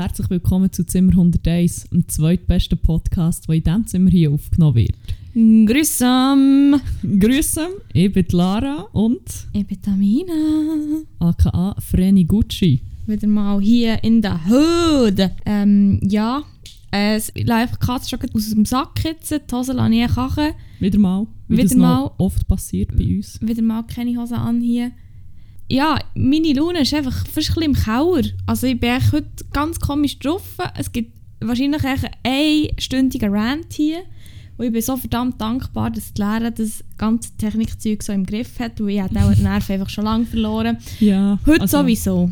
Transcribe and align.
Herzlich 0.00 0.30
willkommen 0.30 0.72
zu 0.72 0.82
Zimmer 0.86 1.10
101, 1.12 1.90
dem 1.90 2.08
zweitbesten 2.08 2.78
Podcast, 2.78 3.46
der 3.46 3.56
in 3.56 3.62
diesem 3.64 3.86
Zimmer 3.86 4.10
hier 4.10 4.30
aufgenommen 4.30 4.76
wird. 4.76 4.94
Grüßam! 5.34 6.80
Grüße, 7.02 7.68
ich 7.92 8.10
bin 8.10 8.24
Lara 8.32 8.86
und 8.94 9.20
Ich 9.52 9.66
bin 9.66 9.82
Tamina. 9.82 11.02
aka 11.18 11.76
Freni 11.82 12.24
Gucci. 12.24 12.80
Wieder 13.06 13.26
mal 13.28 13.60
hier 13.60 14.02
in 14.02 14.22
der 14.22 14.40
Hood. 14.48 15.32
Ähm, 15.44 16.00
ja, 16.02 16.44
äh, 16.90 17.16
es 17.16 17.30
läuft 17.36 17.78
Katze 17.78 18.08
schon 18.08 18.20
aus 18.34 18.48
dem 18.48 18.64
Sack 18.64 19.04
jetzt. 19.04 19.30
Die 19.30 19.54
Hose 19.54 19.74
lasse 19.74 19.92
ich 19.92 20.06
kachen. 20.14 20.54
Wieder 20.78 20.98
mal, 20.98 21.26
wie 21.46 21.58
Wieder 21.58 21.68
das 21.68 21.76
mal. 21.76 22.10
oft 22.16 22.48
passiert 22.48 22.96
bei 22.96 23.04
uns. 23.04 23.38
Wieder 23.42 23.60
mal 23.60 23.82
keine 23.82 24.18
Hose 24.18 24.38
an 24.38 24.62
hier. 24.62 24.92
Ja, 25.70 26.00
meine 26.16 26.52
Laune 26.52 26.80
ist 26.80 26.92
einfach 26.92 27.14
fast 27.26 27.28
ein 27.28 27.34
bisschen 27.34 27.62
im 27.62 27.74
Kauer. 27.74 28.22
Also 28.44 28.66
ich 28.66 28.80
bin 28.80 28.90
heute 29.12 29.28
ganz 29.52 29.78
komisch 29.78 30.18
drauf. 30.18 30.42
Es 30.76 30.90
gibt 30.90 31.12
wahrscheinlich 31.40 31.84
einen 31.84 32.10
einstündigen 32.24 33.32
Rant 33.32 33.72
hier. 33.72 33.98
Und 34.56 34.66
ich 34.66 34.72
bin 34.72 34.82
so 34.82 34.96
verdammt 34.96 35.40
dankbar, 35.40 35.92
dass 35.92 36.12
die 36.12 36.22
Lehrer 36.22 36.50
das 36.50 36.82
ganze 36.98 37.36
Technikzeug 37.38 38.02
so 38.02 38.12
im 38.12 38.26
Griff 38.26 38.58
hat. 38.58 38.80
Weil 38.80 38.90
ich 38.90 39.02
hätte 39.02 39.24
auch 39.24 39.32
die 39.32 39.42
Nerven 39.42 39.74
einfach 39.74 39.88
schon 39.88 40.04
lange 40.04 40.26
verloren. 40.26 40.76
Ja, 40.98 41.38
Heute 41.46 41.62
also, 41.62 41.78
sowieso. 41.78 42.30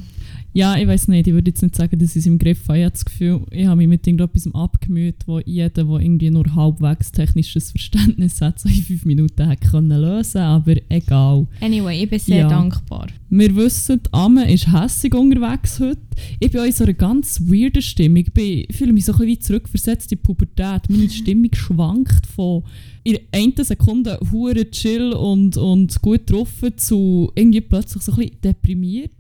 Ja, 0.55 0.77
ich 0.77 0.87
weiß 0.89 1.09
nicht, 1.09 1.27
ich 1.27 1.35
würde 1.35 1.51
jetzt 1.51 1.63
nicht 1.63 1.77
sagen, 1.77 1.99
dass 1.99 2.11
ich 2.11 2.17
es 2.21 2.27
im 2.27 2.39
Griff 2.39 2.67
habe. 2.69 2.79
Ich 2.79 2.85
habe 2.85 2.93
das 2.93 3.05
Gefühl, 3.05 3.41
ich 3.51 3.67
habe 3.67 3.77
mich 3.77 3.87
mit 3.89 4.07
irgendetwas 4.07 4.53
abgemüht, 4.55 5.17
wo 5.27 5.39
jeder, 5.41 5.85
der 5.85 5.87
irgendwie 6.01 6.31
nur 6.31 6.53
halbwegs 6.55 7.13
technisches 7.13 7.71
Verständnis 7.71 8.41
hat, 8.41 8.59
so 8.59 8.69
in 8.69 8.75
fünf 8.77 9.05
Minuten 9.05 9.49
hätte 9.49 9.69
können 9.69 10.01
lösen 10.01 10.41
aber 10.41 10.75
egal. 10.89 11.47
Anyway, 11.61 12.03
ich 12.03 12.11
bin 12.11 12.19
sehr 12.19 12.39
Ja. 12.39 12.49
dankbar. 12.49 13.09
Wir 13.31 13.55
wissen, 13.55 14.01
Amme 14.11 14.51
ist 14.53 14.73
hässig 14.73 15.15
unterwegs 15.15 15.79
heute. 15.81 16.01
Ich 16.41 16.51
bin 16.51 16.61
auch 16.61 16.65
in 16.65 16.73
so 16.73 16.85
einer 16.85 16.95
ganz 16.95 17.41
weirden 17.43 17.83
Stimmung. 17.83 18.19
Ich, 18.27 18.33
bin, 18.33 18.65
ich 18.69 18.75
fühle 18.77 18.93
mich 18.93 19.05
so 19.05 19.13
ein 19.13 19.19
bisschen 19.19 19.41
zurückversetzt 19.43 20.11
in 20.11 20.19
die 20.19 20.23
Pubertät. 20.23 20.89
Meine 20.89 21.11
Stimmung 21.11 21.51
schwankt 21.55 22.27
von 22.27 22.63
in 23.05 23.13
der 23.15 23.23
einen 23.33 23.55
Sekunde 23.65 24.19
hure 24.33 24.71
chill 24.71 25.13
und, 25.13 25.57
und 25.57 26.01
gut 26.03 26.27
getroffen 26.27 26.73
zu 26.77 27.31
irgendwie 27.35 27.61
plötzlich 27.61 28.03
so 28.03 28.13
ein 28.13 28.19
bisschen 28.19 28.41
deprimiert. 28.43 29.13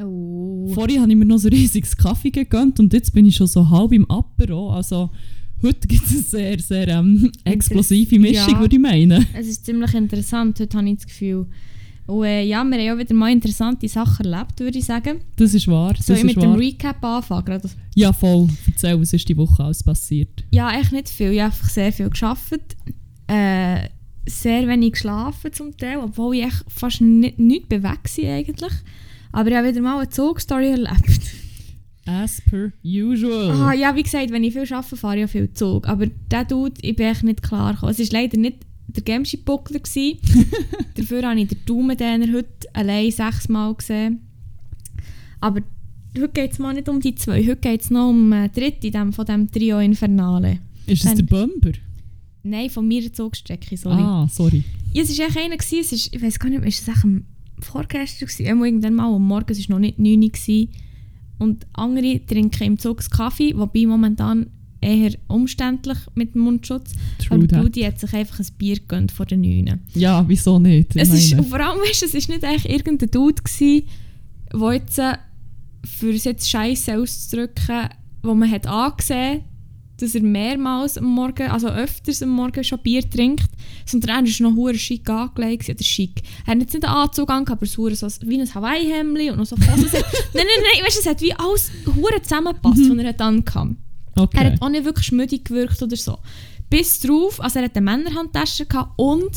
Oh. 0.00 0.70
Vorher 0.74 1.00
habe 1.02 1.10
ich 1.12 1.16
mir 1.18 1.24
noch 1.24 1.38
so 1.38 1.48
ein 1.48 1.54
riesiges 1.54 1.96
Kaffee 1.96 2.30
gegönnt 2.30 2.80
und 2.80 2.92
jetzt 2.92 3.12
bin 3.12 3.26
ich 3.26 3.36
schon 3.36 3.46
so 3.46 3.68
halb 3.68 3.92
im 3.92 4.10
Apero. 4.10 4.70
Also 4.72 5.10
heute 5.62 5.86
gibt 5.86 6.06
es 6.06 6.12
eine 6.12 6.22
sehr, 6.22 6.58
sehr 6.58 6.88
ähm, 6.88 7.30
explosive 7.44 8.18
Mischung, 8.18 8.54
Ja. 8.54 8.60
würde 8.60 8.76
ich 8.76 8.82
meinen. 8.82 9.26
Es 9.34 9.46
ist 9.48 9.64
ziemlich 9.64 9.92
interessant, 9.94 10.58
heute 10.60 10.76
habe 10.78 10.88
ich 10.88 10.96
das 10.96 11.06
Gefühl. 11.06 11.46
Und 12.06 12.24
äh, 12.24 12.42
ja, 12.44 12.64
wir 12.64 12.78
haben 12.78 12.94
auch 12.94 12.98
wieder 13.00 13.14
mal 13.14 13.30
interessante 13.30 13.86
Sachen 13.88 14.26
erlebt, 14.26 14.58
würde 14.58 14.76
ich 14.78 14.84
sagen. 14.84 15.20
Das 15.36 15.54
ist 15.54 15.68
wahr. 15.68 15.94
Soll 16.00 16.16
ich 16.16 16.24
mit 16.24 16.36
dem 16.36 16.50
wahr. 16.50 16.58
Recap 16.58 17.04
anfangen? 17.04 17.44
gerade? 17.44 17.70
Ja, 17.94 18.12
voll. 18.12 18.48
Erzähl, 18.66 19.00
was 19.00 19.12
ist 19.12 19.28
die 19.28 19.36
Woche 19.36 19.62
alles 19.62 19.82
passiert? 19.84 20.44
Ja, 20.50 20.72
echt 20.78 20.90
nicht 20.92 21.08
viel. 21.08 21.30
Ich 21.32 21.40
habe 21.40 21.52
einfach 21.52 21.68
sehr 21.70 21.92
viel 21.92 22.10
gearbeitet. 22.10 22.76
Äh, 23.28 23.88
sehr 24.26 24.66
wenig 24.68 24.92
geschlafen 24.94 25.52
zum 25.52 25.76
Teil, 25.76 25.98
obwohl 25.98 26.36
ich 26.36 26.44
echt 26.44 26.64
fast 26.68 27.00
nicht, 27.00 27.38
nicht 27.38 27.68
bewegt 27.68 28.18
war 28.18 28.34
eigentlich. 28.34 28.72
Aber 29.32 29.48
ich 29.50 29.56
habe 29.56 29.68
wieder 29.68 29.80
mal 29.80 29.98
eine 29.98 30.08
Zugstory 30.08 30.70
erlebt. 30.70 31.20
As 32.04 32.42
per 32.50 32.72
usual. 32.84 33.50
Ah, 33.52 33.72
ja, 33.72 33.94
wie 33.94 34.02
gesagt, 34.02 34.30
wenn 34.30 34.42
ich 34.44 34.52
viel 34.54 34.70
arbeite, 34.72 34.96
fahre 34.96 35.18
ich 35.20 35.24
auch 35.24 35.28
viel 35.30 35.52
Zug. 35.52 35.86
Aber 35.88 36.06
der 36.30 36.44
Dude, 36.44 36.74
ich 36.82 36.96
bin 36.96 37.06
echt 37.06 37.22
nicht 37.22 37.42
klar 37.42 37.72
gekommen. 37.74 37.92
Es 37.92 37.98
war 38.00 38.20
leider 38.20 38.36
nicht 38.38 38.58
der 38.88 39.02
Gameschi-Buckler. 39.04 39.78
gewesen. 39.78 40.18
Dafür 40.96 41.22
habe 41.28 41.40
ich 41.40 41.48
den 41.48 41.58
Daumendäner 41.64 42.32
heute 42.32 42.48
allein 42.74 43.10
sechsmal 43.10 43.74
gesehen. 43.74 44.20
Aber 45.40 45.60
heute 46.16 46.28
geht 46.28 46.52
es 46.52 46.58
mal 46.58 46.74
nicht 46.74 46.88
um 46.88 47.00
die 47.00 47.14
zwei. 47.14 47.40
Heute 47.42 47.56
geht 47.56 47.82
es 47.82 47.90
noch 47.90 48.10
um 48.10 48.32
äh, 48.32 48.48
dritte 48.48 48.90
dem, 48.90 49.12
von 49.12 49.24
diesem 49.24 49.50
Trio 49.50 49.78
Infernale. 49.78 50.58
ist 50.86 51.04
dann- 51.06 51.16
der 51.16 51.24
Bomber? 51.24 51.72
Nein, 52.44 52.68
von 52.70 52.88
meiner 52.88 53.12
Zugstrecke, 53.12 53.76
sorry. 53.76 54.02
Ah, 54.02 54.28
sorry. 54.28 54.64
Ja, 54.92 55.02
es 55.04 55.16
war 55.16 55.26
echt 55.28 55.36
einer, 55.38 55.56
gewesen, 55.56 55.78
es 55.80 55.92
ist, 55.92 56.12
ich 56.14 56.20
weiß 56.20 56.40
gar 56.40 56.48
nicht, 56.50 56.58
mehr, 56.58 56.68
ist 56.68 56.80
es 56.82 56.88
echt 56.88 57.04
vorgestern 57.64 58.28
gewesen? 58.28 58.46
Irgendwann 58.46 58.94
mal 58.94 59.14
am 59.14 59.26
Morgen, 59.26 59.50
es 59.52 59.68
war 59.68 59.76
noch 59.76 59.80
nicht 59.80 59.98
9 59.98 60.22
Uhr. 60.22 60.28
gewesen. 60.30 60.68
Und 61.38 61.66
andere 61.72 62.24
trinken 62.24 62.64
im 62.64 62.78
Zug 62.78 63.02
Kaffee, 63.10 63.56
wobei 63.56 63.86
momentan 63.86 64.46
eher 64.80 65.12
umständlich 65.28 65.98
mit 66.14 66.34
dem 66.34 66.42
Mundschutz. 66.42 66.92
True 67.18 67.38
Aber 67.38 67.48
that. 67.48 67.60
Brudi 67.60 67.82
hat 67.82 67.98
sich 67.98 68.12
einfach 68.12 68.40
ein 68.40 68.46
Bier 68.58 68.76
gegönnt 68.76 69.12
vor 69.12 69.26
den 69.26 69.40
9. 69.40 69.80
Ja, 69.94 70.24
wieso 70.28 70.58
nicht? 70.58 70.94
Ich 70.94 71.02
Es 71.02 71.10
ist, 71.10 71.32
und 71.34 71.48
vor 71.48 71.60
allem, 71.60 71.80
weißt, 71.80 72.02
es 72.02 72.14
war 72.14 72.34
nicht 72.34 72.44
eigentlich 72.44 72.70
irgendein 72.70 73.10
Dude, 73.10 73.42
gewesen, 73.42 73.86
der 74.52 74.72
jetzt, 74.72 74.98
äh, 74.98 75.14
für 75.84 76.10
es 76.10 76.24
jetzt 76.24 76.48
Scheiße 76.48 76.98
auszudrücken, 76.98 77.88
wo 78.22 78.34
man 78.34 78.50
hat 78.50 78.66
angesehen 78.66 79.42
dass 80.02 80.14
er 80.14 80.22
mehrmals 80.22 80.98
am 80.98 81.04
Morgen, 81.04 81.48
also 81.50 81.68
öfters 81.68 82.22
am 82.22 82.30
Morgen 82.30 82.62
schon 82.64 82.80
Bier 82.80 83.08
trinkt. 83.08 83.48
Sondern 83.86 84.24
er 84.24 84.30
ist 84.30 84.40
noch 84.40 84.54
hure 84.54 84.74
schick 84.76 85.08
angelegt, 85.08 85.68
oder 85.68 85.82
schick. 85.82 86.22
Er 86.46 86.52
hat 86.52 86.60
jetzt 86.60 86.74
nicht 86.74 86.84
einen 86.84 86.94
Anzug 86.94 87.30
an, 87.30 87.46
aber 87.46 87.66
so 87.66 87.86
wie 87.88 88.40
ein 88.40 88.54
Hawaii-Hemdli 88.54 89.30
und 89.30 89.38
noch 89.38 89.46
so 89.46 89.56
Hosen. 89.56 89.66
nein, 89.74 89.92
nein, 90.34 90.44
nein, 90.44 90.84
weißt, 90.84 90.96
du, 90.96 91.00
es 91.00 91.06
hat 91.06 91.20
wie 91.20 91.32
alles 91.34 91.70
hure 91.96 92.20
zusammengepasst, 92.22 92.78
Mhm. 92.78 92.90
was 92.90 92.98
er 92.98 93.08
hat 93.08 93.20
ankam. 93.20 93.76
okay. 94.16 94.38
Er 94.38 94.52
hat 94.52 94.62
auch 94.62 94.68
nicht 94.68 94.84
wirklich 94.84 95.06
schmüdig 95.06 95.44
gewirkt 95.44 95.80
oder 95.82 95.96
so. 95.96 96.18
Bis 96.68 97.00
drauf, 97.00 97.40
also 97.40 97.58
er 97.58 97.66
hatte 97.66 97.76
eine 97.76 97.84
Männerhandtasche 97.90 98.66
gehabt 98.66 98.92
und 98.98 99.30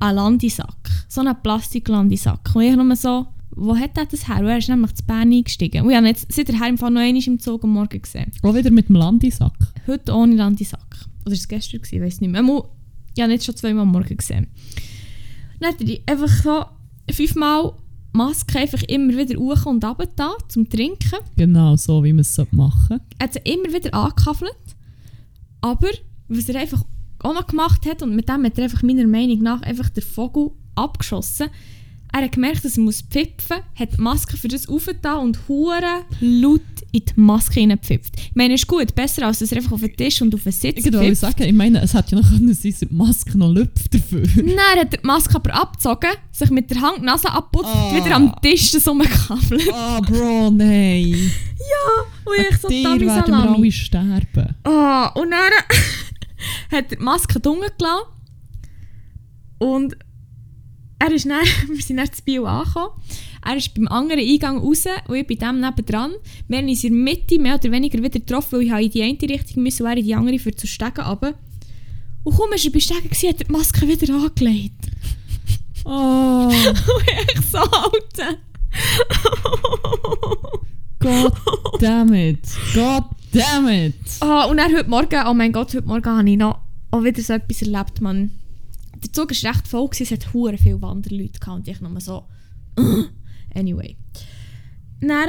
einen 0.00 0.16
Landisack. 0.16 0.90
So 1.08 1.20
einen 1.20 1.36
Plastiklandisack. 1.42 2.50
Und 2.54 2.62
ich 2.62 2.76
nur 2.76 2.96
so, 2.96 3.26
wo 3.54 3.76
hat 3.76 3.96
er 3.96 4.06
das 4.06 4.28
her? 4.28 4.42
Er 4.42 4.58
ist 4.58 4.68
nämlich 4.68 4.94
zu 4.94 5.04
Bern 5.04 5.32
eingestiegen. 5.32 5.82
Und 5.82 5.90
ich 5.90 5.96
habe 5.96 6.06
ihn 6.06 6.10
jetzt 6.10 6.32
seither 6.32 6.68
im 6.68 6.78
Fall 6.78 6.90
noch 6.90 7.00
einmal 7.00 7.22
im 7.22 7.38
Zug 7.38 7.64
am 7.64 7.70
Morgen 7.70 8.00
gesehen. 8.00 8.30
Auch 8.42 8.54
wieder 8.54 8.70
mit 8.70 8.88
dem 8.88 8.96
Landisack. 8.96 9.56
Heute 9.86 10.12
ohne 10.12 10.36
Landisack. 10.36 11.06
Oder 11.22 11.26
war 11.26 11.32
es 11.32 11.48
gestern? 11.48 11.80
gewesen? 11.80 11.96
Ich 11.96 12.02
weiß 12.02 12.20
nicht 12.20 12.30
mehr. 12.30 12.42
Ich 12.42 13.22
habe 13.22 13.30
ihn 13.30 13.34
jetzt 13.34 13.44
schon 13.44 13.56
zweimal 13.56 13.82
am 13.82 13.92
Morgen 13.92 14.16
gesehen. 14.16 14.48
Dann 15.60 15.70
hat 15.70 15.80
er 15.80 15.98
einfach 16.06 16.42
so 16.42 16.64
fünfmal 17.12 17.72
Maske 18.12 18.58
einfach 18.58 18.82
immer 18.84 19.16
wieder 19.16 19.38
hoch 19.38 19.66
und 19.66 19.84
runter 19.84 20.08
da 20.16 20.32
zum 20.48 20.68
Trinken. 20.68 21.18
Genau 21.36 21.76
so, 21.76 22.04
wie 22.04 22.12
man 22.12 22.20
es 22.20 22.36
machen 22.50 22.88
sollte. 22.88 23.04
Er 23.18 23.24
hat 23.24 23.32
sie 23.34 23.40
immer 23.44 23.72
wieder 23.72 23.94
angekaffelt. 23.94 24.52
Aber 25.60 25.88
was 26.28 26.48
er 26.48 26.60
einfach 26.60 26.84
auch 27.20 27.34
noch 27.34 27.46
gemacht 27.46 27.86
hat, 27.86 28.02
und 28.02 28.16
mit 28.16 28.28
dem 28.28 28.44
hat 28.44 28.58
er 28.58 28.64
einfach 28.64 28.82
meiner 28.82 29.06
Meinung 29.06 29.38
nach 29.40 29.62
einfach 29.62 29.88
den 29.90 30.02
Vogel 30.02 30.50
abgeschossen. 30.74 31.48
Er 32.14 32.24
hat 32.24 32.32
gemerkt, 32.32 32.62
dass 32.62 32.76
er 32.76 32.82
muss 32.82 33.00
pfipfen, 33.00 33.58
hat 33.74 33.96
die 33.96 34.00
Maske 34.00 34.36
für 34.36 34.48
das 34.48 34.68
aufgetan 34.68 35.18
und 35.20 35.38
hure 35.48 36.04
laut 36.20 36.60
in 36.92 37.02
die 37.06 37.12
Maske 37.16 37.54
hineingepfipft. 37.54 38.12
Ich 38.18 38.34
meine, 38.34 38.52
ist 38.52 38.66
gut, 38.66 38.94
besser 38.94 39.26
als 39.26 39.38
dass 39.38 39.50
er 39.50 39.58
einfach 39.58 39.72
auf 39.72 39.80
den 39.80 39.96
Tisch 39.96 40.20
und 40.20 40.34
auf 40.34 40.42
den 40.42 40.52
Sitz 40.52 40.84
Ich 40.84 40.92
würde 40.92 41.14
sagen, 41.14 41.42
ich 41.42 41.54
meine, 41.54 41.80
es 41.80 41.94
hätte 41.94 42.14
ja 42.14 42.20
noch 42.20 42.28
können 42.28 42.52
sein, 42.52 42.70
dass 42.70 42.80
die 42.80 42.88
Maske 42.94 43.38
noch 43.38 43.50
lüpft 43.50 43.94
dafür. 43.94 44.26
Dann 44.36 44.58
hat 44.58 44.76
er 44.76 44.84
die 44.84 45.06
Maske 45.06 45.34
aber 45.36 45.54
abgezogen, 45.54 46.10
sich 46.32 46.50
mit 46.50 46.70
der 46.70 46.82
Hand 46.82 46.98
die 46.98 47.06
Nase 47.06 47.30
abputzt 47.30 47.74
und 47.74 47.96
wieder 47.96 48.14
am 48.14 48.34
Tisch 48.42 48.72
so 48.72 48.90
rumgekaffelt. 48.90 49.72
Ah, 49.72 50.00
Bro, 50.00 50.50
nein. 50.50 51.30
Und 52.24 52.34
ich 52.50 52.58
so, 52.58 52.68
Dir 52.68 52.84
werden 52.84 53.30
wir 53.32 53.50
alle 53.50 53.72
sterben. 53.72 54.54
Ah, 54.64 55.06
und 55.14 55.30
dann 55.30 55.40
hat 56.70 56.90
er 56.90 56.96
die 56.96 57.02
Maske 57.02 57.40
dunkel 57.40 57.70
gelassen. 57.78 58.06
Und 59.58 59.96
er 61.02 61.12
ist 61.12 61.26
dann, 61.26 61.44
wir 61.68 61.82
sind 61.82 61.96
dann 61.96 62.12
zu 62.12 62.22
Bio 62.22 62.44
angekommen. 62.44 62.90
Er 63.44 63.56
ist 63.56 63.74
beim 63.74 63.88
anderen 63.88 64.20
Eingang 64.20 64.58
raus 64.58 64.84
und 65.08 65.16
ich 65.16 65.26
bei 65.26 65.34
dem 65.34 65.60
nebendran. 65.60 66.12
Wir 66.46 66.58
haben 66.58 66.68
uns 66.68 66.84
in 66.84 66.94
der 66.94 67.14
Mitte 67.14 67.38
mehr 67.40 67.56
oder 67.56 67.72
weniger 67.72 67.98
wieder 67.98 68.20
getroffen, 68.20 68.60
weil 68.60 68.86
ich 68.86 68.86
in 68.86 68.90
die 68.90 69.02
eine 69.02 69.34
Richtung 69.34 69.62
müssen 69.64 69.82
und 69.82 69.88
er 69.88 69.96
in 69.96 70.04
die 70.04 70.14
andere 70.14 70.38
für 70.38 70.54
zu 70.54 70.66
Stegen 70.66 71.00
runter. 71.00 71.34
Und 72.22 72.36
kaum 72.36 72.50
war 72.50 72.56
er 72.56 72.70
bei 72.70 72.78
gewesen, 72.78 73.28
hat 73.28 73.40
er 73.40 73.46
die 73.46 73.52
Maske 73.52 73.88
wieder 73.88 74.14
angelegt. 74.14 74.74
Oh, 75.84 75.88
Und 76.46 77.04
ich 77.34 77.40
so, 77.50 77.58
Alter. 77.58 78.38
God 81.00 81.32
damn 81.80 82.14
it. 82.14 82.38
God 82.72 83.06
damn 83.32 83.68
it. 83.68 83.94
Ah, 84.20 84.44
und 84.44 84.58
dann 84.58 84.72
heute 84.72 84.88
Morgen, 84.88 85.26
oh 85.26 85.34
mein 85.34 85.50
Gott, 85.50 85.74
heute 85.74 85.88
Morgen 85.88 86.06
habe 86.08 86.30
ich 86.30 86.36
noch 86.36 86.60
auch 86.92 87.02
wieder 87.02 87.20
so 87.20 87.32
etwas 87.32 87.62
erlebt, 87.62 88.00
man. 88.00 88.30
Der 89.02 89.12
Zug 89.12 89.30
war 89.30 89.50
recht 89.50 89.68
voll, 89.68 89.88
gewesen, 89.88 90.02
es 90.04 90.10
hat 90.10 90.32
hure 90.32 90.58
viele 90.58 90.80
Wanderleute 90.82 91.38
gehabt 91.38 91.58
und 91.58 91.68
ich 91.68 91.80
nur 91.80 92.00
so... 92.00 92.24
anyway. 93.54 93.96
Dann, 95.00 95.28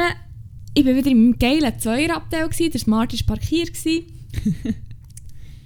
ich 0.74 0.86
war 0.86 0.96
wieder 0.96 1.12
im 1.12 1.38
geilen 1.38 1.80
Zweierabteil, 1.80 2.48
gewesen, 2.48 2.72
der 2.72 2.80
Smart 2.80 3.14
war 3.14 3.36
parkiert. 3.36 3.72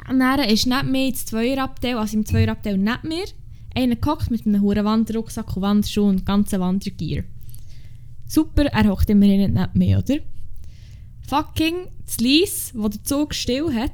und 0.09 0.19
dann 0.19 0.39
ist 0.49 0.65
neben 0.65 0.91
mir 0.91 1.07
ins 1.07 1.25
Zweierabteil, 1.25 1.97
also 1.97 2.17
im 2.17 2.25
Zweierabteil 2.25 2.77
neben 2.77 3.07
mir, 3.07 3.25
einer 3.75 3.95
gehockt 3.95 4.31
mit 4.31 4.45
einem 4.45 4.61
hohen 4.61 4.83
Wanderrucksack 4.83 5.55
und 5.55 5.61
Wanderschuhen 5.61 6.17
und 6.17 6.25
ganzen 6.25 6.59
Wandergear. 6.59 7.23
Super, 8.25 8.65
er 8.65 8.89
hockt 8.89 9.09
immerhin 9.09 9.53
nicht 9.53 9.75
mir, 9.75 9.99
oder? 9.99 10.17
fucking 11.27 11.87
Lies, 12.19 12.71
wo 12.73 12.87
der 12.87 13.03
Zug 13.03 13.35
still 13.35 13.73
hat, 13.73 13.91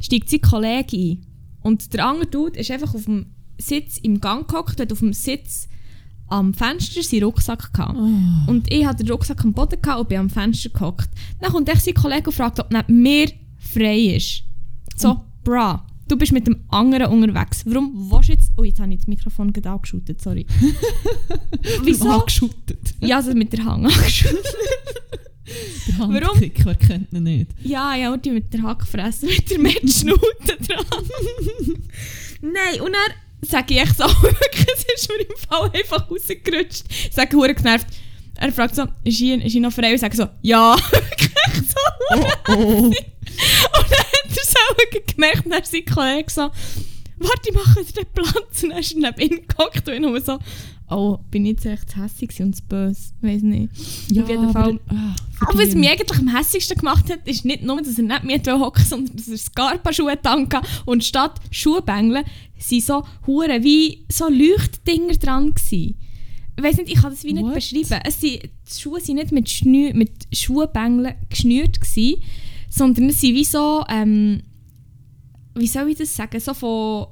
steigt 0.00 0.28
sein 0.28 0.40
Kollege 0.40 0.96
ein. 0.96 1.26
Und 1.62 1.92
der 1.94 2.06
andere 2.06 2.26
Dude 2.26 2.58
ist 2.58 2.70
einfach 2.70 2.94
auf 2.94 3.04
dem 3.04 3.26
Sitz 3.58 3.98
im 3.98 4.20
Gang 4.20 4.48
gehockt, 4.48 4.80
hat 4.80 4.92
auf 4.92 5.00
dem 5.00 5.12
Sitz 5.12 5.68
am 6.28 6.54
Fenster 6.54 7.02
seinen 7.02 7.24
Rucksack 7.24 7.72
gehabt. 7.72 7.98
Oh. 7.98 8.50
Und 8.50 8.72
ich 8.72 8.86
hatte 8.86 9.02
den 9.04 9.10
Rucksack 9.12 9.44
am 9.44 9.52
Boden 9.52 9.80
gehabt 9.82 10.00
und 10.00 10.08
bin 10.08 10.18
am 10.18 10.30
Fenster 10.30 10.70
gehockt. 10.70 11.10
Dann 11.40 11.50
kommt 11.52 11.68
echt 11.68 11.82
sein 11.84 11.94
Kollege 11.94 12.30
und 12.30 12.36
fragt, 12.36 12.60
ob 12.60 12.70
neben 12.72 13.02
mir 13.02 13.30
frei 13.58 13.98
ist. 14.16 14.44
So, 14.96 15.08
Oh. 15.10 15.20
bra, 15.44 15.84
du 16.08 16.16
bist 16.16 16.32
mit 16.32 16.46
dem 16.46 16.60
anderen 16.68 17.06
unterwegs. 17.12 17.62
Warum 17.66 18.10
willst 18.10 18.28
du 18.28 18.32
jetzt... 18.32 18.52
Oh, 18.56 18.62
jetzt 18.64 18.78
habe 18.80 18.92
ich 18.92 19.00
das 19.00 19.08
Mikrofon 19.08 19.52
gerade 19.52 19.70
angeschüttet, 19.70 20.22
sorry. 20.22 20.46
Wieso? 21.84 22.08
Angeschüttet. 22.08 22.94
Ja, 23.00 23.16
also 23.16 23.34
mit 23.34 23.52
der 23.52 23.64
Hang 23.64 23.84
angeschüttet. 23.86 24.38
Der 25.88 25.98
Warum? 25.98 26.14
Handkick, 26.14 26.64
wer 26.64 26.74
kennt 26.74 27.12
ihn 27.12 27.22
nicht? 27.24 27.50
Ja, 27.62 27.94
ja, 27.94 28.12
und 28.12 28.24
die 28.24 28.30
mit 28.30 28.52
der 28.52 28.62
Hackfresse, 28.62 29.26
mit 29.26 29.50
der 29.50 29.58
Mettschnute 29.58 30.20
dran. 30.66 30.84
Nein, 32.40 32.80
und 32.80 32.92
dann 32.92 33.48
sage 33.48 33.74
ich 33.74 33.80
echt 33.80 33.96
so, 33.96 34.04
wirklich, 34.22 34.66
es 34.74 34.84
ist 34.94 35.08
mir 35.08 35.20
im 35.20 35.36
Fall 35.48 35.70
einfach 35.72 36.10
rausgerutscht. 36.10 36.84
Ich 36.88 37.12
sage, 37.12 37.36
hure 37.36 37.54
genervt. 37.54 37.86
Er 38.36 38.52
fragt 38.52 38.74
so, 38.74 38.86
ist 39.04 39.18
hier, 39.18 39.42
ist 39.44 39.52
hier 39.52 39.60
noch 39.60 39.72
frei? 39.72 39.88
Und 39.88 39.94
ich 39.94 40.00
sage 40.00 40.16
so, 40.16 40.26
ja. 40.42 40.76
Wirklich 40.90 41.68
so. 41.68 42.14
Oh, 42.16 42.26
oh. 42.48 42.52
Und 42.86 42.94
dann 42.94 43.98
hat 43.98 44.24
er 44.24 44.42
es 44.42 44.54
auch 44.56 45.14
gemerkt, 45.14 45.44
und 45.44 45.52
dann 45.52 45.64
sein 45.64 45.84
Kollege 45.84 46.30
so, 46.30 46.50
warte, 47.18 47.48
ich 47.48 47.54
mache 47.54 47.84
dir 47.84 47.92
den 47.92 48.06
Platz. 48.14 48.62
Und 48.62 48.70
dann 48.70 48.78
ist 48.78 48.94
er 48.94 49.00
neben 49.00 49.20
ihm 49.20 49.46
gehockt 49.46 49.88
und 49.88 49.94
ich 49.94 50.00
nur 50.00 50.20
so, 50.20 50.38
oh, 50.90 51.18
bin 51.30 51.44
ich 51.46 51.52
jetzt 51.52 51.66
echt 51.66 51.96
hässlich 51.96 52.30
gewesen 52.30 52.46
und 52.46 52.56
zu 52.56 52.62
böse? 52.64 53.12
Weiß 53.20 53.42
nicht. 53.42 53.70
Ja, 54.10 54.22
Auf 54.24 54.28
jeden 54.28 54.52
Fall. 54.52 54.80
ah, 54.88 55.14
Aber 55.40 55.58
was 55.58 55.74
mich 55.74 55.88
eigentlich 55.88 56.18
am 56.18 56.34
hässigsten 56.36 56.78
gemacht 56.78 57.10
hat, 57.10 57.26
ist 57.26 57.44
nicht 57.44 57.62
nur, 57.62 57.80
dass 57.80 57.98
er 57.98 58.04
nicht 58.04 58.24
mit 58.24 58.46
hocken 58.50 58.84
sondern 58.84 59.16
dass 59.16 59.28
er 59.28 59.38
Scarpa-Schuhe 59.38 60.20
tanka 60.20 60.62
und 60.86 61.04
statt 61.04 61.40
Schuhbängeln 61.50 62.24
sind 62.58 62.84
so 62.84 63.04
Huren 63.26 63.62
wie 63.62 64.04
so 64.10 64.28
Leuchtdinger 64.28 65.14
dran 65.14 65.54
gsi. 65.54 65.94
Ich 66.56 66.62
weiß 66.64 66.76
nicht, 66.78 66.90
ich 66.90 67.00
kann 67.00 67.10
das 67.10 67.24
wie 67.24 67.32
nicht 67.32 67.44
What? 67.46 67.54
beschreiben. 67.54 68.02
Es 68.04 68.20
sind, 68.20 68.42
die 68.42 68.80
Schuhe 68.80 69.00
sind 69.00 69.16
nicht 69.16 69.32
mit, 69.32 69.48
Schnü 69.48 69.92
mit 69.94 70.12
Schuhbängeln 70.32 71.14
geschnürt 71.30 71.80
gsi, 71.80 72.20
sondern 72.68 73.08
es 73.08 73.20
sind 73.20 73.34
wie 73.34 73.44
so, 73.44 73.84
ähm, 73.88 74.42
wie 75.54 75.66
soll 75.66 75.88
ich 75.90 75.96
das 75.98 76.14
sagen, 76.14 76.38
so 76.38 76.52
von 76.54 77.06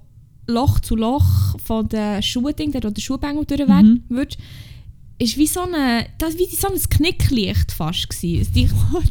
Loch 0.49 0.81
zu 0.81 0.97
Loch 0.97 1.59
von 1.65 1.89
den 1.89 2.23
Schuhding, 2.23 2.73
der 2.73 2.81
der 2.81 3.01
Schuhbängel 3.01 3.45
durch 3.45 3.61
Mhm. 3.85 4.03
wird, 4.09 4.39
ist 5.19 5.37
wie 5.37 5.47
so 5.47 5.61
eine, 5.61 6.07
das 6.19 6.39
wie 6.39 6.47
so 6.47 6.69
ein 6.69 6.79
Knicklicht 6.91 7.73
fast 7.73 8.09
die- 8.55 8.67
fuck? 8.69 9.03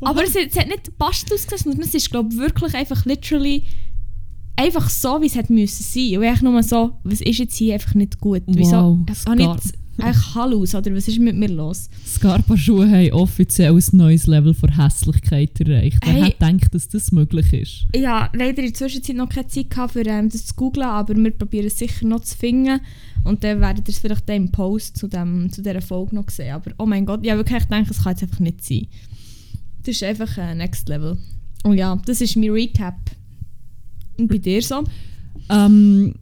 aber 0.00 0.24
es, 0.24 0.34
hat- 0.34 0.48
es 0.50 0.56
hat 0.58 0.66
nicht 0.68 0.98
passt 0.98 1.32
ausgesehen, 1.32 1.72
sondern 1.72 1.82
es 1.88 1.94
ist 1.94 2.10
glaube 2.10 2.34
wirklich 2.36 2.74
einfach 2.74 3.04
literally 3.04 3.64
einfach 4.56 4.88
so, 4.90 5.20
wie 5.22 5.26
es 5.26 5.34
hätte 5.34 5.52
müssen 5.52 5.82
sein. 5.82 6.16
Und 6.18 6.22
ich 6.24 6.42
nur 6.42 6.62
so, 6.62 6.92
was 7.04 7.20
ist 7.20 7.38
jetzt 7.38 7.56
hier 7.56 7.74
einfach 7.74 7.94
nicht 7.94 8.18
gut? 8.20 8.42
Wieso? 8.46 8.98
Wow, 9.08 9.26
Habe 9.28 9.42
ich 9.42 9.48
jetzt 9.48 9.74
eigentlich 9.98 10.34
Hallus 10.34 10.74
oder 10.74 10.94
was 10.94 11.06
ist 11.08 11.18
mit 11.18 11.36
mir 11.36 11.48
los? 11.48 11.88
Scarpa-Schuhe 12.06 12.88
haben 12.90 13.12
offiziell 13.12 13.72
ein 13.74 13.84
neues 13.92 14.26
Level 14.26 14.54
von 14.54 14.74
Hässlichkeit 14.76 15.60
erreicht. 15.60 15.98
Wer 16.04 16.12
Hey. 16.14 16.22
hat 16.22 16.38
gedacht, 16.38 16.74
dass 16.74 16.88
das 16.88 17.12
möglich 17.12 17.52
ist? 17.52 17.86
Ich 17.92 18.06
habe 18.06 18.36
leider 18.36 18.62
in 18.62 18.68
der 18.68 18.74
Zwischenzeit 18.74 19.16
noch 19.16 19.28
keine 19.28 19.48
Zeit 19.48 19.70
gehabt, 19.70 19.92
für 19.92 20.06
ähm, 20.06 20.28
das 20.30 20.46
zu 20.46 20.54
googlen, 20.54 20.86
aber 20.86 21.14
wir 21.14 21.30
probieren 21.30 21.66
es 21.66 21.78
sicher 21.78 22.06
noch 22.06 22.20
zu 22.20 22.36
finden. 22.36 22.80
Und 23.24 23.44
dann 23.44 23.60
werdet 23.60 23.86
ihr 23.88 23.92
es 23.92 23.98
vielleicht 24.00 24.28
im 24.30 24.50
Post 24.50 24.96
zu, 24.96 25.06
dem, 25.08 25.50
zu 25.52 25.62
dieser 25.62 25.82
Folge 25.82 26.14
noch 26.16 26.28
sehen. 26.30 26.54
Aber 26.54 26.72
oh 26.78 26.86
mein 26.86 27.06
Gott, 27.06 27.20
ich 27.22 27.30
habe 27.30 27.40
wirklich 27.40 27.62
gedacht, 27.62 27.90
es 27.90 28.02
kann 28.02 28.12
jetzt 28.12 28.22
einfach 28.22 28.40
nicht 28.40 28.64
sein. 28.64 28.86
Das 29.84 29.94
ist 29.94 30.02
einfach 30.02 30.38
ein 30.38 30.58
Next 30.58 30.88
Level. 30.88 31.18
Und 31.64 31.76
ja, 31.76 32.00
das 32.06 32.20
ist 32.20 32.36
mein 32.36 32.50
Recap. 32.50 32.96
Und 34.18 34.28
bei 34.28 34.38
dir 34.38 34.62
so? 34.62 34.82
Ähm, 35.50 36.14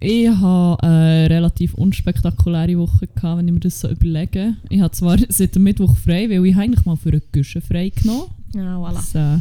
ich 0.00 0.28
hatte 0.28 0.82
eine 0.82 1.30
relativ 1.30 1.74
unspektakuläre 1.74 2.78
Woche, 2.78 3.06
gehabt, 3.06 3.38
wenn 3.38 3.48
ich 3.48 3.54
mir 3.54 3.60
das 3.60 3.80
so 3.80 3.88
überlege. 3.88 4.56
Ich 4.68 4.80
habe 4.80 4.92
zwar 4.92 5.18
seit 5.28 5.54
dem 5.54 5.62
Mittwoch 5.62 5.96
frei, 5.96 6.28
weil 6.28 6.44
ich 6.44 6.56
eigentlich 6.56 6.84
mal 6.84 6.96
für 6.96 7.10
eine 7.10 7.22
Güsche 7.32 7.60
frei 7.60 7.90
genommen 7.90 8.30
Ja, 8.54 8.78
voilà. 8.78 8.94
was 8.94 9.14
äh, 9.14 9.38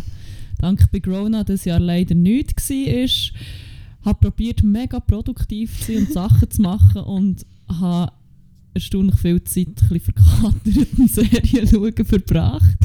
dank 0.59 0.89
bei 0.91 0.99
Corona 0.99 1.43
das 1.43 1.65
Jahr 1.65 1.79
leider 1.79 2.15
nichts 2.15 2.69
war. 2.69 3.39
Habe 4.05 4.19
probiert, 4.19 4.63
mega 4.63 4.99
produktiv 4.99 5.79
zu 5.79 5.93
sein 5.93 6.03
und 6.03 6.13
Sachen 6.13 6.51
zu 6.51 6.61
machen 6.61 7.01
und 7.01 7.45
habe 7.67 8.11
erstaunlich 8.73 9.17
viel 9.19 9.43
Zeit 9.43 9.67
ein 9.89 9.99
verkatert 9.99 10.97
und 10.97 11.09
Serien 11.11 11.67
schauen 11.67 12.05
verbracht. 12.05 12.77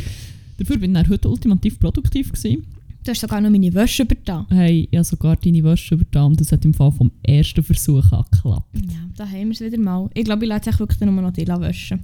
Dafür 0.57 0.79
bin 0.79 0.97
ich 0.97 1.09
heute 1.09 1.29
ultimativ 1.29 1.79
produktiv. 1.79 2.33
Gewesen. 2.33 2.65
Du 3.03 3.11
hast 3.11 3.21
sogar 3.21 3.41
noch 3.41 3.49
meine 3.51 3.73
Wäsche 3.73 4.03
übertan. 4.03 4.47
Hey, 4.51 4.87
ich 4.91 4.97
habe 4.97 5.05
sogar 5.05 5.37
deine 5.37 5.65
Wäsche 5.65 5.95
übertan 5.95 6.27
und 6.27 6.41
das 6.41 6.53
hat 6.53 6.65
im 6.67 6.75
Fall 6.75 6.93
vom 6.93 7.11
ersten 7.23 7.63
Versuch 7.63 8.13
angeklappt. 8.13 8.77
Ja, 8.77 9.09
da 9.17 9.27
haben 9.27 9.47
wir 9.47 9.53
es 9.53 9.61
wieder 9.61 9.79
mal. 9.79 10.11
Ich 10.13 10.25
glaube, 10.25 10.45
ich 10.45 10.49
lasse 10.51 10.71
es 10.71 10.79
wirklich 10.79 11.01
nur 11.01 11.13
noch 11.13 11.33
die 11.33 11.49
waschen. 11.49 12.01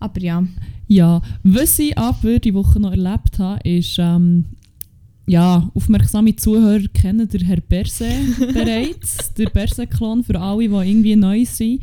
Aber 0.00 0.20
ja. 0.20 0.46
Ja, 0.88 1.22
was 1.42 1.78
ich 1.78 1.96
aber 1.96 2.38
die 2.38 2.52
Woche 2.52 2.78
noch 2.80 2.90
erlebt 2.90 3.38
habe, 3.38 3.66
ist, 3.66 3.96
ähm, 3.98 4.44
ja, 5.26 5.70
aufmerksame 5.74 6.36
Zuhörer 6.36 6.86
kennen 6.92 7.26
den 7.26 7.40
Herr 7.40 7.62
Berse 7.62 8.10
bereits. 8.52 9.32
der 9.32 9.48
Berse-Klon 9.48 10.22
für 10.22 10.38
alle, 10.38 10.68
die 10.68 10.74
irgendwie 10.90 11.16
neu 11.16 11.46
sind. 11.46 11.82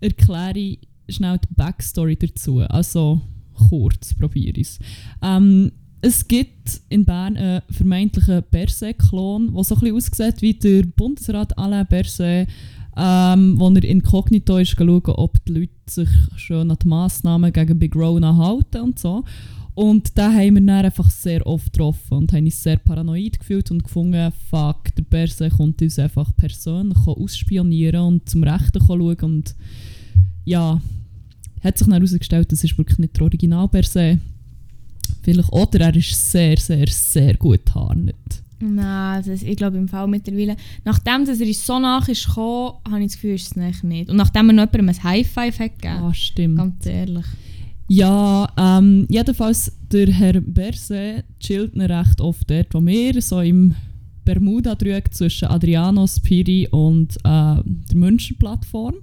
Erkläre 0.00 0.58
ich 0.58 0.80
schnell 1.08 1.38
die 1.38 1.54
Backstory 1.54 2.16
dazu. 2.16 2.58
Also 2.62 3.20
kurz, 3.68 4.14
probiere 4.14 4.58
ich 4.58 4.66
es. 4.66 4.78
Ähm, 5.22 5.70
es 6.02 6.26
gibt 6.26 6.80
in 6.88 7.04
Bern 7.04 7.36
einen 7.36 7.62
vermeintlichen 7.70 8.42
Berse-Klon, 8.50 9.54
der 9.54 9.64
so 9.64 9.76
bisschen 9.76 9.96
aussieht 9.96 10.42
wie 10.42 10.52
der 10.52 10.82
Bundesrat 10.82 11.56
Alain 11.56 11.86
Berset, 11.86 12.48
ähm, 12.96 13.58
wo 13.58 13.70
er 13.70 13.84
inkognito 13.84 14.58
ist 14.58 14.72
schauen, 14.76 15.00
ob 15.06 15.42
die 15.44 15.52
Leute 15.52 15.72
sich 15.86 16.08
schon 16.36 16.70
an 16.72 16.76
die 16.82 16.88
Massnahmen 16.88 17.52
gegen 17.52 17.78
Big 17.78 17.94
Rona 17.94 18.36
halten 18.36 18.80
und 18.80 18.98
so. 18.98 19.24
Und 19.74 20.18
da 20.18 20.32
haben 20.32 20.54
wir 20.54 20.66
dann 20.66 20.84
einfach 20.84 21.08
sehr 21.08 21.46
oft 21.46 21.72
getroffen 21.72 22.18
und 22.18 22.32
haben 22.32 22.44
uns 22.44 22.62
sehr 22.62 22.76
paranoid 22.76 23.38
gefühlt 23.38 23.70
und 23.70 23.84
gefunden, 23.84 24.32
fuck, 24.50 24.94
der 24.96 25.04
Berse 25.04 25.50
kommt 25.50 25.80
uns 25.80 26.00
einfach 26.00 26.34
persönlich 26.36 26.98
ausspionieren 27.06 28.00
und 28.00 28.28
zum 28.28 28.42
Rechten 28.42 28.82
schauen 28.84 29.16
und 29.22 29.54
ja, 30.44 30.82
hat 31.62 31.78
sich 31.78 31.86
dann 31.86 31.94
herausgestellt, 31.94 32.50
das 32.50 32.64
ist 32.64 32.76
wirklich 32.76 32.98
nicht 32.98 33.16
der 33.16 33.22
Original 33.22 33.68
Berse. 33.68 34.18
Vielleicht, 35.22 35.52
oder 35.52 35.80
er 35.80 35.96
ist 35.96 36.30
sehr, 36.30 36.56
sehr, 36.58 36.86
sehr 36.88 37.34
gut 37.36 37.64
getarnt. 37.64 38.14
Nein, 38.60 39.22
das, 39.26 39.42
ich 39.42 39.56
glaube 39.56 39.76
im 39.76 39.88
Fall 39.88 40.06
mittlerweile. 40.06 40.56
Nachdem 40.84 41.24
dass 41.24 41.40
er 41.40 41.52
so 41.52 41.78
nach 41.80 42.08
ist 42.08 42.26
gekommen, 42.26 42.74
habe 42.88 43.00
ich 43.00 43.06
das 43.08 43.14
Gefühl, 43.14 43.34
ist 43.34 43.50
es 43.50 43.56
eigentlich 43.56 43.82
nicht. 43.82 44.10
Und 44.10 44.16
nachdem 44.16 44.50
er 44.50 44.52
noch 44.54 44.72
jemandem 44.72 44.88
ein 44.90 45.02
High 45.02 45.26
Five 45.28 45.58
hat 45.58 45.78
gegeben, 45.80 46.00
Ah, 46.04 46.14
stimmt. 46.14 46.58
ganz 46.58 46.86
ehrlich. 46.86 47.26
Ja, 47.88 48.48
ähm, 48.56 49.06
jedenfalls 49.10 49.72
der 49.90 50.06
Herr 50.12 50.40
Berse 50.40 51.24
chillt 51.40 51.74
ihn 51.74 51.82
recht 51.82 52.20
oft 52.20 52.48
dort, 52.48 52.72
wo 52.72 52.84
wir, 52.86 53.20
so 53.20 53.40
im 53.40 53.74
Bermuda-Dreieck 54.24 55.12
zwischen 55.12 55.48
Adriano, 55.48 56.06
Spiri 56.06 56.68
und 56.70 57.16
äh, 57.16 57.20
der 57.24 57.96
München-Plattform. 57.96 58.94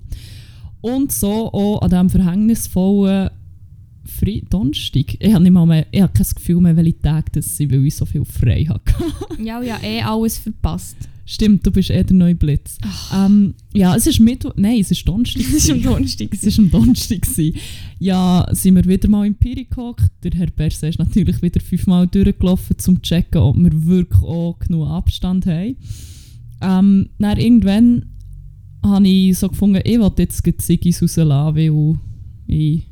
Und 0.82 1.12
so 1.12 1.52
auch 1.52 1.82
an 1.82 1.90
diesem 1.90 2.10
verhängnisvollen 2.10 3.30
Fre 4.20 4.42
Donnerstag. 4.50 5.16
Ich 5.20 5.34
habe 5.34 5.44
nicht 5.44 5.54
mal 5.54 5.66
mehr, 5.66 5.88
ich 5.92 6.02
habe 6.02 6.12
kein 6.14 6.26
Gefühl 6.36 6.62
mehr, 6.62 6.76
welche 6.76 7.00
Tage 7.00 7.32
das 7.34 7.56
sind, 7.56 7.72
weil 7.72 7.86
ich 7.86 7.96
so 7.96 8.06
viel 8.06 8.26
frei 8.26 8.66
hatte. 8.66 8.94
Ja, 9.44 9.62
ja, 9.62 9.80
eh 9.82 10.02
alles 10.02 10.38
verpasst. 10.38 10.98
Stimmt, 11.26 11.66
du 11.66 11.72
bist 11.72 11.92
eh 11.92 12.04
der 12.04 12.16
neue 12.16 12.36
Blitz. 12.36 12.78
Ähm, 13.16 13.54
ja, 13.72 13.96
es 13.96 14.08
ist 14.08 14.20
Mittwoch, 14.20 14.52
nein, 14.58 14.80
es 14.80 14.92
ist 14.92 15.08
Donnerstag. 15.08 15.44
Das 15.54 15.64
ist 15.64 15.72
am. 15.72 15.82
Donnerstag. 15.82 16.30
Es 16.34 16.58
war 16.58 16.66
am 16.66 16.72
Donnerstag. 16.72 17.28
Ja, 18.00 18.48
sind 18.52 18.76
wir 18.76 18.86
wieder 18.86 19.08
mal 19.08 19.28
im 19.28 19.36
Piri 19.36 19.66
gehockt. 19.70 20.12
Der 20.24 20.32
Herr 20.32 20.48
Berse 20.48 20.88
ist 20.88 21.00
natürlich 21.00 21.42
wieder 21.42 21.62
fünfmal 21.62 22.08
durchgelaufen, 22.08 22.76
um 22.76 22.80
zu 22.80 23.02
checken, 23.02 23.42
ob 23.42 23.56
wir 23.58 23.86
wirklich 23.86 24.24
auch 24.24 24.58
genug 24.60 24.88
Abstand 24.88 25.46
haben. 25.46 25.78
Ähm, 26.62 27.10
dann 27.20 27.38
irgendwann 27.38 28.06
habe 28.84 29.08
ich 29.08 29.38
so 29.38 29.50
gefunden, 29.50 29.82
ich 29.86 30.00
will 30.00 30.12
jetzt 30.18 30.44
Ziggis 30.62 31.02
rauslassen, 31.02 31.56
weil 31.56 32.00
ich 32.48 32.89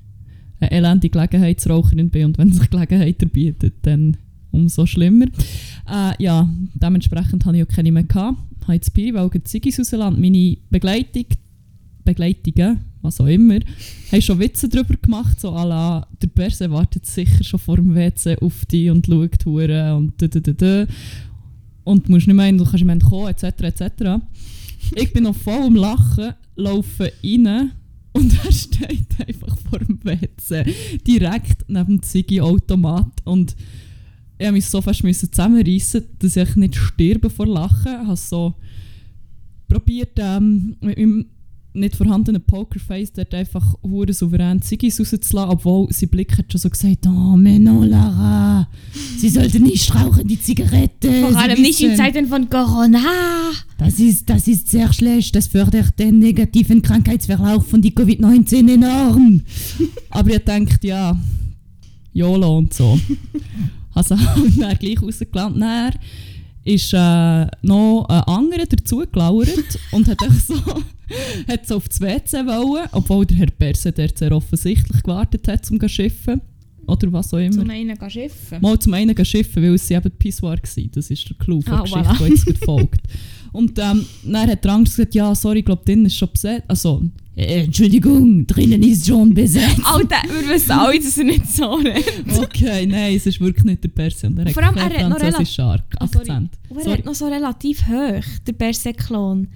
eine 0.59 0.71
elende 0.71 1.09
Gelegenheitsraucherin 1.09 2.09
bin 2.09 2.25
und 2.25 2.37
wenn 2.37 2.51
sich 2.51 2.69
Gelegenheit 2.69 3.21
erbietet, 3.21 3.75
dann 3.83 4.17
umso 4.51 4.85
schlimmer. 4.85 5.25
Äh, 5.89 6.23
ja, 6.23 6.49
dementsprechend 6.73 7.45
hatte 7.45 7.57
ich 7.57 7.63
auch 7.63 7.67
keine 7.67 7.91
mehr. 7.91 8.05
Ich 8.07 8.15
habe 8.15 8.37
jetzt 8.69 8.93
Piri, 8.93 9.13
weil 9.13 9.29
die 9.29 9.43
Ziggis 9.43 9.79
rauslassen 9.79 10.15
und 10.15 10.21
meine 10.21 10.57
Begleitung 10.69 11.25
Begleitungen, 12.07 12.79
was 13.01 13.19
auch 13.19 13.27
immer, 13.27 13.59
haben 14.11 14.21
schon 14.21 14.39
Witze 14.39 14.69
darüber 14.69 14.95
gemacht, 14.95 15.41
so 15.41 15.53
à 15.53 15.65
la, 15.65 16.07
der 16.21 16.27
Berse 16.27 16.71
wartet 16.71 17.05
sicher 17.05 17.43
schon 17.43 17.59
vor 17.59 17.75
dem 17.75 17.93
WC 17.93 18.37
auf 18.39 18.65
dich 18.65 18.89
und 18.89 19.05
schaut 19.05 19.45
hure 19.45 19.95
und 19.95 20.13
da, 20.21 20.27
da, 20.27 20.39
da, 20.39 20.53
da. 20.53 20.87
Und 21.83 22.07
du 22.07 22.13
musst 22.13 22.27
nicht 22.27 22.35
meinen, 22.35 22.57
du 22.57 22.63
kannst 22.63 22.81
im 22.81 22.87
Moment 22.87 23.03
kommen, 23.03 23.27
etc. 23.27 23.43
etc. 23.43 24.21
Ich 24.95 25.11
bin 25.11 25.23
noch 25.23 25.35
voll 25.35 25.63
am 25.63 25.75
Lachen, 25.75 26.33
laufe 26.55 27.11
rein 27.23 27.71
und 28.17 28.45
er 28.45 28.51
steht 28.51 29.07
einfach 29.27 29.57
vor 29.69 29.79
dem 29.79 29.99
WC, 30.03 30.73
direkt 31.05 31.65
neben 31.67 31.97
dem 31.97 32.03
Ziggy-Automat 32.03 33.21
und 33.25 33.55
ich 34.39 34.51
musste 34.51 34.53
mich 34.53 34.67
so 34.67 34.81
fast 34.81 35.31
zusammenreißen, 35.31 36.03
dass 36.19 36.35
ich 36.35 36.55
nicht 36.55 36.75
sterbe 36.75 37.29
vor 37.29 37.47
Lachen. 37.47 38.01
Ich 38.01 38.07
habe 38.07 38.15
so 38.15 38.53
probiert, 39.67 40.17
ähm, 40.17 40.75
mit 40.79 40.97
meinem 40.97 41.25
nicht 41.79 41.95
vorhandenen 41.95 42.41
Pokerface 42.41 43.13
dort 43.13 43.33
einfach 43.33 43.75
hure 43.83 44.13
souverän 44.13 44.61
Ziggis 44.61 44.99
rauszulassen, 44.99 45.51
obwohl 45.51 45.91
sein 45.91 46.09
Blick 46.09 46.37
hat 46.37 46.51
schon 46.51 46.59
so 46.59 46.69
gesagt, 46.69 47.05
oh, 47.07 47.35
mais 47.37 47.59
non, 47.59 47.87
Lara, 47.87 48.67
sie 49.17 49.29
sollte 49.29 49.59
nicht 49.59 49.93
rauchen, 49.93 50.27
die 50.27 50.39
Zigarette. 50.39 51.11
Vor 51.21 51.31
Sie 51.31 51.37
allem 51.37 51.61
nicht 51.61 51.81
in 51.81 51.95
Zeiten 51.95 52.27
von 52.27 52.49
Corona. 52.49 53.01
Das 53.77 53.99
ist, 53.99 54.29
das 54.29 54.47
ist 54.47 54.69
sehr 54.69 54.91
schlecht, 54.91 55.35
das 55.35 55.47
fördert 55.47 55.97
den 55.99 56.19
negativen 56.19 56.81
Krankheitsverlauf 56.81 57.67
von 57.67 57.81
die 57.81 57.91
Covid-19 57.91 58.73
enorm. 58.73 59.41
Aber 60.09 60.31
ihr 60.31 60.39
denkt, 60.39 60.83
ja, 60.83 61.17
YOLO 62.13 62.57
und 62.57 62.73
so. 62.73 62.99
Also 63.97 64.15
haben 64.19 64.55
wir 64.55 64.75
gleich 64.75 65.01
rausgelernt. 65.01 65.57
Ist 66.67 66.93
äh, 66.93 67.47
noch 67.61 68.05
ein 68.09 68.21
anderer 68.23 68.65
dazugelauert 68.65 69.79
und 69.91 70.07
hat 70.07 70.17
so, 70.45 70.55
hat 71.47 71.65
so 71.65 71.77
auf 71.77 71.87
das 71.87 72.01
WC 72.01 72.45
wollen, 72.45 72.89
obwohl 72.91 73.25
der 73.25 73.37
Herr 73.37 73.51
Perse 73.51 73.93
dort 73.93 74.17
sehr 74.17 74.33
offensichtlich 74.33 75.01
gewartet 75.01 75.47
hat, 75.47 75.69
um 75.71 75.79
zu 75.79 75.87
schiffen. 75.87 76.41
Oder 76.85 77.11
was 77.13 77.33
auch 77.33 77.37
immer. 77.37 77.51
Zum 77.51 77.69
einen 77.69 77.97
gehen 77.97 78.09
schiffen. 78.09 78.61
Mal 78.61 78.79
zum 78.79 78.93
einen 78.93 79.15
gehen 79.15 79.25
schiffen, 79.25 79.63
weil 79.63 79.73
es 79.75 79.89
eben 79.91 80.11
Pissoir 80.11 80.51
war. 80.57 80.83
Das 80.91 81.09
ist 81.09 81.29
der 81.29 81.37
Clou 81.37 81.61
von 81.61 81.73
Ah, 81.73 81.83
der 81.83 82.01
Geschichte, 82.01 82.23
voilà. 82.23 82.43
die 82.43 82.49
jetzt 82.49 82.57
folgt. 82.65 83.01
Und 83.53 83.79
ähm, 83.79 84.05
dann 84.25 84.49
hat 84.49 84.63
der 84.63 84.71
Angst 84.73 84.95
gesagt, 84.97 85.15
ja, 85.15 85.33
sorry, 85.35 85.59
ich 85.59 85.65
glaube, 85.65 85.83
drinnen 85.85 86.05
ist 86.05 86.15
schon 86.15 86.29
besetzt. 86.31 86.63
Also, 86.67 87.01
äh, 87.37 87.63
Entschuldigung, 87.65 88.45
drinnen 88.47 88.81
ist 88.83 89.05
schon 89.07 89.33
besetzt. 89.33 89.79
Alter, 89.83 90.17
wir 90.27 90.49
wissen 90.55 90.71
alle, 90.71 90.99
dass 90.99 91.17
er 91.17 91.23
nicht 91.25 91.47
so 91.47 91.75
redet. 91.75 92.03
okay, 92.37 92.85
nein, 92.85 93.15
es 93.15 93.25
ist 93.27 93.39
wirklich 93.39 93.63
nicht 93.65 93.83
der 93.83 93.89
Perse. 93.89 94.27
Und 94.27 94.39
er 94.39 94.49
Vor 94.49 94.63
allem, 94.63 94.75
er 94.77 94.83
hat 94.85 95.09
noch 95.09 95.19
Ar- 95.21 95.83
Ah, 95.99 96.07
sorry. 96.07 96.29
Akzent. 96.29 96.51
Und 96.69 96.77
er 96.77 96.83
Sorry. 96.83 96.97
hat 96.97 97.05
noch 97.05 97.15
so 97.15 97.27
relativ 97.27 97.87
hoch, 97.87 98.23
der 98.47 98.53
Berseklon. 98.53 99.47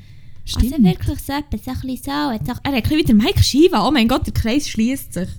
Stimmt. 0.46 0.74
Also 0.74 0.84
wirklich 0.84 1.20
so 1.20 1.34
etwas, 1.34 1.64
so 1.66 1.72
ein 1.72 1.80
bisschen 1.82 1.98
so- 2.04 2.12
er 2.12 2.34
hat 2.34 2.66
ein 2.66 2.82
bisschen 2.82 2.98
wie 2.98 3.04
der 3.04 3.16
Mike 3.16 3.44
Shiva. 3.44 3.88
Oh 3.88 3.92
mein 3.92 4.08
Gott, 4.08 4.26
der 4.26 4.34
Kreis 4.34 4.68
schließt 4.70 5.14
sich. 5.14 5.30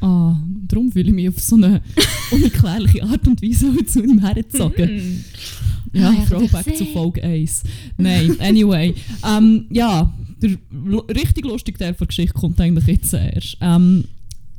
Ah, 0.00 0.36
darum 0.68 0.92
fühle 0.92 1.08
ich 1.08 1.14
mich 1.14 1.28
auf 1.28 1.40
so 1.40 1.56
eine 1.56 1.80
unerklärliche 2.30 3.02
Art 3.04 3.26
und 3.26 3.42
Weise 3.42 3.72
zu 3.86 4.02
ihm 4.02 4.20
hergezogen. 4.20 4.88
Hm. 4.88 5.24
Ja, 5.92 6.10
Ah, 6.10 6.24
Throwback 6.28 6.64
dich 6.66 6.76
zu. 6.76 6.84
Folge 6.86 7.22
1. 7.22 7.62
Nein, 7.96 8.38
anyway. 8.40 8.94
ähm, 9.26 9.64
ja, 9.70 10.12
der 10.42 10.50
richtig 11.14 11.46
lustige 11.46 11.78
Teil 11.78 11.94
der 11.94 12.06
Geschichte 12.06 12.34
kommt 12.34 12.60
eigentlich 12.60 12.86
jetzt 12.86 13.14
erst. 13.14 13.56
Ähm, 13.62 14.04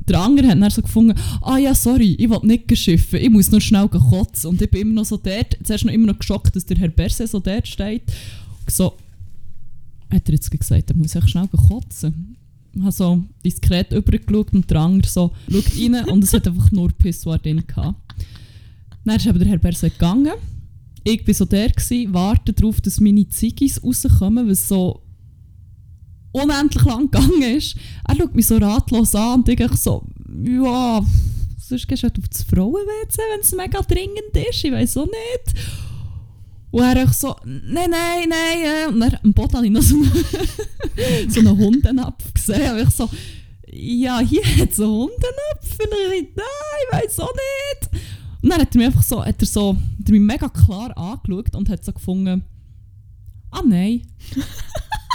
der 0.08 0.20
andere 0.20 0.48
hat 0.48 0.60
dann 0.60 0.70
so 0.70 0.82
gefunden, 0.82 1.14
ah 1.42 1.58
ja, 1.58 1.74
sorry, 1.74 2.14
ich 2.18 2.28
will 2.30 2.40
nicht 2.42 2.66
geschiffen, 2.66 3.20
ich 3.20 3.30
muss 3.30 3.50
noch 3.50 3.60
schnell 3.60 3.88
kotzen. 3.88 4.50
Und 4.50 4.62
ich 4.62 4.70
bin 4.70 4.80
immer 4.80 4.94
noch 4.94 5.04
so 5.04 5.16
dort, 5.18 5.56
zuerst 5.62 5.84
noch 5.84 5.92
immer 5.92 6.06
noch 6.08 6.18
geschockt, 6.18 6.56
dass 6.56 6.64
der 6.66 6.78
Herr 6.78 6.88
Berse 6.88 7.26
so 7.26 7.38
dort 7.38 7.68
steht. 7.68 8.02
Und 8.64 8.70
so, 8.70 8.94
hat 10.10 10.26
er 10.28 10.34
jetzt 10.34 10.50
gesagt, 10.50 10.90
er 10.90 10.96
muss 10.96 11.14
echt 11.14 11.30
schnell 11.30 11.46
kotzen. 11.48 12.36
Habe 12.80 12.92
so 12.92 13.22
diskret 13.44 13.92
übergeschaut 13.92 14.52
und 14.52 14.70
der 14.70 14.80
andere 14.80 15.10
so 15.10 15.32
schaut 15.50 15.64
rein 15.76 16.08
und 16.10 16.24
es 16.24 16.32
hat 16.32 16.46
einfach 16.46 16.70
nur 16.70 16.90
Pissoir 16.92 17.38
drin 17.38 17.64
gehabt. 17.66 17.98
Dann 19.04 19.16
ist 19.16 19.26
eben 19.26 19.38
der 19.38 19.48
Herr 19.48 19.58
Berse 19.58 19.90
gegangen. 19.90 20.34
Ich 21.04 21.26
war 21.26 21.34
so 21.34 21.44
der, 21.44 21.70
gewesen, 21.70 22.12
warte 22.12 22.52
darauf, 22.52 22.80
dass 22.80 23.00
meine 23.00 23.28
Ziggis 23.28 23.82
rauskommen, 23.82 24.48
was 24.48 24.68
so 24.68 25.02
unendlich 26.32 26.84
lang 26.84 27.10
gegangen 27.10 27.42
ist. 27.42 27.76
Er 28.06 28.16
schaut 28.16 28.34
mich 28.34 28.46
so 28.46 28.58
ratlos 28.58 29.14
an 29.14 29.40
und 29.40 29.48
ich 29.48 29.76
so, 29.76 30.04
ja, 30.44 31.04
sonst 31.58 31.88
gehst 31.88 32.02
du 32.02 32.08
halt 32.08 32.18
auf 32.18 32.28
das 32.28 32.42
Frauen-WC, 32.42 33.18
wenn 33.32 33.40
es 33.40 33.54
mega 33.54 33.80
dringend 33.80 34.48
ist, 34.50 34.64
ich 34.64 34.72
weiß 34.72 34.98
auch 34.98 35.06
nicht. 35.06 35.87
Und 36.70 36.82
er 36.82 37.02
echt 37.02 37.14
so, 37.14 37.34
nein, 37.44 37.90
nein, 37.90 38.28
nein. 38.28 38.88
Und 38.88 39.00
dann 39.00 39.18
am 39.22 39.32
Boden 39.32 39.54
habe 39.54 39.66
ich 39.66 39.72
noch 39.72 39.82
so 39.82 39.96
einen, 39.96 41.30
so 41.30 41.40
einen 41.40 41.56
Hundenapf 41.56 42.34
gesehen. 42.34 42.72
Und 42.72 42.88
ich 42.88 42.94
so, 42.94 43.08
ja, 43.70 44.20
hier 44.20 44.44
hat 44.44 44.70
es 44.70 44.80
einen 44.80 44.90
Hundenapf. 44.90 45.78
Und 45.78 46.14
ich, 46.14 46.28
nein, 46.36 46.46
ich 46.84 46.92
weiß 46.92 47.20
auch 47.20 47.32
nicht. 47.32 48.02
Und 48.42 48.50
dann 48.50 48.60
hat 48.60 48.74
er 48.74 48.78
mich 48.78 48.86
einfach 48.86 49.02
so, 49.02 49.24
hat 49.24 49.40
er 49.40 49.46
so, 49.46 49.74
hat 49.74 50.06
er 50.06 50.12
mich 50.12 50.20
mega 50.20 50.48
klar 50.48 50.96
angeschaut 50.96 51.54
und 51.56 51.68
hat 51.68 51.84
so 51.84 51.92
gefunden, 51.92 52.44
ah 53.50 53.62
nein. 53.66 54.02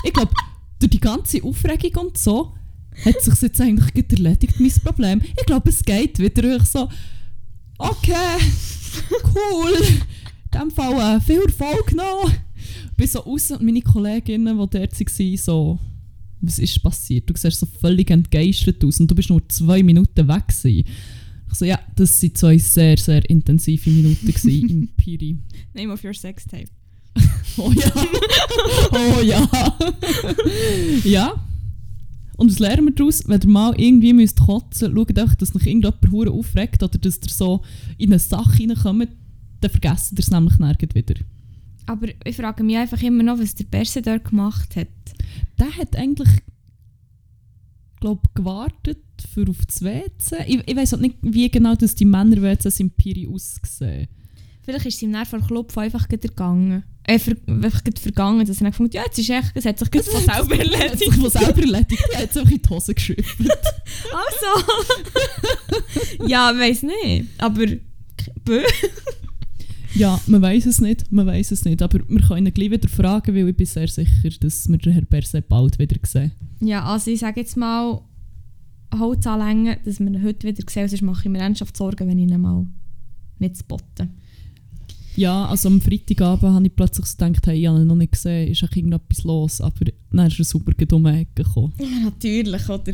ich 0.03 0.13
glaube, 0.13 0.33
durch 0.79 0.89
die 0.89 0.99
ganze 0.99 1.43
Aufregung 1.43 2.07
und 2.07 2.17
so 2.17 2.53
hat 3.05 3.21
sich 3.21 3.41
jetzt 3.41 3.61
eigentlich 3.61 3.93
gerade 3.93 4.15
erledigt, 4.15 4.59
mein 4.59 4.71
Problem. 4.83 5.21
Ich 5.23 5.45
glaube, 5.45 5.69
es 5.69 5.83
geht 5.83 6.19
wieder. 6.19 6.57
Ich 6.57 6.65
so, 6.65 6.89
okay, 7.77 8.37
cool. 9.35 9.77
In 10.53 10.59
diesem 10.59 10.71
Fall 10.71 11.17
äh, 11.17 11.19
viel 11.21 11.41
Erfolg 11.41 11.93
noch. 11.95 12.31
Ich 12.91 12.97
bin 12.97 13.07
so 13.07 13.19
raus 13.19 13.51
und 13.51 13.63
meine 13.63 13.81
Kolleginnen, 13.81 14.57
die 14.57 14.77
dort 14.77 14.99
waren, 14.99 15.37
so, 15.37 15.79
was 16.41 16.59
ist 16.59 16.83
passiert? 16.83 17.29
Du 17.29 17.33
siehst 17.35 17.59
so 17.59 17.65
völlig 17.65 18.11
entgeistert 18.11 18.83
aus 18.83 18.99
und 18.99 19.09
du 19.09 19.15
bist 19.15 19.29
nur 19.29 19.47
zwei 19.49 19.81
Minuten 19.81 20.27
weg 20.27 20.47
gewesen. 20.47 20.85
Ich 21.47 21.53
so, 21.53 21.65
ja, 21.65 21.79
das 21.95 22.21
waren 22.21 22.35
zwei 22.35 22.57
sehr, 22.57 22.97
sehr 22.97 23.27
intensive 23.29 23.89
Minuten 23.89 24.27
gewesen 24.27 24.69
im 24.69 24.87
Piri. 24.97 25.37
Name 25.73 25.93
of 25.93 26.03
your 26.03 26.13
sex 26.13 26.45
tape. 26.45 26.69
Oh 27.55 27.71
ja. 27.71 27.91
oh 28.91 29.21
ja. 29.21 29.47
ja. 31.03 31.45
Und 32.35 32.51
was 32.51 32.57
lernen 32.57 32.85
wir 32.85 32.95
daraus? 32.95 33.27
Wenn 33.27 33.41
ihr 33.41 33.47
mal 33.47 33.73
irgendwie 33.77 34.11
müsst 34.13 34.39
kotzen 34.39 34.91
müsst, 34.91 35.07
schaut 35.07 35.19
einfach, 35.19 35.35
dass 35.35 35.55
euch 35.55 35.67
irgendjemand 35.67 36.29
aufregt 36.29 36.81
oder 36.81 36.97
dass 36.97 37.19
ihr 37.21 37.29
so 37.29 37.61
in 37.99 38.11
eine 38.11 38.17
Sache 38.17 38.63
reinkommt, 38.63 39.09
dann 39.63 39.71
vergesst 39.71 40.11
ihr 40.13 40.19
es 40.19 40.31
nämlich 40.31 40.57
nirgends 40.59 40.95
wieder. 40.95 41.15
Aber 41.85 42.07
ich 42.23 42.35
frage 42.35 42.63
mich 42.63 42.77
einfach 42.77 43.01
immer 43.01 43.23
noch, 43.23 43.39
was 43.39 43.55
der 43.55 43.65
Berse 43.65 44.01
dort 44.01 44.25
gemacht 44.25 44.75
hat. 44.75 44.87
Der 45.59 45.75
hat 45.75 45.95
eigentlich, 45.95 46.29
glaub, 47.99 48.33
gewartet 48.35 48.99
für 49.33 49.49
auf 49.49 49.65
das 49.65 49.81
WC. 49.83 50.35
Ich, 50.47 50.67
ich 50.67 50.75
weiß 50.75 50.97
nicht, 50.97 51.17
wie 51.21 51.49
genau 51.49 51.75
das 51.75 51.95
die 51.95 52.05
Männer-WCs 52.05 52.79
im 52.79 52.89
Piri 52.91 53.27
aussehen. 53.27 54.07
Vielleicht 54.63 54.85
ist 54.85 54.95
es 54.95 55.01
ihm 55.01 55.11
nach 55.11 55.27
vor 55.27 55.41
Klopf 55.41 55.77
einfach 55.77 56.07
gegangen. 56.07 56.83
Äh, 57.05 57.19
ver 57.19 57.35
einfach 57.47 57.81
vergangen, 57.99 58.45
dass 58.45 58.57
er 58.57 58.63
dann 58.63 58.71
gefunden 58.71 58.91
hat, 58.91 58.95
ja, 58.95 59.03
jetzt 59.05 59.19
ist 59.19 59.29
echt, 59.29 59.51
es 59.55 59.65
hat 59.65 59.77
sich 59.77 59.91
gerade 59.91 60.09
von 60.09 60.21
selber 60.23 60.55
Er 60.57 60.65
hat 60.65 60.73
erledigt. 60.73 60.99
sich 60.99 61.13
von 61.15 61.29
selber 61.29 61.61
erledigt. 61.61 62.03
Er 62.13 62.21
hat 62.21 62.29
es 62.31 62.37
einfach 62.37 62.51
in 62.51 62.61
die 62.61 62.69
Hose 62.69 62.93
geschüttelt. 62.93 63.51
Also. 64.13 64.65
ja, 66.27 66.53
weiß 66.57 66.83
nicht. 66.83 67.29
Aber. 67.39 67.65
Bö. 68.45 68.63
Ja, 69.95 70.19
man 70.27 70.41
weiß 70.41 70.65
es 70.65 70.81
nicht, 70.81 71.11
man 71.11 71.27
weiß 71.27 71.51
es 71.51 71.65
nicht. 71.65 71.81
Aber 71.81 71.99
wir 72.07 72.21
können 72.21 72.47
ihn 72.47 72.53
gleich 72.53 72.71
wieder 72.71 72.89
fragen, 72.89 73.35
weil 73.35 73.49
ich 73.49 73.55
bin 73.55 73.65
sehr 73.65 73.87
sicher, 73.87 74.29
dass 74.39 74.67
wir 74.67 74.77
den 74.77 74.93
Herrn 74.93 75.05
Berse 75.05 75.41
bald 75.41 75.77
wieder 75.77 75.97
sehen. 76.03 76.31
Ja, 76.61 76.83
also 76.83 77.11
ich 77.11 77.19
sage 77.19 77.41
jetzt 77.41 77.57
mal, 77.57 78.01
Holz 78.97 79.25
anlängen, 79.27 79.77
dass 79.85 79.99
wir 79.99 80.07
ihn 80.07 80.23
heute 80.23 80.47
wieder 80.47 80.63
sehen, 80.67 80.87
sonst 80.87 81.01
mache 81.01 81.23
ich 81.25 81.29
mir 81.29 81.39
ernsthaft 81.39 81.77
Sorgen, 81.77 82.07
wenn 82.07 82.19
ich 82.19 82.29
ihn 82.29 82.41
mal 82.41 82.65
nicht 83.39 83.57
spotte. 83.57 84.09
Ja, 85.15 85.45
also 85.45 85.69
am 85.69 85.79
Freitagabend 85.79 86.53
habe 86.53 86.65
ich 86.65 86.75
plötzlich 86.75 87.05
so 87.05 87.17
gedacht, 87.17 87.45
hey, 87.45 87.59
ich 87.59 87.67
habe 87.67 87.81
ihn 87.81 87.87
noch 87.87 87.95
nicht 87.95 88.13
gesehen, 88.13 88.51
ist 88.51 88.63
irgendetwas 88.63 89.23
los. 89.23 89.61
Aber 89.61 89.85
dann 90.11 90.27
ist 90.27 90.39
er 90.39 90.45
super 90.45 90.71
um 90.95 91.03
die 91.03 91.09
Ecke 91.09 91.43
gekommen. 91.43 91.73
Ja, 91.79 91.99
natürlich, 92.05 92.67
oder? 92.67 92.93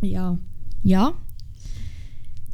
Ja. 0.00 0.38
Ja. 0.82 1.14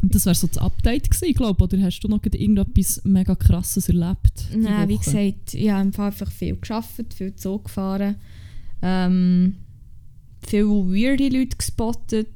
Und 0.04 0.14
das 0.14 0.26
wäre 0.26 0.34
so 0.34 0.46
das 0.46 0.58
Update 0.58 1.10
gewesen, 1.10 1.32
glaube 1.32 1.64
Oder 1.64 1.80
hast 1.80 2.00
du 2.00 2.08
noch 2.08 2.22
irgendetwas 2.22 3.00
mega 3.04 3.34
krasses 3.34 3.88
erlebt? 3.88 4.48
die 4.52 4.58
Nein, 4.58 4.86
wie 4.86 4.98
gesagt, 4.98 5.54
ich 5.54 5.70
habe 5.70 5.90
einfach 5.98 6.30
viel 6.30 6.56
geschafft, 6.56 7.14
viel 7.14 7.34
Zug 7.34 7.64
gefahren, 7.64 8.16
ähm, 8.82 9.54
viele 10.46 10.66
weirde 10.66 11.30
Leute 11.30 11.56
gespottet 11.56 12.28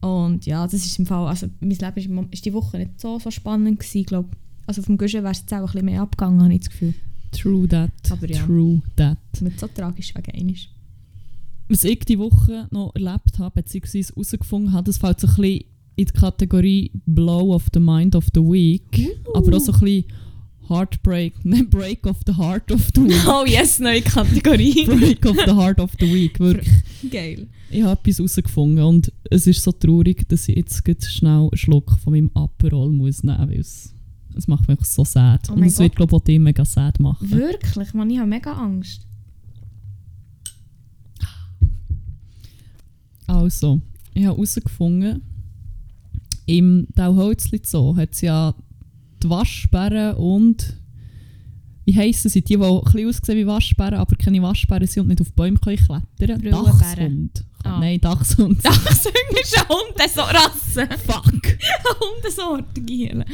und 0.00 0.44
ja, 0.44 0.64
das 0.64 0.74
ist 0.74 0.98
im 0.98 1.06
Fall, 1.06 1.28
also 1.28 1.46
mein 1.60 1.70
Leben 1.70 2.28
ist 2.32 2.44
die 2.44 2.52
Woche 2.52 2.78
nicht 2.78 3.00
so, 3.00 3.20
so 3.20 3.30
spannend 3.30 3.78
gewesen, 3.78 4.04
glaube 4.04 4.30
Also 4.66 4.82
dem 4.82 4.98
Guschen 4.98 5.22
wäre 5.22 5.30
es 5.30 5.38
jetzt 5.38 5.52
auch 5.52 5.58
ein 5.58 5.66
bisschen 5.66 5.84
mehr 5.84 6.02
abgegangen, 6.02 6.42
habe 6.42 6.52
ich 6.52 6.62
das 6.62 6.70
Gefühl. 6.70 6.94
True 7.30 7.68
that. 7.68 7.92
Aber 8.10 8.28
ja. 8.28 8.44
True 8.44 8.82
that. 8.96 9.18
Nicht 9.40 9.60
so 9.60 9.68
tragisch 9.68 10.12
wegen 10.16 10.36
einiges. 10.36 10.66
Was 11.68 11.84
ich 11.84 12.00
diese 12.00 12.18
Woche 12.18 12.66
noch 12.72 12.92
erlebt 12.96 13.38
habe, 13.38 13.62
beziehungsweise 13.62 14.12
herausgefunden 14.14 14.72
habe, 14.72 14.86
das 14.86 14.98
fällt 14.98 15.20
so 15.20 15.28
ein 15.28 15.36
bisschen 15.36 15.64
in 15.98 16.04
die 16.04 16.12
Kategorie 16.12 16.90
Blow 17.06 17.52
of 17.52 17.66
the 17.74 17.80
Mind 17.80 18.14
of 18.14 18.26
the 18.32 18.40
Week. 18.40 19.18
Aber 19.34 19.56
auch 19.56 19.60
so 19.60 19.72
ein 19.72 19.80
bisschen 19.80 20.04
Heartbreak, 20.68 21.34
nein, 21.44 21.68
Break 21.68 22.06
of 22.06 22.18
the 22.26 22.36
Heart 22.36 22.70
of 22.70 22.88
the 22.94 23.02
Week. 23.02 23.26
Oh 23.26 23.44
yes, 23.44 23.80
neue 23.80 24.02
Kategorie. 24.02 24.84
Break 24.86 25.24
of 25.24 25.36
the 25.44 25.54
Heart 25.54 25.80
of 25.80 25.90
the 25.98 26.06
Week, 26.06 26.38
wirklich. 26.38 26.72
Geil. 27.10 27.48
Ich 27.70 27.82
habe 27.82 27.98
etwas 28.00 28.18
herausgefunden 28.18 28.84
und 28.84 29.12
es 29.30 29.46
ist 29.46 29.62
so 29.62 29.72
traurig, 29.72 30.28
dass 30.28 30.48
ich 30.48 30.56
jetzt 30.56 31.10
schnell 31.10 31.48
einen 31.48 31.56
Schluck 31.56 31.98
von 31.98 32.12
meinem 32.12 32.30
Aperol 32.34 32.92
muss 32.92 33.24
nehmen 33.24 33.56
muss, 33.56 33.92
es, 34.36 34.46
macht 34.46 34.68
mich 34.68 34.78
so 34.84 35.04
sad. 35.04 35.48
Oh 35.50 35.54
und 35.54 35.64
es 35.64 35.78
wird, 35.78 35.96
glaube 35.96 36.14
ich, 36.14 36.20
auch 36.20 36.24
dich 36.24 36.38
mega 36.38 36.64
sad 36.64 37.00
machen. 37.00 37.28
Wirklich, 37.28 37.92
man, 37.94 38.08
ich 38.10 38.18
habe 38.18 38.28
mega 38.28 38.52
Angst. 38.52 39.04
Also, 43.26 43.80
ich 44.14 44.24
habe 44.24 44.36
herausgefunden, 44.36 45.22
im 46.48 46.86
Dauholzli 46.94 47.60
Zoo 47.62 47.94
hat 47.96 48.12
es 48.12 48.22
ja 48.22 48.54
die 49.22 49.28
Waschbären 49.28 50.16
und 50.16 50.74
wie 51.84 51.94
heissen 51.94 52.30
sie? 52.30 52.40
Die, 52.42 52.56
die 52.56 52.62
ein 52.62 52.80
bisschen 52.84 53.08
aussehen 53.08 53.36
wie 53.36 53.46
Waschbären, 53.46 53.94
aber 53.94 54.16
keine 54.16 54.42
Waschbären 54.42 54.86
sind 54.86 55.02
und 55.02 55.08
nicht 55.08 55.20
auf 55.20 55.32
Bäume 55.32 55.58
können 55.58 55.76
klettern 55.76 56.40
Brüllenbären. 56.40 56.78
Dachshund. 56.80 57.44
Ah. 57.64 57.80
Nein, 57.80 58.00
Dachshund. 58.00 58.64
Dachshund 58.64 59.14
ist 59.42 59.58
eine 59.58 59.68
Hundesrasse. 59.68 60.88
Fuck. 61.06 61.32
Eine 61.44 62.00
Hundesorte, 62.00 62.80
Giele. 62.80 63.24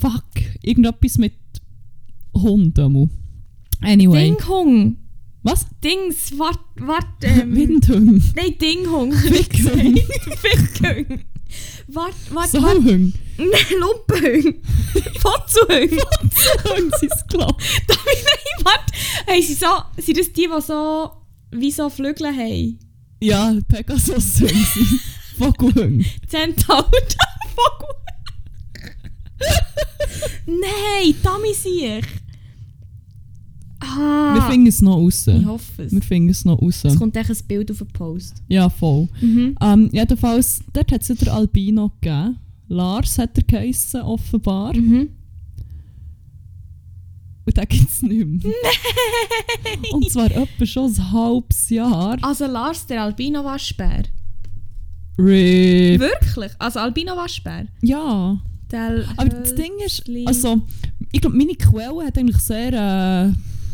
Fuck. 0.00 0.24
Irgendetwas 0.62 1.18
mit 1.18 1.34
Hund. 2.34 2.78
einmal. 2.78 3.08
Anyway. 3.80 4.24
Dinghung. 4.24 4.96
Was? 5.42 5.66
Dings, 5.82 6.38
wart, 6.38 6.60
wart, 6.76 7.06
ähm, 7.22 7.54
Windhund. 7.54 8.34
Nein, 8.36 8.56
Dinghung. 8.58 9.12
Fickhung. 9.12 9.98
Fickhung. 10.40 11.24
Wart, 11.88 12.14
wart. 12.30 12.50
Sauhung. 12.50 13.12
Nein, 13.36 13.80
Lumpenhung. 13.80 14.62
Fotzuhung. 15.20 15.90
Hund 15.90 16.94
sind 16.98 17.12
es 17.12 17.26
klar. 17.26 17.56
Nein, 17.88 18.64
warte. 18.64 18.92
Hey, 19.26 19.42
sind, 19.42 19.58
so, 19.58 19.66
sind 19.96 20.18
das 20.18 20.32
die, 20.32 20.48
die 20.48 20.60
so, 20.60 21.10
wie 21.50 21.70
so 21.70 21.90
Flügel 21.90 22.28
haben? 22.28 22.78
Ja, 23.20 23.52
Pegasus 23.68 24.36
sind 24.36 24.50
sie. 24.50 25.00
Vogelhund. 25.38 26.06
Zentaur. 26.28 26.90
Vogel. 27.54 27.94
Nein, 30.46 31.14
ich. 31.64 32.21
Ah. 33.82 34.34
Wir 34.34 34.42
finden 34.42 34.68
es 34.68 34.80
noch 34.80 34.96
raus. 34.96 35.26
ich 35.26 35.44
hoffe 35.44 35.82
es. 35.82 35.92
Wir 35.92 36.02
finden 36.02 36.30
es 36.30 36.44
noch 36.44 36.60
raus. 36.62 36.84
Es 36.84 36.96
kommt 36.96 37.16
echt 37.16 37.30
ein 37.30 37.36
Bild 37.48 37.70
auf 37.70 37.78
den 37.78 37.88
Post. 37.88 38.42
Ja, 38.48 38.68
voll. 38.68 39.08
Mhm. 39.20 39.56
Ähm, 39.60 39.90
jedenfalls, 39.92 40.62
dort 40.72 40.92
hat 40.92 41.02
es 41.02 41.08
ja 41.08 41.14
den 41.16 41.28
Albino 41.28 41.90
gegeben. 42.00 42.38
Lars 42.68 43.18
hat 43.18 43.36
er 43.36 43.42
geheissen, 43.44 44.02
offenbar. 44.02 44.74
Mhm. 44.74 45.08
Und 47.44 47.56
den 47.56 47.68
gibt 47.68 47.90
es 47.90 48.02
nicht 48.02 48.26
mehr. 48.26 48.52
Und 49.92 50.10
zwar 50.10 50.30
etwa 50.30 50.64
schon 50.66 50.92
ein 50.92 51.12
halbes 51.12 51.70
Jahr. 51.70 52.16
Also 52.22 52.46
Lars, 52.46 52.86
der 52.86 53.02
Albino-Waschbär. 53.02 54.04
RIP. 55.18 56.00
Wirklich? 56.00 56.52
Also 56.58 56.78
Albino-Waschbär? 56.78 57.66
Ja. 57.82 58.38
Der 58.70 59.04
Aber 59.16 59.28
das 59.28 59.54
Ding 59.54 59.72
ist, 59.84 60.04
also, 60.26 60.62
ich 61.10 61.20
glaube, 61.20 61.36
meine 61.36 61.54
Quelle 61.54 62.06
hat 62.06 62.16
eigentlich 62.16 62.38
sehr, 62.38 62.72
äh, 62.72 63.32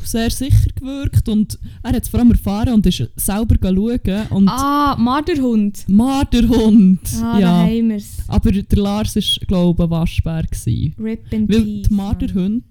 sehr 0.09 0.31
sicher 0.31 0.71
gewirkt 0.75 1.29
und 1.29 1.59
er 1.83 1.93
hat 1.93 2.03
es 2.03 2.09
vor 2.09 2.21
allem 2.21 2.31
erfahren 2.31 2.75
und 2.75 2.87
ist 2.87 3.09
selber 3.17 3.57
schauen. 3.62 4.27
Und 4.31 4.49
Ah, 4.49 4.97
Marderhund. 4.99 5.85
Marderhund. 5.88 7.00
Ah, 7.23 7.35
da 7.35 7.38
ja. 7.41 7.62
haben 7.65 7.91
es. 7.91 8.17
Aber 8.29 8.50
der 8.53 8.79
Lars 8.79 9.15
war, 9.17 9.47
glaube 9.47 9.83
ich, 9.83 9.87
ein 9.87 9.91
Waschbär. 9.91 10.43
Gewesen. 10.45 10.95
Rip 10.99 11.33
in 11.33 11.49
Weil 11.49 11.83
die 11.83 11.95
Marderhunde, 11.95 12.65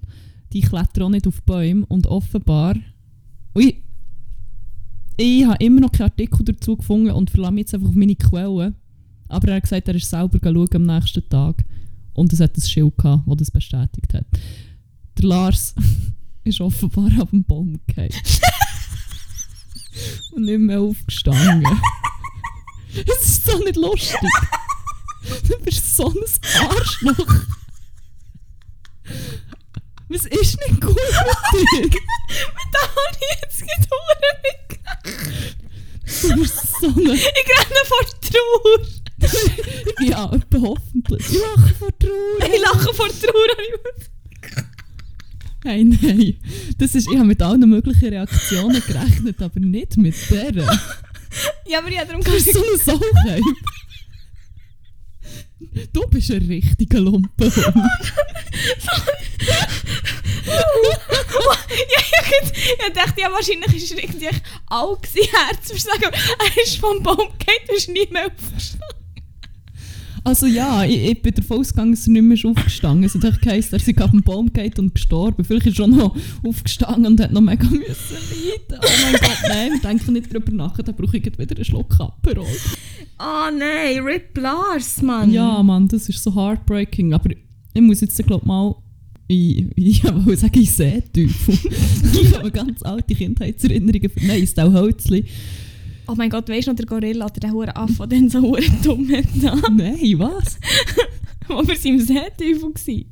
die 0.54 0.62
klettern 0.62 1.04
auch 1.04 1.10
nicht 1.10 1.28
auf 1.28 1.42
Bäume 1.44 1.86
und 1.88 2.08
offenbar... 2.08 2.76
Ui, 3.56 3.84
ich 5.18 5.46
habe 5.46 5.64
immer 5.64 5.82
noch 5.82 5.92
keinen 5.92 6.10
Artikel 6.10 6.46
dazu 6.46 6.78
gefunden 6.78 7.12
und 7.12 7.30
verlasse 7.32 7.54
mich 7.54 7.62
jetzt 7.62 7.74
einfach 7.74 7.90
auf 7.90 7.96
meine 7.96 8.16
Quellen. 8.16 8.76
Aber 9.30 9.48
er 9.50 9.56
hat 9.56 9.64
gesagt, 9.64 9.88
er 9.88 9.96
ist 9.96 10.10
selber 10.10 10.40
schauen 10.42 10.68
am 10.76 10.84
nächsten 10.84 11.28
Tag. 11.28 11.66
Und 12.14 12.34
es 12.34 12.40
hat 12.40 12.56
ein 12.58 12.62
Schild 12.62 12.98
gehabt, 12.98 13.24
das 13.28 13.38
das 13.38 13.52
bestätigt 13.52 14.14
hat. 14.14 14.26
Der 15.18 15.26
Lars 15.26 15.74
ist 16.48 16.62
offenbar 16.62 17.12
auf 17.22 17.32
dem 17.32 17.44
Baum 17.44 17.82
gefallen. 17.88 18.12
und 20.32 20.44
nicht 20.44 20.60
mehr 20.60 20.80
aufgestanden. 20.80 21.82
Es 22.94 23.28
ist 23.28 23.46
so 23.46 23.58
nicht 23.60 23.76
lustig. 23.76 24.18
Du 25.48 25.58
bist 25.60 25.96
so 25.96 26.08
ein 26.08 26.16
Arschloch. 26.70 27.36
Was 30.10 30.26
ist 30.26 30.58
nicht 30.60 30.82
gut 30.82 30.96
mit 30.96 31.92
dir? 31.92 32.00
Da 32.72 32.82
habe 32.82 33.18
ich 33.20 33.42
jetzt 33.42 33.60
gerade 33.60 34.28
mit. 34.44 34.80
Du 36.22 36.28
bist 36.42 36.60
so 36.80 36.88
eine... 36.88 37.14
Ich 37.14 37.50
renne 37.58 37.84
vor 37.86 38.06
Trauer. 38.22 38.80
Ja, 40.00 40.32
hoffentlich. 40.62 41.26
Ich 41.30 41.40
lache 41.40 41.74
vor 41.76 41.92
Trauer. 42.00 42.40
Ich 42.54 42.60
lache 42.62 42.94
vor 42.94 43.08
Trauer. 43.08 43.58
Hey, 45.64 45.84
nein. 45.84 46.36
Das 46.78 46.96
ist, 46.96 47.08
ich 47.10 47.16
habe 47.18 47.28
mit 47.28 47.42
allen 47.42 47.68
möglichen 47.68 48.10
Reaktionen 48.10 48.82
gerechnet, 48.86 49.42
aber 49.42 49.60
nicht 49.60 49.98
mit 49.98 50.16
der. 50.30 50.52
Du 50.52 50.62
Ja, 51.68 51.80
aber 51.80 51.90
ich 51.90 52.00
habe 52.00 52.08
darum 52.08 52.24
bist 52.24 52.54
so 52.54 53.00
eine. 53.28 53.42
Du 55.92 56.08
bist 56.08 56.32
ein 56.32 56.46
richtiger 56.48 57.00
Lumpenhund. 57.00 57.76
ja, 60.46 60.62
ich, 62.42 62.52
ich 62.54 62.94
dachte, 62.94 63.22
ja, 63.22 63.32
wahrscheinlich 63.32 63.76
ist 63.76 63.92
er 63.92 64.04
irgendwie 64.04 64.28
gewesen, 64.28 65.30
Herzversagen. 65.32 66.12
Er 66.12 66.64
ist 66.64 66.78
vom 66.78 67.04
Baum 67.04 67.18
gefallen 67.38 67.70
und 67.70 67.78
ist 67.78 67.90
nie 67.90 68.08
mehr 68.12 68.28
aufgestanden. 68.28 68.77
Also 70.28 70.46
ja, 70.46 70.84
ich, 70.84 71.10
ich 71.10 71.22
bin 71.22 71.34
davon 71.34 71.60
ausgegangen, 71.60 71.92
dass 71.92 72.06
er 72.06 72.12
nicht 72.12 72.22
mehr 72.22 72.36
ist 72.36 72.46
aufgestanden 72.46 73.06
ist. 73.06 73.16
Es 73.16 73.24
hat 73.24 73.32
echt 73.32 73.42
geheißen, 73.44 73.72
er 73.72 73.80
sei 73.80 74.04
auf 74.04 74.12
den 74.12 74.24
Baum 74.24 74.52
gefallen 74.52 74.74
und 74.78 74.94
gestorben. 74.94 75.46
Vielleicht 75.46 75.68
ist 75.68 75.80
er 75.80 75.86
schon 75.86 75.92
noch 75.92 76.18
aufgestanden 76.46 77.14
und 77.14 77.22
hat 77.22 77.32
noch 77.32 77.40
mega 77.40 77.64
müssen 77.64 77.86
leiden. 77.88 78.84
Oh 78.84 78.90
mein 79.04 79.14
Gott, 79.14 79.38
nein, 79.48 79.72
wir 79.72 79.80
denken 79.80 80.12
nicht 80.12 80.30
darüber 80.30 80.52
nach, 80.52 80.78
dann 80.82 80.94
brauche 80.96 81.16
ich 81.16 81.24
wieder 81.24 81.56
einen 81.56 81.64
Schluck 81.64 81.98
Aperol. 81.98 82.46
Oh 83.20 83.58
nein, 83.58 84.04
Rip 84.04 84.38
Lars, 84.38 85.02
Mann. 85.02 85.32
Ja, 85.32 85.64
Mann, 85.64 85.88
das 85.88 86.10
ist 86.10 86.22
so 86.22 86.36
heartbreaking. 86.36 87.14
Aber 87.14 87.30
ich 87.74 87.82
muss 87.82 88.02
jetzt 88.02 88.22
glaub 88.28 88.46
mal 88.46 88.76
ich, 89.30 89.66
ich 89.78 90.04
wollte 90.04 90.36
sagen, 90.36 90.60
ich 90.60 90.74
sehe 90.74 91.04
Teufel. 91.14 91.58
ich 92.22 92.38
habe 92.38 92.52
ganz 92.52 92.84
alte 92.84 93.16
Kindheitserinnerungen 93.16 94.12
Nein, 94.24 94.44
ist 94.44 94.60
auch 94.60 94.74
Holzli. 94.74 95.24
Oh 96.10 96.16
mein 96.16 96.30
Gott, 96.30 96.48
weißt 96.48 96.68
du 96.68 96.72
noch, 96.72 96.78
der 96.78 96.86
Gorilla 96.86 97.26
oder 97.26 97.40
der 97.40 97.52
hure 97.52 97.76
Affe, 97.76 98.08
der 98.08 98.30
so 98.30 98.42
hure 98.42 98.64
dumm 98.84 99.10
hat? 99.12 99.26
Nein, 99.72 100.20
was? 100.20 100.58
Wo 101.48 101.68
wir 101.68 101.76
sind 101.76 101.96
im 101.96 102.00
Seeteufel. 102.00 103.06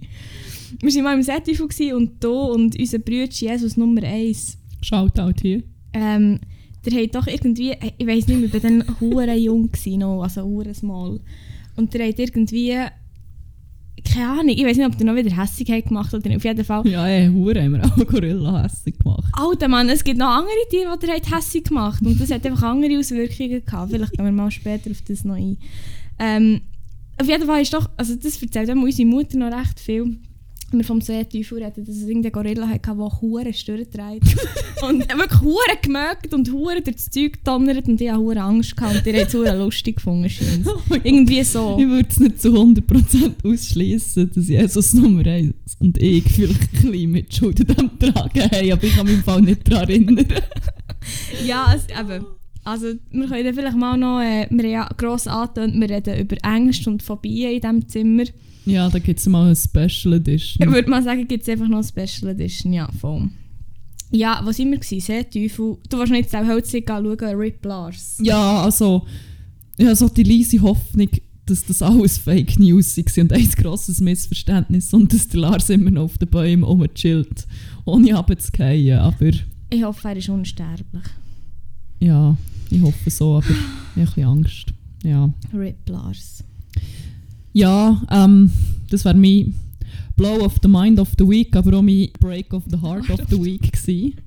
Wir 0.81 0.93
waren 0.95 1.03
mal 1.03 1.13
im 1.15 1.23
Seeteufel 1.23 1.93
und 1.93 2.23
du 2.23 2.31
und 2.31 2.79
unser 2.79 2.99
Bruder 2.99 3.29
Jesus 3.29 3.75
Nummer 3.75 4.03
1. 4.03 4.58
Shoutout 4.81 5.41
hier. 5.41 5.63
Ähm, 5.93 6.39
der 6.86 7.01
hat 7.01 7.15
doch 7.15 7.27
irgendwie, 7.27 7.75
ich 7.97 8.08
weiß 8.08 8.27
nicht 8.27 8.39
mehr, 8.39 8.45
ich 8.45 8.53
war 8.53 8.60
dann 8.60 8.84
hure 8.99 9.36
jung 9.36 9.69
noch, 9.97 10.23
also 10.23 10.43
hure 10.43 10.73
small. 10.73 11.19
Und 11.75 11.93
der 11.93 12.08
hat 12.08 12.19
irgendwie, 12.19 12.77
keine 14.06 14.30
Ahnung, 14.30 14.50
ich 14.50 14.65
weiß 14.65 14.78
nicht, 14.78 14.86
ob 14.86 14.98
der 14.98 15.06
noch 15.06 15.15
wieder 15.15 15.36
hässig 15.36 15.70
hat 15.70 15.86
gemacht 15.86 16.13
oder 16.13 16.28
nicht. 16.28 16.38
auf 16.38 16.44
jeden 16.44 16.63
Fall. 16.63 16.88
Ja, 16.88 17.08
ey, 17.08 17.28
Hure 17.30 17.62
haben 17.62 17.74
wir 17.74 17.84
auch 17.84 18.08
Gorilla 18.08 18.63
hässlich 18.63 18.98
gemacht. 18.98 19.26
Alter 19.34 19.68
Mann, 19.68 19.89
es 19.89 20.04
gibt 20.04 20.18
noch 20.18 20.28
andere 20.30 20.54
Tiere, 20.70 20.98
die 21.02 21.06
der 21.06 21.15
hat 21.15 21.36
hässig 21.36 21.65
gemacht 21.65 22.02
und 22.06 22.20
das 22.20 22.32
hat 22.32 22.46
einfach 22.46 22.63
andere 22.63 22.98
Auswirkungen 22.98 23.65
gehabt. 23.65 23.91
Vielleicht 23.91 24.13
gehen 24.13 24.26
wir 24.26 24.32
mal 24.32 24.52
später 24.52 24.91
auf 24.91 25.02
das 25.08 25.24
noch 25.24 25.36
ein. 25.36 25.58
Ähm, 26.20 26.62
auf 27.18 27.28
jeden 27.28 27.46
Fall 27.46 27.62
ist 27.62 27.74
doch, 27.74 27.89
also 27.98 28.15
das 28.15 28.41
erzählt 28.41 28.70
auch 28.70 28.76
unsere 28.76 29.08
Mutter 29.08 29.38
noch 29.38 29.52
recht 29.52 29.80
viel. 29.80 30.18
Wir 30.71 30.84
vom 30.84 30.99
Seeteufel 30.99 31.63
reden, 31.63 31.86
dass 31.86 31.95
es 31.95 32.04
irgendeinen 32.04 32.32
Gorilla 32.32 32.67
hatte, 32.67 32.95
der 32.95 33.21
hure 33.21 33.54
Stürre 33.54 33.89
trägt. 33.89 34.36
und 34.82 35.08
wirklich 35.08 35.41
hure 35.41 35.78
gemerkt 35.82 36.34
und 36.34 36.51
hure 36.51 36.82
durch 36.82 36.95
das 36.95 37.10
Zeug 37.10 37.34
gedonnert 37.34 37.88
und 37.88 38.01
ich 38.01 38.10
hatte 38.10 38.19
hure 38.19 38.41
Angst 38.41 38.75
gehabt 38.75 38.95
und 38.95 39.06
die 39.06 39.13
hat 39.13 39.34
es 39.34 39.34
lustig 39.34 39.97
gefunden. 39.97 40.30
Oh. 40.65 40.95
Irgendwie 41.04 41.43
so. 41.43 41.78
Ich 41.80 41.88
würde 41.88 42.08
es 42.10 42.19
nicht 42.19 42.41
zu 42.41 42.49
100% 42.49 43.34
ausschließen, 43.43 44.32
dass 44.34 44.47
Jesus 44.47 44.93
Nummer 44.93 45.25
1 45.25 45.54
und 45.80 45.97
ich 46.01 46.23
vielleicht 46.23 46.62
ein 46.62 46.91
bisschen 46.91 47.12
Mitschuld 47.12 47.60
an 47.62 47.75
dem 47.75 47.99
tragen 47.99 48.51
haben, 48.51 48.71
aber 48.71 48.84
ich 48.84 48.95
kann 48.95 49.06
mich 49.06 49.15
im 49.15 49.23
Fall 49.23 49.41
nicht 49.41 49.71
daran 49.71 49.89
erinnern. 49.89 50.25
Ja, 51.45 51.73
es, 51.75 51.86
eben. 51.88 52.25
Also, 52.63 52.93
wir 53.12 53.28
können 53.28 53.54
vielleicht 53.54 53.78
mal 53.78 53.95
noch, 53.95 54.21
äh, 54.21 54.47
wir 54.49 54.63
haben 54.63 54.71
ja 54.71 54.89
gross 54.97 55.28
angetönt, 55.28 55.80
wir 55.80 55.89
reden 55.89 56.19
über 56.19 56.36
Ängste 56.43 56.89
und 56.89 57.04
Phobien 57.04 57.51
in 57.51 57.62
diesem 57.62 57.88
Zimmer. 57.88 58.23
Ja, 58.65 58.89
da 58.89 58.99
gibt 58.99 59.19
es 59.19 59.25
mal 59.28 59.45
eine 59.45 59.56
Special 59.56 60.13
Edition. 60.15 60.67
Ich 60.67 60.73
würde 60.73 60.89
mal 60.89 61.04
sagen, 61.04 61.28
gibt 61.28 61.43
es 61.43 61.49
einfach 61.49 61.67
noch 61.67 61.78
eine 61.78 62.08
Special 62.08 62.32
Edition, 62.32 62.73
ja, 62.73 62.89
voll. 62.99 63.30
Ja, 64.12 64.39
was 64.43 64.60
immer 64.60 64.78
gewesen, 64.78 65.01
Seeteufel. 65.01 65.78
Du 65.89 65.97
warst 65.97 66.12
nicht 66.12 66.30
selber 66.30 66.47
Holzig 66.54 66.86
schauen, 66.88 67.06
Rip 67.21 67.65
Lars. 67.65 68.17
Ja, 68.21 68.63
also, 68.63 69.06
ich 69.78 69.86
habe 69.86 69.95
so 69.95 70.08
die 70.08 70.23
leise 70.23 70.62
Hoffnung, 70.62 71.10
dass 71.45 71.65
das 71.65 71.82
alles 71.82 72.17
Fake 72.17 72.58
News 72.60 72.97
war 72.97 73.23
und 73.23 73.34
ein 73.34 73.49
grosses 73.58 74.01
Missverständnis 74.01 74.93
und 74.93 75.13
dass 75.13 75.28
der 75.28 75.41
Lars 75.41 75.69
immer 75.69 75.91
noch 75.91 76.04
auf 76.06 76.17
den 76.17 76.30
Bäumen 76.30 76.63
rumchillt, 76.63 77.45
ohne 77.86 78.13
runterzufallen. 78.15 78.99
Aber 78.99 79.30
Ich 79.69 79.84
hoffe, 79.84 80.08
er 80.08 80.17
ist 80.17 80.30
unsterblich. 80.30 81.04
ja, 81.99 82.36
ich 82.71 82.82
hoffe 82.82 83.10
so, 83.12 83.38
aber 83.38 83.45
ich 83.49 83.56
habe 83.58 84.01
ein 84.01 84.06
bisschen 84.06 84.23
Angst. 84.25 84.73
Ja, 85.04 85.30
Rip 85.54 85.88
Lars. 85.89 86.43
Ja 87.56 88.02
ähm, 88.12 88.52
das 88.89 89.06
wäre 89.06 89.15
mein 89.15 89.56
Blow 90.15 90.44
of 90.44 90.56
the 90.62 90.68
Mind 90.68 91.00
of 91.00 91.10
the 91.18 91.28
Week, 91.28 91.56
aber 91.56 91.78
auch 91.78 91.82
mein 91.82 92.10
Break 92.20 92.54
of 92.54 92.63
the 92.70 92.82
Heart 92.82 93.10
of 93.10 93.22
the 93.30 93.44
Week 93.44 93.72
gewesen. 93.72 94.15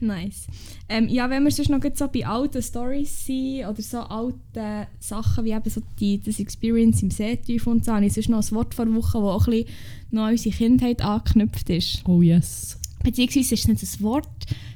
Nice. 0.00 0.48
Ähm, 0.88 1.08
ja, 1.08 1.30
wenn 1.30 1.44
wir 1.44 1.52
sonst 1.52 1.68
noch 1.68 1.80
so 1.94 2.08
bei 2.08 2.26
alten 2.26 2.60
Stories 2.60 3.24
sind 3.24 3.66
oder 3.66 3.80
so 3.80 3.98
alten 3.98 4.86
Sachen 4.98 5.44
wie 5.44 5.52
eben 5.52 5.70
so 5.70 5.80
die, 6.00 6.20
das 6.20 6.40
Experience 6.40 7.02
im 7.02 7.10
Seeteufel 7.12 7.72
und 7.72 7.84
so, 7.84 7.92
habe 7.92 8.04
ich 8.04 8.12
sonst 8.12 8.28
noch 8.28 8.42
ein 8.42 8.50
Wort 8.56 8.74
vor 8.74 8.92
Woche, 8.92 9.12
das 9.12 9.22
auch 9.22 9.46
ein 9.46 9.52
bisschen 9.52 9.76
noch 10.10 10.22
an 10.24 10.32
unsere 10.32 10.56
Kindheit 10.56 11.02
angeknüpft 11.02 11.70
ist. 11.70 12.02
Oh 12.06 12.20
yes. 12.20 12.78
Beziehungsweise 13.02 13.54
ist 13.54 13.60
es 13.62 13.68
nicht 13.68 13.82
ein 13.82 14.04
Wort, 14.04 14.28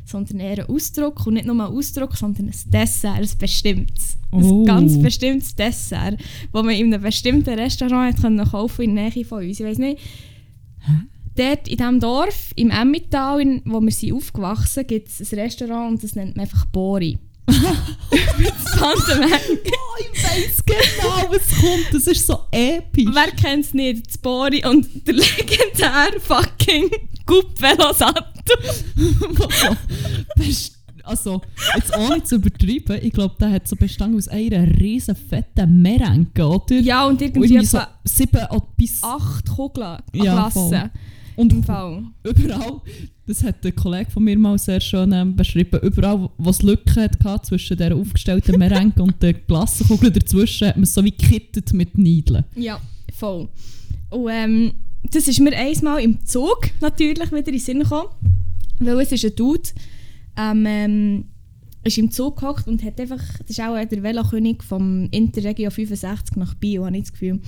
sondern 0.05 0.41
eher 0.41 0.59
ein 0.65 0.75
Ausdruck. 0.75 1.27
Und 1.27 1.35
nicht 1.35 1.47
nur 1.47 1.55
ein 1.55 1.61
Ausdruck, 1.73 2.17
sondern 2.17 2.47
ein 2.47 2.71
Dessert, 2.71 3.17
ein 3.19 3.29
bestimmtes. 3.39 4.17
Oh. 4.33 4.39
Ein 4.63 4.65
ganz 4.67 5.01
bestimmtes 5.01 5.55
Dessert, 5.55 6.19
das 6.53 6.63
man 6.65 6.75
in 6.75 6.93
einem 6.93 7.03
bestimmten 7.03 7.55
Restaurant 7.59 8.15
hat 8.15 8.23
können 8.23 8.45
kaufen 8.51 8.83
in 8.83 8.97
der 8.97 9.11
Nähe 9.11 9.25
von 9.25 9.45
uns. 9.45 9.61
Ich 9.61 9.67
weiß 9.67 9.79
nicht. 9.79 10.01
Dort 11.37 11.69
in 11.69 11.77
diesem 11.77 12.01
Dorf, 12.01 12.53
im 12.57 12.71
Emmental, 12.71 13.41
in- 13.41 13.63
wo 13.67 13.81
wir 13.81 13.91
sind 13.93 14.15
aufgewachsen 14.15 14.87
gibt 14.87 15.09
es 15.09 15.21
ein 15.33 15.39
Restaurant 15.39 15.91
und 15.93 16.03
das 16.03 16.15
nennt 16.15 16.35
man 16.37 16.45
einfach 16.47 16.65
Bori. 16.67 17.19
Tante 17.47 19.19
Meng. 19.21 19.31
Oh, 19.31 20.03
ich 20.13 20.25
weiß 20.25 20.65
genau, 20.65 21.31
was 21.31 21.49
kommt. 21.61 21.87
Das 21.93 22.07
ist 22.07 22.27
so 22.27 22.41
episch. 22.51 23.07
Wer 23.13 23.31
kennt 23.33 23.65
es 23.67 23.75
nicht? 23.75 24.07
Das 24.07 24.19
Bori 24.19 24.65
und 24.67 25.07
der 25.07 25.15
legendäre 25.15 26.19
fucking 26.21 26.91
Gup 27.27 27.61
Velosatto. 27.61 28.55
Best- 30.37 30.73
also, 31.03 31.41
jetzt 31.77 31.97
ohne 31.97 32.23
zu 32.25 32.35
übertreiben, 32.37 32.99
ich 33.01 33.13
glaube, 33.13 33.37
der 33.39 33.53
hat 33.53 33.69
so 33.69 33.77
bestanden 33.77 34.19
aus 34.19 34.27
einer 34.27 34.67
riesen 34.81 35.15
fetten 35.15 35.81
Merenke, 35.81 36.45
oder? 36.45 36.75
Ja, 36.81 37.05
und 37.07 37.13
Und 37.15 37.23
irgendwie 37.23 37.65
so 37.65 37.79
sieben 38.03 38.41
bis... 38.77 39.03
acht 39.05 39.47
Kugeln 39.49 39.87
an 39.87 40.03
Ja, 40.13 40.33
Klasse. 40.51 40.91
Und 41.37 41.53
Im 41.53 41.63
Fall. 41.63 42.03
überall, 42.25 42.81
das 43.27 43.45
hat 43.45 43.65
ein 43.65 43.77
Kollege 43.77 44.11
von 44.11 44.25
mir 44.25 44.37
mal 44.39 44.59
sehr 44.59 44.81
schön 44.81 45.13
ähm, 45.13 45.37
beschrieben, 45.37 45.79
überall, 45.83 46.29
wo 46.39 46.51
es 46.51 46.63
Lücken 46.63 46.97
hatte 47.05 47.43
zwischen 47.43 47.77
der 47.77 47.95
aufgestellten 47.95 48.59
Merenke 48.59 49.03
und 49.03 49.23
der 49.23 49.35
Glassenkugel 49.35 50.11
dazwischen, 50.11 50.69
hat 50.69 50.77
man 50.77 50.85
es 50.85 50.95
so 50.95 51.05
wie 51.05 51.11
gekittet 51.13 51.73
mit 51.73 51.97
Niedeln. 51.99 52.43
Ja, 52.57 52.81
voll. 53.13 53.49
Und 54.11 54.29
ähm, 54.31 54.73
das 55.13 55.29
ist 55.29 55.41
mir 55.41 55.57
einmal 55.57 56.03
im 56.03 56.25
Zug 56.25 56.71
natürlich 56.81 57.31
wieder 57.31 57.49
in 57.49 57.53
den 57.53 57.59
Sinn 57.59 57.81
gekommen, 57.81 58.09
weil 58.79 59.01
es 59.01 59.13
ist 59.13 59.25
ein 59.25 59.35
Dude, 59.35 59.69
ähm, 60.37 60.65
ähm, 60.67 61.25
ist 61.85 61.99
im 61.99 62.11
Zug 62.11 62.41
gehockt 62.41 62.67
und 62.67 62.83
hat 62.83 63.01
einfach, 63.01 63.23
das 63.39 63.51
ist 63.51 63.61
auch 63.61 63.77
der 63.77 64.03
Velokönig 64.03 64.63
vom 64.63 65.09
Interregio 65.11 65.71
65 65.71 66.37
nach 66.37 66.55
Bio, 66.55 66.85
habe 66.85 66.97
ich 66.97 67.05
das 67.05 67.13
Gefühl. 67.13 67.41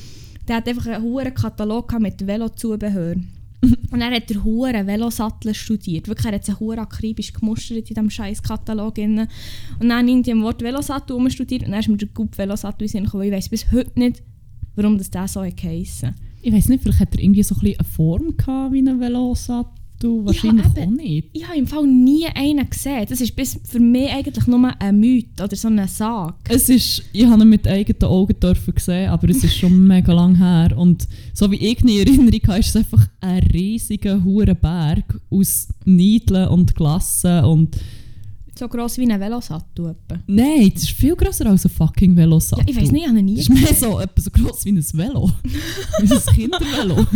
Der 0.46 0.56
hat 0.56 0.68
einfach 0.68 0.86
einen 0.86 1.02
hohen 1.02 1.34
Katalog 1.34 1.98
mit 2.00 2.26
Velozubehör. 2.26 3.16
Und 3.90 4.00
er 4.00 4.14
hat 4.14 4.30
der 4.30 4.44
hure 4.44 4.86
Velosattel 4.86 5.52
studiert. 5.52 6.06
Wirklich, 6.06 6.26
er 6.26 6.34
hat 6.34 6.44
sich 6.44 6.60
hure 6.60 6.78
akribisch 6.78 7.32
gemustert 7.32 7.78
in 7.78 7.84
diesem 7.84 8.08
scheiß 8.08 8.40
Katalog. 8.40 8.94
drin. 8.94 9.26
Und 9.80 9.88
dann 9.88 10.06
irgendwie 10.06 10.30
im 10.30 10.42
Wort 10.42 10.62
Velosattel 10.62 11.16
umstudiert 11.16 11.64
und 11.64 11.72
dann 11.72 11.80
ist 11.80 11.88
mir 11.88 11.96
der 11.96 12.08
Gup 12.14 12.38
Velosattel 12.38 12.82
in 12.82 12.86
den 12.86 12.92
Sinn 12.92 13.04
gekommen. 13.04 13.24
Ich 13.24 13.32
weiss 13.32 13.48
bis 13.48 13.70
heute 13.72 13.98
nicht, 13.98 14.22
warum 14.76 14.96
das 14.96 15.10
der 15.10 15.26
so 15.26 15.40
geheissen 15.40 16.14
Ich 16.42 16.52
weiß 16.52 16.68
nicht, 16.68 16.82
vielleicht 16.82 17.00
hat 17.00 17.14
er 17.14 17.22
irgendwie 17.22 17.42
so 17.42 17.54
ein 17.56 17.66
eine 17.66 17.88
Form 17.88 18.36
gehabt 18.36 18.72
wie 18.72 18.78
ein 18.78 19.00
Velosattel. 19.00 19.74
Wahrscheinlich 20.00 20.66
eben. 20.66 20.78
auch 20.78 20.90
nicht. 20.90 21.28
Ich 21.32 21.46
habe 21.46 21.58
im 21.58 21.66
Fall 21.66 21.86
nie 21.86 22.26
einen 22.26 22.70
gesehen. 22.70 23.04
Das 23.08 23.20
ist 23.20 23.34
bis 23.34 23.58
für 23.64 23.80
mich 23.80 24.08
eigentlich 24.10 24.46
nur 24.46 24.72
ein 24.80 25.00
Myth 25.00 25.40
oder 25.42 25.56
so 25.56 25.66
eine 25.66 25.88
Sage. 25.88 26.34
Es 26.48 26.68
ist, 26.68 27.02
ich 27.12 27.26
habe 27.26 27.42
ihn 27.42 27.48
mit 27.48 27.66
eigenen 27.66 28.04
Augen 28.04 28.38
dürfen 28.38 28.74
sehen, 28.76 29.10
aber 29.10 29.28
es 29.28 29.42
ist 29.42 29.56
schon 29.56 29.86
mega 29.88 30.12
lang 30.12 30.36
her. 30.36 30.78
Und 30.78 31.08
so 31.34 31.50
wie 31.50 31.56
ich 31.56 31.80
in 31.82 31.88
Erinnerung 31.88 32.40
habe, 32.46 32.60
ist 32.60 32.68
es 32.68 32.76
einfach 32.76 33.08
ein 33.20 33.42
riesiger 33.52 34.22
hure 34.22 34.54
Berg 34.54 35.20
aus 35.30 35.68
Niedeln 35.84 36.48
und 36.48 36.76
Glassen 36.76 37.44
und 37.44 37.76
So 38.58 38.66
gross 38.68 38.98
wie 38.98 39.10
ein 39.10 39.20
Velosattel. 39.20 39.90
etwa. 39.90 40.18
Nein, 40.26 40.70
das 40.74 40.82
ist 40.82 40.90
viel 40.90 41.14
grösser 41.14 41.46
als 41.46 41.64
ein 41.64 41.70
fucking 41.70 42.10
Ja, 42.12 42.16
Velosattel. 42.24 42.68
ich 42.68 42.76
weiß 42.76 42.90
nicht, 42.90 43.02
ich 43.02 43.08
habe 43.08 43.18
ihn 43.20 43.24
nie 43.24 43.36
Das 43.36 43.48
ist 43.48 43.54
mehr 43.54 43.74
so, 43.74 44.00
etwa 44.00 44.20
so 44.20 44.30
gross 44.30 44.64
wie 44.64 44.70
ein 44.72 44.84
Velo. 44.92 45.30
wie 46.02 46.12
ein 46.12 46.34
Kindervelo. 46.34 47.06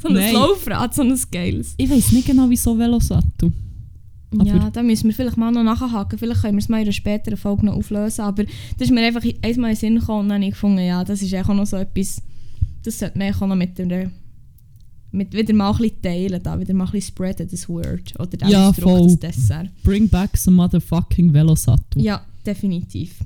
So 0.00 0.08
ein 0.08 0.14
Nein. 0.14 0.32
Laufrad, 0.34 0.94
so 0.94 1.02
ein 1.02 1.18
geiles. 1.32 1.74
Ich 1.76 1.90
weiß 1.90 2.12
nicht 2.12 2.26
genau, 2.28 2.48
wieso 2.48 2.78
Velosattel. 2.78 3.52
Aber- 4.32 4.44
ja, 4.46 4.70
da 4.70 4.82
müssen 4.84 5.08
wir 5.08 5.14
vielleicht 5.14 5.36
mal 5.36 5.50
noch 5.50 5.64
nachhaken. 5.64 6.16
Vielleicht 6.18 6.42
können 6.42 6.54
wir 6.54 6.60
es 6.62 6.68
mal 6.68 6.76
in 6.78 6.82
einer 6.84 6.92
späteren 6.92 7.36
Folge 7.36 7.66
noch 7.66 7.74
auflösen. 7.74 8.22
Aber 8.22 8.44
das 8.44 8.52
ist 8.88 8.90
mir 8.92 9.04
einfach 9.04 9.22
einmal 9.42 9.70
in 9.70 9.74
den 9.74 9.76
Sinn 9.76 9.98
gekommen 9.98 10.20
und 10.20 10.28
dann 10.28 10.36
habe 10.36 10.44
ich 10.44 10.50
gefunden, 10.52 10.84
ja, 10.86 11.02
das 11.02 11.20
ist 11.22 11.34
auch 11.34 11.48
noch 11.52 11.66
so 11.66 11.76
etwas, 11.76 12.22
das 12.84 12.98
sollte 13.00 13.18
man 13.18 13.34
auch 13.34 13.40
noch 13.48 13.56
mit 13.56 13.76
der 13.78 14.10
mit 15.12 15.32
wieder 15.32 15.54
mal 15.54 15.70
ein 15.72 15.78
bisschen 15.78 16.02
teilen, 16.02 16.42
da 16.42 16.58
wieder 16.58 16.74
mal 16.74 16.84
ein 16.84 16.90
bisschen 16.92 17.08
spreaden, 17.14 17.48
das 17.50 17.68
Word. 17.68 18.12
Oder 18.18 18.36
der 18.36 18.48
Ja, 18.48 18.68
Ausdruck, 18.70 18.90
voll. 18.98 19.06
das 19.06 19.18
Dessert. 19.18 19.70
Bring 19.82 20.08
back 20.08 20.36
some 20.36 20.56
motherfucking 20.56 21.32
Velosattel. 21.32 22.02
Ja, 22.02 22.24
definitiv. 22.46 23.16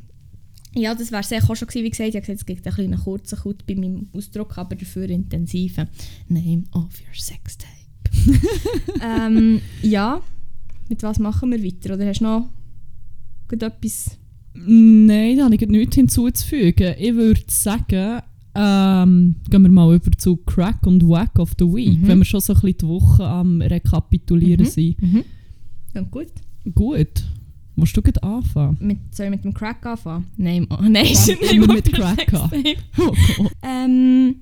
Ja, 0.77 0.95
das 0.95 1.13
wäre 1.13 1.23
es 1.23 1.33
auch 1.49 1.55
schon 1.55 1.69
gewesen, 1.69 1.85
wie 1.85 1.91
gesagt. 1.91 2.09
Ich 2.09 2.15
habe 2.17 2.23
gesagt, 2.23 2.41
es 2.41 2.47
gibt 2.47 2.67
einen 2.67 2.75
kleinen 2.75 2.99
kurzen 2.99 3.39
Cut 3.39 3.67
bei 3.67 3.75
meinem 3.77 4.09
Ausdruck, 4.13 4.59
aber 4.59 4.75
dafür 4.75 5.09
intensiven. 5.09 5.89
Name 6.29 6.65
of 6.73 6.89
your 7.01 7.15
sex 7.15 7.59
tape. 7.59 7.71
ähm, 9.03 9.61
ja, 9.83 10.21
mit 10.89 11.03
was 11.03 11.19
machen 11.19 11.51
wir 11.53 11.63
weiter? 11.63 11.95
Oder 11.95 12.07
hast 12.07 12.21
du 12.21 12.25
noch 12.25 12.51
etwas? 13.51 14.19
Nein, 14.55 15.37
da 15.37 15.45
habe 15.45 15.55
ich 15.55 15.61
nichts 15.69 15.97
hinzuzufügen. 15.97 16.95
Ich 16.99 17.15
würde 17.15 17.43
sagen, 17.49 18.23
ähm, 18.55 19.37
gehen 19.51 19.63
wir 19.63 19.71
mal 19.71 19.95
über 19.95 20.11
zu 20.17 20.37
Crack 20.37 20.87
und 20.87 21.07
Wack 21.09 21.39
of 21.39 21.53
the 21.59 21.65
Week, 21.65 22.01
Mhm. 22.01 22.07
wenn 22.09 22.19
wir 22.19 22.25
schon 22.25 22.41
so 22.41 22.53
ein 22.55 22.61
bisschen 22.61 22.79
die 22.79 22.87
Woche 22.89 23.27
am 23.27 23.61
Rekapitulieren 23.61 24.65
Mhm. 24.67 24.71
sind. 24.71 25.03
Mhm. 25.03 25.25
Ja, 25.95 26.01
gut. 26.03 26.29
Gut. 26.75 27.25
Musst 27.77 27.97
du 27.97 28.03
gleich 28.03 28.23
anfangen? 28.23 28.77
Mit, 28.81 28.99
soll 29.15 29.27
ich 29.27 29.31
mit 29.31 29.45
dem 29.45 29.53
Crack 29.53 29.85
anfangen? 29.85 30.27
Nein, 30.37 30.67
oh, 30.71 30.77
nein, 30.81 30.93
Name 30.93 31.53
immer 31.53 31.69
of 31.71 31.75
mit 31.75 31.93
Crack 31.93 32.33
an. 32.35 32.51
Oh. 32.99 33.13
Ähm, 33.63 34.37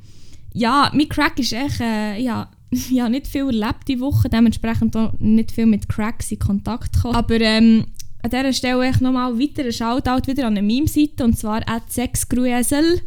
ja, 0.52 0.90
mein 0.94 1.08
Crack 1.08 1.38
ist 1.38 1.52
echt, 1.54 1.80
äh, 1.80 2.18
ja, 2.20 2.50
ja, 2.90 3.08
nicht 3.08 3.26
viel 3.26 3.46
erlebt 3.46 3.88
die 3.88 4.00
Woche, 4.00 4.28
dementsprechend 4.28 4.94
auch 4.96 5.12
nicht 5.18 5.52
viel 5.52 5.66
mit 5.66 5.88
Cracks 5.88 6.30
in 6.32 6.38
Kontakt 6.38 6.92
gekommen. 6.92 7.14
Aber 7.16 7.40
ähm, 7.40 7.86
an 8.22 8.30
dieser 8.30 8.52
Stelle 8.52 8.86
echt 8.86 9.00
nochmal 9.00 9.38
weiter 9.38 9.64
ein 9.64 9.72
Shoutout 9.72 10.26
wieder 10.30 10.46
an 10.46 10.56
eine 10.56 10.66
Meme-Seite, 10.66 11.24
und 11.24 11.38
zwar 11.38 11.66
at 11.66 11.90
sexgruesel, 11.90 13.00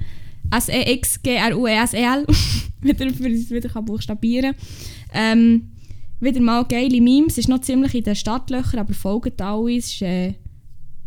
S-E-X-G-R-U-E-S-E-L, 0.51 2.25
wieder, 2.81 3.09
für 3.13 3.29
es 3.29 3.49
wieder 3.49 3.69
kann 3.69 3.85
buchstabieren 3.85 4.55
ähm, 5.13 5.71
Wieder 6.19 6.41
mal 6.41 6.65
geile 6.65 7.01
Memes, 7.01 7.33
es 7.33 7.39
ist 7.39 7.49
noch 7.49 7.61
ziemlich 7.61 7.93
in 7.93 8.03
den 8.03 8.15
Stadtlöchern, 8.15 8.79
aber 8.79 8.93
folgt 8.93 9.41
alle, 9.41 9.75
es 9.75 9.87
ist 9.87 10.01
äh, 10.01 10.35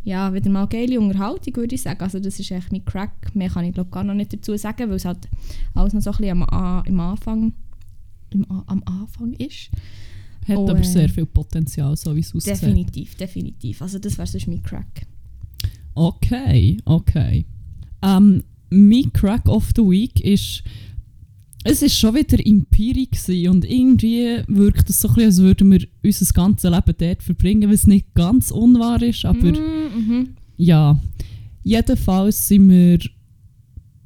ja, 0.05 0.33
wieder 0.33 0.51
mal 0.51 0.67
geile 0.67 0.99
Unterhaltung, 1.01 1.57
würde 1.57 1.75
ich 1.75 1.83
sagen. 1.83 2.01
Also 2.01 2.19
das 2.19 2.41
ist 2.41 2.51
echt 2.51 2.73
mein 2.73 2.85
Crack. 2.85 3.35
Mehr 3.35 3.51
kann 3.51 3.65
ich 3.65 3.75
glaube 3.75 3.91
gar 3.91 4.05
noch 4.05 4.15
nicht 4.15 4.33
dazu 4.33 4.57
sagen, 4.57 4.89
weil 4.89 4.97
es 4.97 5.05
halt 5.05 5.29
alles 5.75 5.93
noch 5.93 6.01
so 6.01 6.11
ein 6.11 6.17
bisschen 6.17 6.43
am, 6.51 6.83
im 6.87 7.01
Anfang, 7.01 7.53
im, 8.31 8.47
am 8.51 8.83
Anfang 8.87 9.35
ist. 9.35 9.71
Hat 10.47 10.57
Oh, 10.57 10.69
aber 10.69 10.81
äh, 10.81 10.85
sehr 10.85 11.09
viel 11.11 11.27
Potenzial, 11.27 11.95
so 11.97 12.17
wie 12.17 12.21
es 12.21 12.35
aussieht. 12.35 12.55
Definitiv, 12.55 13.17
definitiv. 13.17 13.83
Also 13.83 13.99
das 13.99 14.17
wäre 14.17 14.27
sonst 14.27 14.49
mein 14.49 14.63
Crack. 14.63 15.07
Okay, 15.95 16.79
okay. 16.87 17.45
Ähm, 18.03 18.45
mein 18.71 19.13
Crack 19.13 19.49
of 19.49 19.71
the 19.77 19.83
Week 19.83 20.21
ist. 20.21 20.63
Es 21.65 21.83
ist 21.83 21.99
schon 21.99 22.15
wieder 22.15 22.39
Empiri 22.45 23.07
gewesen 23.07 23.49
und 23.51 23.65
irgendwie 23.65 24.43
wirkt 24.47 24.89
es 24.89 25.01
so 25.01 25.09
ein 25.09 25.15
bisschen, 25.15 25.27
als 25.29 25.39
würden 25.39 25.73
wir 25.73 25.87
unser 26.05 26.33
ganzes 26.33 26.71
Leben 26.71 26.95
dort 26.99 27.23
verbringen, 27.23 27.71
was 27.71 27.87
nicht 27.87 28.15
ganz 28.15 28.51
unwahr 28.51 29.03
ist, 29.03 29.25
aber 29.25 29.53
Mhm. 29.53 30.31
ja. 30.57 30.99
Jedenfalls 31.65 32.49
sind 32.49 32.71
wir 32.71 32.99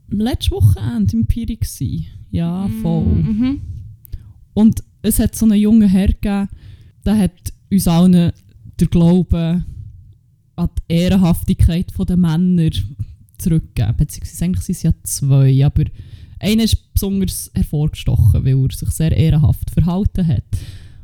letzte 0.09 0.51
Wochenende 0.53 1.17
im 1.17 1.27
Piri. 1.27 1.59
Ja, 2.31 2.69
voll. 2.81 3.05
Mhm. 3.05 3.61
Und 4.55 4.83
es 5.03 5.19
hat 5.19 5.37
so 5.37 5.47
einen 5.47 5.61
jungen 5.61 5.89
Herr 5.89 6.09
gegeben, 6.09 6.49
der 7.05 7.19
hat 7.19 7.53
uns 7.71 7.87
allen 7.87 8.33
den 8.81 8.91
Glauben 8.91 9.65
an 10.57 10.69
die 10.89 10.95
Ehrenhaftigkeit 10.95 11.93
der 12.09 12.17
Männer 12.17 12.71
zurückgegeben. 13.43 13.97
Beziehungsweise 13.97 14.45
eigentlich 14.45 14.65
sind 14.65 14.77
es 14.77 14.83
ja 14.83 14.93
zwei, 15.03 15.65
aber 15.65 15.85
einer 16.39 16.65
ist 16.65 16.93
besonders 16.93 17.51
hervorgestochen, 17.55 18.45
weil 18.45 18.65
er 18.65 18.77
sich 18.77 18.91
sehr 18.91 19.17
ehrenhaft 19.17 19.71
verhalten 19.71 20.27
hat. 20.27 20.45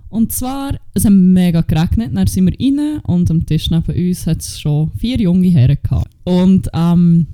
Und 0.09 0.33
zwar, 0.33 0.79
es 0.95 1.05
hat 1.05 1.13
mega 1.13 1.61
geregnet, 1.61 2.11
dann 2.15 2.27
sind 2.27 2.47
wir 2.47 2.59
rein 2.59 3.01
und 3.01 3.31
am 3.31 3.45
Tisch 3.45 3.71
neben 3.71 4.09
uns 4.09 4.27
hat 4.27 4.41
es 4.41 4.59
schon 4.59 4.91
vier 4.93 5.21
junge 5.21 5.49
Herren 5.49 5.77
gehabt. 5.83 6.11
Und 6.25 6.69
ähm, 6.73 7.27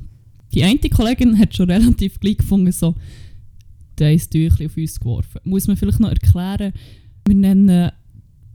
die 0.53 0.65
eine 0.65 0.79
Kollegin 0.79 1.39
hat 1.39 1.55
schon 1.55 1.71
relativ 1.71 2.19
gleich 2.19 2.39
gefunden, 2.39 2.73
so, 2.73 2.95
der 3.99 4.13
ist 4.13 4.33
Tüchli 4.33 4.67
auf 4.67 4.77
uns 4.77 4.99
geworfen. 4.99 5.41
Muss 5.45 5.69
man 5.69 5.77
vielleicht 5.77 6.01
noch 6.01 6.11
erklären, 6.11 6.73
wir 7.27 7.35
nennen 7.35 7.93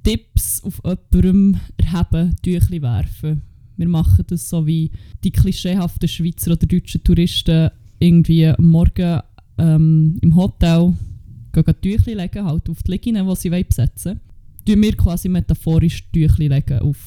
Tipps 0.03 0.63
auf 0.63 0.81
jemandem 0.83 1.59
erheben, 1.77 2.35
Tüchli 2.41 2.81
werfen. 2.81 3.41
Wir 3.79 3.87
machen 3.87 4.25
das 4.27 4.49
so 4.49 4.67
wie 4.67 4.91
die 5.23 5.31
klischeehaften 5.31 6.07
Schweizer 6.09 6.51
oder 6.51 6.65
deutschen 6.67 7.01
Touristen 7.03 7.69
irgendwie 7.99 8.53
Morgen 8.57 9.21
ähm, 9.57 10.17
im 10.21 10.35
Hotel 10.35 10.93
gehen 11.53 11.75
Tüchli 11.81 12.13
legen, 12.13 12.45
halt 12.45 12.69
auf 12.69 12.83
die 12.83 12.91
Liegenden, 12.91 13.27
die 13.27 13.35
sie 13.37 13.49
besetzen 13.63 14.19
wollen. 14.67 14.81
wir 14.81 14.95
quasi 14.97 15.29
metaphorisch 15.29 16.03
Tüchli 16.11 16.47
legen 16.49 16.79
auf 16.79 16.97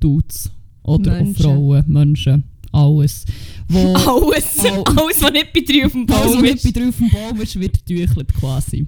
Dudes 0.00 0.50
oder 0.82 1.12
Menschen. 1.22 1.36
auf 1.36 1.42
Frauen, 1.54 1.84
Menschen, 1.86 2.42
alles. 2.72 3.24
Wo 3.68 3.94
Alles, 3.94 4.58
Oh. 4.64 4.82
alles, 4.84 5.22
was 5.22 5.32
nicht 5.32 5.52
bei 5.52 5.60
drei 5.60 5.86
auf 5.86 5.92
dem 5.92 6.06
alles, 6.10 6.32
Baum 6.32 6.42
was 6.42 6.50
ist. 6.54 6.64
nicht 6.64 6.74
bei 6.74 6.80
drauf 6.80 6.88
auf 6.88 6.96
dem 6.98 7.10
Baum 7.10 7.40
ist, 7.40 7.60
wird 7.60 7.86
getüchelt 7.86 8.34
quasi. 8.34 8.86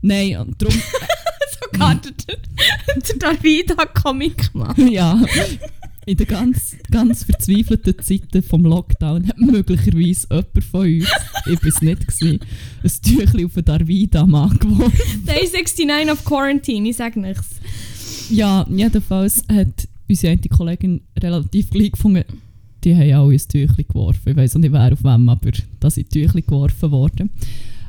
Nein, 0.00 0.38
und 0.38 0.60
darum... 0.62 0.74
so 1.52 1.78
gehabt, 1.78 2.04
der, 2.28 2.36
der 2.96 3.16
Davida-Comic-Mann. 3.18 4.88
ja, 4.90 5.20
in 6.06 6.16
den 6.16 6.26
ganz, 6.26 6.76
ganz 6.90 7.24
verzweifelten 7.24 7.98
Zeiten 8.00 8.42
vom 8.42 8.64
Lockdown 8.64 9.26
hat 9.26 9.38
möglicherweise 9.38 10.26
jemand 10.30 10.64
von 10.64 10.80
uns, 10.80 11.08
ich 11.46 11.62
war 11.62 11.68
es 11.68 11.82
nicht, 11.82 12.06
gewesen, 12.06 12.40
ein 12.82 12.90
Tüchlein 13.02 13.46
auf 13.46 13.54
den 13.54 13.64
Darvida-Mann 13.64 14.58
geworfen. 14.58 15.26
Day 15.26 15.48
69 15.50 16.10
of 16.10 16.24
Quarantine, 16.24 16.88
ich 16.88 16.96
sage 16.96 17.20
nichts. 17.20 17.60
Ja, 18.30 18.66
jedenfalls 18.70 19.44
hat 19.50 19.88
unsere 20.08 20.32
eine 20.32 20.40
Kollegin 20.42 21.00
relativ 21.18 21.70
gleich 21.70 21.92
gefunden, 21.92 22.24
die 22.82 22.94
haben 22.94 23.12
alle 23.12 23.32
ein 23.34 23.38
Tüchlein 23.38 23.86
geworfen. 23.88 24.30
Ich 24.30 24.36
weiß 24.36 24.56
nicht, 24.56 24.72
wer 24.72 24.92
auf 24.92 25.04
wem, 25.04 25.28
aber 25.28 25.50
da 25.80 25.90
sind 25.90 26.10
Tüchlein 26.10 26.44
geworfen 26.46 26.90
worden. 26.90 27.30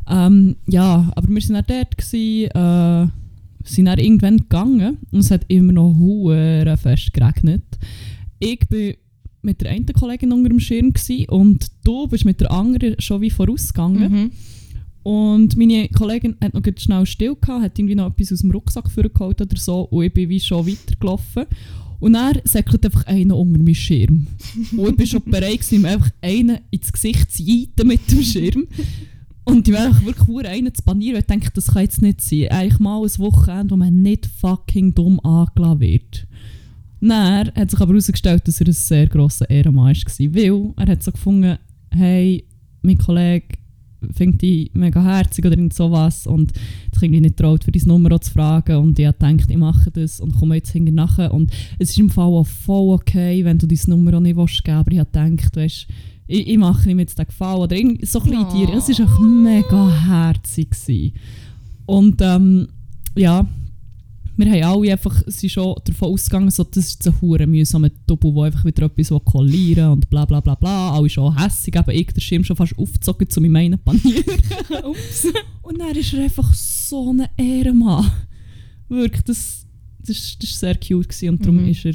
Ähm, 0.07 0.55
ja, 0.67 1.11
aber 1.15 1.27
wir 1.27 1.41
waren 1.41 1.53
dann 1.53 1.65
dort, 1.67 1.97
gewesen, 1.97 2.51
äh, 2.51 3.24
sind 3.65 3.85
dann 3.85 3.99
irgendwann 3.99 4.37
gegangen 4.37 4.97
und 5.11 5.19
es 5.19 5.31
hat 5.31 5.45
immer 5.47 5.73
noch 5.73 5.95
hure 5.97 6.77
fest 6.77 7.13
geregnet. 7.13 7.63
Ich 8.39 8.59
bin 8.69 8.95
mit 9.41 9.61
der 9.61 9.71
einen 9.71 9.85
Kollegin 9.85 10.31
unter 10.31 10.49
dem 10.49 10.59
Schirm 10.59 10.91
gewesen, 10.91 11.29
und 11.29 11.67
du 11.83 12.07
bist 12.07 12.25
mit 12.25 12.41
der 12.41 12.51
anderen 12.51 12.95
schon 12.99 13.21
wie 13.21 13.29
vorausgegangen. 13.29 14.11
Mhm. 14.11 14.31
Und 15.03 15.55
meine 15.55 15.87
Kollegin 15.89 16.35
hat 16.41 16.55
noch 16.55 16.63
schnell 16.77 17.05
still 17.05 17.35
gehabt, 17.39 17.63
hat 17.63 17.77
irgendwie 17.77 17.93
noch 17.93 18.09
etwas 18.09 18.33
aus 18.33 18.41
dem 18.41 18.51
Rucksack 18.51 18.89
vorgeholt 18.89 19.39
oder 19.39 19.55
so 19.55 19.81
und 19.81 20.03
ich 20.03 20.11
bin 20.11 20.29
wie 20.29 20.39
schon 20.39 20.67
weitergelaufen. 20.67 21.45
Und 21.99 22.13
dann 22.13 22.39
säckelt 22.43 22.85
einfach 22.85 23.05
einer 23.05 23.37
unter 23.37 23.59
meinen 23.59 23.75
Schirm. 23.75 24.27
und 24.77 24.89
ich 24.89 24.95
bin 24.95 25.07
schon 25.07 25.23
bereit 25.23 25.61
gewesen, 25.61 25.85
einfach 25.85 26.09
einen 26.21 26.57
ins 26.71 26.91
Gesicht 26.91 27.31
zu 27.31 27.43
jeiten 27.43 27.87
mit 27.87 28.11
dem 28.11 28.23
Schirm. 28.23 28.67
Und 29.45 29.67
ich 29.67 29.77
einfach 29.77 30.03
wirklich 30.03 30.25
verdammt 30.25 30.47
einen 30.47 30.73
zu 30.73 30.83
panieren, 30.83 31.13
weil 31.15 31.21
ich 31.21 31.43
dachte, 31.43 31.53
das 31.53 31.67
kann 31.67 31.83
jetzt 31.83 32.01
nicht 32.01 32.21
sein. 32.21 32.47
Eigentlich 32.49 32.79
mal 32.79 33.01
ein 33.01 33.19
Wochenende, 33.19 33.71
wo 33.71 33.77
man 33.77 34.01
nicht 34.01 34.25
fucking 34.25 34.93
dumm 34.95 35.19
angelassen 35.19 35.79
wird. 35.79 36.27
Dann 36.99 37.51
hat 37.53 37.71
sich 37.71 37.79
aber 37.79 37.93
herausgestellt, 37.93 38.47
dass 38.47 38.59
er 38.59 38.67
ein 38.67 38.73
sehr 38.73 39.07
grosser 39.07 39.49
Ehrenmann 39.49 39.95
war, 39.95 40.33
weil 40.33 40.73
er 40.77 40.91
hat 40.91 41.03
so 41.03 41.11
gefunden, 41.11 41.57
hey, 41.91 42.43
mein 42.81 42.97
Kollege 42.97 43.57
findet 44.13 44.41
dich 44.41 44.71
mega 44.73 45.03
herzig 45.03 45.45
oder 45.45 45.55
irgend 45.55 45.73
sowas 45.73 46.27
und 46.27 46.51
ich 46.93 47.01
irgendwie 47.01 47.21
nicht 47.21 47.37
traut, 47.37 47.63
für 47.63 47.71
deine 47.71 47.87
Nummer 47.87 48.19
zu 48.21 48.31
fragen 48.31 48.77
und 48.77 48.99
ich 48.99 49.05
gedacht, 49.05 49.49
ich 49.49 49.57
mache 49.57 49.91
das 49.91 50.19
und 50.19 50.35
komme 50.35 50.55
jetzt 50.55 50.71
hinterher 50.71 50.95
nachher 50.95 51.33
und 51.33 51.51
es 51.79 51.91
ist 51.91 51.99
im 51.99 52.09
Fall 52.09 52.25
auch 52.25 52.45
voll 52.45 52.93
okay, 52.93 53.43
wenn 53.43 53.57
du 53.57 53.67
deine 53.67 53.81
Nummer 53.87 54.17
auch 54.17 54.21
nicht 54.21 54.37
willst 54.37 54.63
geben 54.63 54.77
aber 54.77 54.91
ich 54.91 54.99
habe 54.99 55.09
gedacht, 55.11 55.55
weißt, 55.55 55.87
ich, 56.27 56.47
ich 56.47 56.57
mache 56.57 56.89
ihm 56.89 56.99
jetzt 56.99 57.17
den 57.19 57.25
Gefallen 57.27 57.61
oder 57.61 57.75
irgendwie 57.75 58.05
so 58.05 58.19
ein 58.19 58.29
bisschen 58.29 58.45
Oh. 58.47 58.53
dir. 58.65 58.73
Es 58.75 58.89
war 58.89 58.99
einfach 59.05 59.19
mega 59.19 59.89
herzig. 60.07 60.71
Gewesen. 60.71 61.13
Und 61.85 62.19
ähm, 62.21 62.67
ja, 63.15 63.47
wir 64.37 64.51
haben 64.51 64.63
alle 64.63 64.91
einfach, 64.91 65.23
sind 65.27 65.49
schon 65.51 65.75
davon 65.85 66.09
ausgegangen, 66.11 66.51
so, 66.51 66.63
das 66.65 66.87
ist 66.87 67.07
ein 67.07 67.21
hure 67.21 67.47
mühsamer 67.47 67.89
Double, 68.05 68.33
der 68.33 68.43
einfach 68.43 68.65
wieder 68.65 68.83
etwas 68.87 69.13
kollieren 69.23 69.91
und 69.91 70.09
bla 70.09 70.25
bla 70.25 70.41
bla 70.41 70.55
bla. 70.55 70.91
Alle 70.93 71.09
schon 71.09 71.37
hässig, 71.41 71.75
eben 71.75 71.91
ich, 71.91 72.07
der 72.07 72.19
Schirm 72.21 72.43
schon 72.43 72.57
fast 72.57 72.77
aufgezogen, 72.77 73.29
zu 73.29 73.39
meinem 73.39 73.55
einen 73.55 73.79
panieren. 73.79 74.23
Ups. 74.83 75.27
Und 75.61 75.79
dann 75.79 75.95
ist 75.95 76.13
er 76.13 76.23
einfach 76.23 76.53
so 76.53 77.13
ein 77.13 77.27
Ehrenmann. 77.37 78.11
Wirklich, 78.89 79.23
das, 79.23 79.65
das, 79.99 80.37
das 80.39 80.51
war 80.51 80.57
sehr 80.59 80.75
cute 80.75 81.07
gewesen 81.07 81.29
und 81.29 81.41
darum 81.45 81.61
Mhm. 81.63 81.69
ist 81.69 81.85
er 81.85 81.93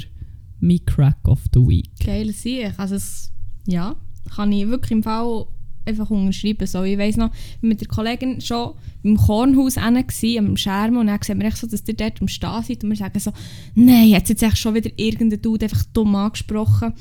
mein 0.59 0.83
Crack 0.85 1.27
of 1.27 1.41
the 1.53 1.59
Week. 1.59 1.89
Geil 2.03 2.31
Sieg. 2.33 2.73
Also 2.77 2.95
es, 2.95 3.31
ja, 3.67 3.95
kann 4.35 4.51
ich 4.51 4.67
wirklich 4.67 4.91
im 4.91 5.03
Fall 5.03 5.45
einfach 5.85 6.09
unterschreiben. 6.09 6.67
So, 6.67 6.83
ich 6.83 6.97
weiss 6.97 7.17
noch, 7.17 7.29
war 7.29 7.33
mit 7.61 7.81
der 7.81 7.87
Kollegin 7.87 8.41
schon 8.41 8.73
im 9.03 9.17
Kornhaus 9.17 9.75
gsi, 9.75 10.37
am 10.37 10.55
Scherm 10.57 10.97
und 10.97 11.07
dann 11.07 11.19
sehen 11.21 11.41
wir 11.41 11.51
so, 11.51 11.67
dass 11.67 11.87
ihr 11.87 11.95
dort 11.95 12.21
am 12.21 12.27
Stehen 12.27 12.63
seid 12.63 12.83
und 12.83 12.89
wir 12.89 12.97
sagen 12.97 13.19
so, 13.19 13.31
nein, 13.75 14.09
jetzt 14.09 14.29
jetzt 14.29 14.43
echt 14.43 14.57
schon 14.57 14.75
wieder 14.75 14.91
irgendein 14.95 15.41
Dude 15.41 15.65
einfach 15.65 15.83
dumm 15.93 16.15
angesprochen. 16.15 16.93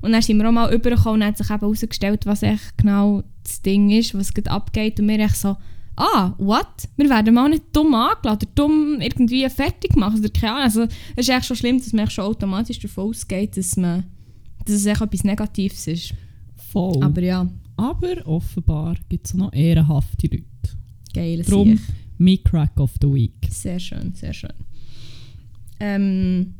Und 0.00 0.12
dann 0.12 0.22
sind 0.22 0.38
wir 0.38 0.48
auch 0.48 0.52
mal 0.52 0.72
rübergekommen 0.72 1.22
und 1.22 1.26
hat 1.26 1.38
sich 1.38 1.50
eben 1.50 1.60
herausgestellt, 1.60 2.26
was 2.26 2.42
echt 2.42 2.78
genau 2.78 3.22
das 3.42 3.62
Ding 3.62 3.90
ist, 3.90 4.14
was 4.14 4.32
gerade 4.32 4.50
abgeht 4.50 5.00
und 5.00 5.08
wir 5.08 5.18
echt 5.18 5.36
so, 5.36 5.56
ah, 5.96 6.34
what? 6.38 6.88
Wir 6.96 7.10
werden 7.10 7.34
mal 7.34 7.48
nicht 7.48 7.64
dumm 7.72 7.94
angeladen 7.94 8.48
dumm 8.54 9.00
irgendwie 9.00 9.48
fertig 9.48 9.94
gemacht 9.94 10.18
oder 10.18 10.28
keine 10.28 10.52
Ahnung. 10.52 10.64
Also 10.64 10.82
es 11.16 11.28
ist 11.28 11.28
echt 11.28 11.46
schon 11.46 11.56
schlimm, 11.56 11.78
dass 11.78 11.92
man 11.92 12.08
schon 12.08 12.24
automatisch 12.24 12.78
davon 12.78 13.08
ausgeht, 13.08 13.56
dass, 13.56 13.76
man, 13.76 14.04
dass 14.64 14.76
es 14.76 14.86
echt 14.86 15.00
etwas 15.00 15.24
Negatives 15.24 15.86
ist. 15.88 16.14
Voll. 16.70 17.02
Aber 17.02 17.22
ja, 17.22 17.48
Aber 17.76 18.26
offenbar 18.26 18.96
gibt 19.08 19.26
es 19.26 19.34
noch 19.34 19.52
ehrenhafte 19.52 20.26
Leute. 20.26 20.44
geil 21.14 21.42
Darum 21.42 21.76
Sieg. 21.76 21.80
mein 22.18 22.42
Crack 22.44 22.78
of 22.80 22.92
the 23.00 23.08
Week. 23.12 23.46
Sehr 23.50 23.78
schön, 23.78 24.12
sehr 24.14 24.32
schön. 24.32 24.52
Ähm, 25.80 26.54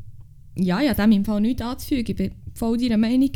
ja, 0.57 0.81
ja, 0.81 0.95
dem 0.95 1.13
im 1.13 1.25
Fall 1.25 1.41
nichts 1.41 1.63
anzufügen. 1.63 2.05
Ich 2.11 2.17
bin 2.17 2.31
voll 2.55 2.79
deiner 2.79 2.97
Meinung. 2.97 3.31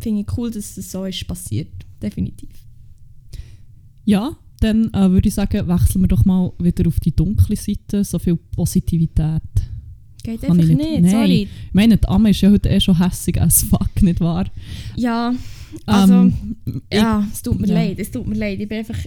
Finde 0.00 0.20
ich 0.22 0.36
cool, 0.36 0.50
dass 0.50 0.76
es 0.76 0.90
so 0.90 1.04
ist 1.04 1.26
passiert. 1.26 1.68
Definitiv. 2.02 2.50
Ja, 4.04 4.36
dann 4.60 4.92
äh, 4.92 5.10
würde 5.10 5.28
ich 5.28 5.34
sagen, 5.34 5.66
wechseln 5.68 6.02
wir 6.02 6.08
doch 6.08 6.24
mal 6.24 6.52
wieder 6.58 6.86
auf 6.88 6.98
die 7.00 7.14
dunkle 7.14 7.56
Seite. 7.56 8.04
So 8.04 8.18
viel 8.18 8.36
Positivität. 8.36 9.42
Geht 10.24 10.40
Kann 10.42 10.52
einfach 10.52 10.68
ich 10.70 10.76
nicht, 10.76 11.00
nicht- 11.02 11.10
sorry. 11.10 11.42
Ich 11.42 11.74
meine, 11.74 11.96
die 11.96 12.08
Amme 12.08 12.30
ist 12.30 12.40
ja 12.40 12.50
heute 12.50 12.68
eh 12.68 12.80
schon 12.80 12.98
hässig 12.98 13.40
as 13.40 13.62
fuck, 13.64 14.02
nicht 14.02 14.20
wahr? 14.20 14.46
Ja, 14.96 15.34
also, 15.86 16.14
Ähm, 16.14 16.56
ja, 16.92 17.26
es 17.32 17.42
tut 17.42 17.60
mir 17.60 17.68
ja. 17.68 17.74
leid, 17.74 17.98
es 17.98 18.10
tut 18.10 18.26
mir 18.26 18.34
leid. 18.34 18.60
Ich 18.60 18.68
bin 18.68 18.78
einfach, 18.78 18.98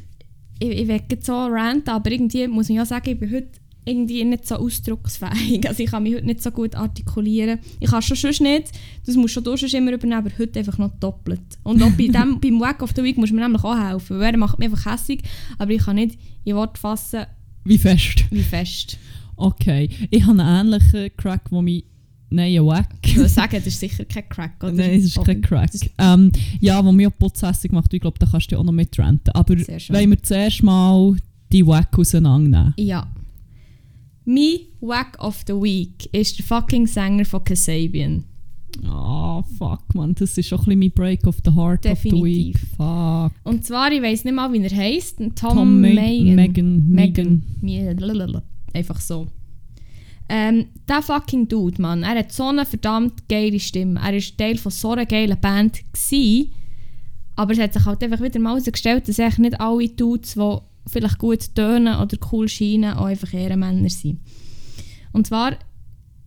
ich, 0.60 0.70
ich 0.70 0.88
will 0.88 1.02
jetzt 1.10 1.26
so 1.26 1.34
ranten, 1.34 1.90
aber 1.90 2.12
irgendwie 2.12 2.48
muss 2.48 2.70
ich 2.70 2.76
ja 2.76 2.86
sagen, 2.86 3.10
ich 3.10 3.20
bin 3.20 3.32
heute 3.32 3.60
irgendwie 3.86 4.24
nicht 4.24 4.48
so 4.48 4.56
ausdrucksfähig. 4.56 5.66
Also 5.68 5.84
ich 5.84 5.92
kann 5.92 6.04
mich 6.04 6.16
heute 6.16 6.26
nicht 6.26 6.42
so 6.42 6.52
gut 6.52 6.76
artikulieren. 6.76 7.60
Ich 7.80 7.90
kann 7.90 8.02
schon 8.02 8.18
sonst 8.18 8.42
nicht, 8.42 8.72
das 9.06 9.16
musst 9.16 9.34
schon 9.34 9.44
du 9.44 9.56
sonst 9.56 9.74
immer 9.74 9.94
übernehmen, 9.94 10.26
aber 10.26 10.32
heute 10.40 10.60
einfach 10.60 10.78
noch 10.78 10.92
doppelt. 11.00 11.42
Und 11.64 11.82
auch 11.84 11.92
bei 11.92 12.08
dem, 12.08 12.40
beim 12.40 12.60
Wack 12.60 12.82
of 12.82 12.94
the 12.96 13.04
Week 13.04 13.18
muss 13.18 13.32
mir 13.32 13.42
nämlich 13.42 13.64
auch 13.64 13.78
helfen, 13.78 14.20
weil 14.20 14.34
er 14.34 14.38
macht 14.38 14.58
mich 14.58 14.70
einfach 14.70 14.92
hässig, 14.92 15.22
aber 15.60 15.72
ich 15.72 15.84
kann 15.84 15.98
nicht 15.98 16.18
in 16.44 16.56
Wort 16.56 16.78
fassen, 16.78 17.26
wie 17.68 17.80
fest? 17.80 18.26
wie 18.30 18.44
fest. 18.44 18.98
Okay. 19.36 19.90
Ich 20.12 20.24
habe 20.26 20.42
einen 20.42 20.68
ähnlichen 20.68 21.10
Crack, 21.18 21.52
wo 21.52 21.62
mich... 21.62 21.86
Nein, 22.30 22.58
ein 22.58 22.66
Wack. 22.66 22.90
Ich 23.06 23.16
würde 23.16 23.30
sagen, 23.30 23.56
das 23.56 23.68
ist 23.68 23.80
sicher 23.80 24.04
kein 24.06 24.28
Crack, 24.28 24.64
oder? 24.64 24.74
Nein, 24.74 25.00
es 25.00 25.06
ist 25.06 25.24
kein? 25.24 25.42
Crack. 25.42 25.72
Das 25.72 25.82
Ähm, 25.98 26.32
ja, 26.60 26.84
wo 26.84 26.92
mich 26.92 27.08
auch 27.08 27.18
putzhässig 27.18 27.72
macht, 27.72 27.94
ich 27.94 28.02
glaube, 28.02 28.20
da 28.20 28.26
kannst 28.26 28.52
du 28.52 28.56
ja 28.56 28.60
auch 28.60 28.66
noch 28.66 28.72
mitranten. 28.72 29.34
Aber 29.34 29.56
wollen 29.56 30.10
wir 30.10 30.24
zuerst 30.24 30.64
mal 30.64 31.16
die 31.52 31.66
Wack 31.66 31.98
auseinandernehmen? 31.98 32.74
Ja. 32.78 33.08
Mein 34.26 34.60
Wack 34.82 35.18
of 35.24 35.44
the 35.46 35.54
Week 35.54 36.10
ist 36.12 36.40
der 36.40 36.46
fucking 36.46 36.88
Sänger 36.88 37.26
von 37.26 37.44
Kasabian. 37.44 38.24
Ah, 38.84 39.44
fuck, 39.58 39.94
man. 39.94 40.16
Das 40.16 40.38
ist 40.38 40.48
schon 40.48 40.60
ein 40.60 40.66
bisschen 40.66 40.80
mein 40.80 40.92
Break 40.92 41.28
of 41.28 41.38
the 41.46 41.52
Heart 41.52 41.86
of 41.86 42.00
the 42.00 42.12
Week. 42.12 42.54
Definitiv. 42.54 42.70
Fuck. 42.76 43.32
Und 43.44 43.64
zwar, 43.64 43.92
ich 43.92 44.02
weiß 44.02 44.26
nicht 44.26 44.34
mal, 44.34 44.52
wie 44.52 44.62
er 44.64 44.76
heisst. 44.76 45.18
Tom, 45.20 45.34
Tom, 45.36 45.82
Megan. 45.82 46.36
Megan. 46.36 46.90
Megan. 46.90 47.44
Einfach 48.74 49.00
so. 49.00 49.28
Ähm, 50.28 50.66
der 50.90 51.02
fucking 51.02 51.48
Dude, 51.48 51.82
Mann, 51.82 52.04
er 52.04 52.18
hat 52.18 52.32
so 52.32 52.48
eine 52.48 52.66
verdammt 52.66 53.28
geile 53.30 53.60
Stimme. 53.60 54.00
Er 54.00 54.14
war 54.14 54.22
Teil 54.38 54.58
von 54.58 54.72
so 54.72 54.92
einer 54.92 55.06
geilen 55.06 55.40
Band. 55.40 55.80
Gewesen, 55.94 56.52
aber 57.36 57.54
es 57.54 57.60
hat 57.60 57.74
sich 57.74 57.86
halt 57.86 58.04
einfach 58.04 58.22
wieder 58.22 58.40
mal 58.40 58.52
herausgestellt, 58.56 59.08
dass 59.08 59.20
echt 59.20 59.40
nicht 59.40 59.60
alle 59.60 59.90
Dudes, 59.90 60.34
die 60.34 60.58
vielleicht 60.88 61.18
gut 61.20 61.54
tönen 61.56 62.00
oder 62.00 62.18
cool 62.32 62.48
scheinen, 62.48 62.94
auch 62.94 63.06
einfach 63.06 63.34
Ehrenmänner 63.34 63.90
sind. 63.90 64.20
Und 65.12 65.28
zwar, 65.28 65.58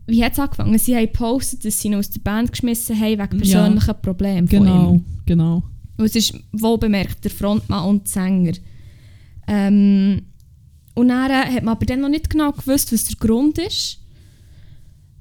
wie 0.06 0.24
hat 0.24 0.32
es 0.32 0.38
angefangen? 0.38 0.78
Sie 0.78 0.94
haben 0.94 1.06
gepostet, 1.06 1.64
dass 1.64 1.80
sie 1.80 1.88
ihn 1.88 1.94
aus 1.96 2.10
der 2.10 2.20
Band 2.20 2.52
geschmissen 2.52 2.96
haben 2.98 3.18
wegen 3.18 3.44
Ja. 3.44 3.60
persönlichen 3.62 3.94
Problemen 4.02 4.48
von 4.48 4.58
ihm. 4.58 4.64
Genau, 4.64 5.00
genau. 5.26 5.62
Und 5.96 6.04
es 6.04 6.14
ist 6.14 6.34
wohl 6.52 6.78
bemerkt, 6.78 7.24
der 7.24 7.30
Frontmann 7.30 7.84
und 7.88 8.04
der 8.04 8.12
Sänger. 8.12 8.52
Ähm, 9.46 10.22
und 10.98 11.08
dann 11.08 11.30
äh, 11.30 11.54
hat 11.54 11.62
man 11.62 11.76
aber 11.76 11.86
dann 11.86 12.00
noch 12.00 12.08
nicht 12.08 12.28
genau 12.28 12.50
gewusst, 12.50 12.92
was 12.92 13.04
der 13.04 13.16
Grund 13.16 13.56
ist. 13.58 13.98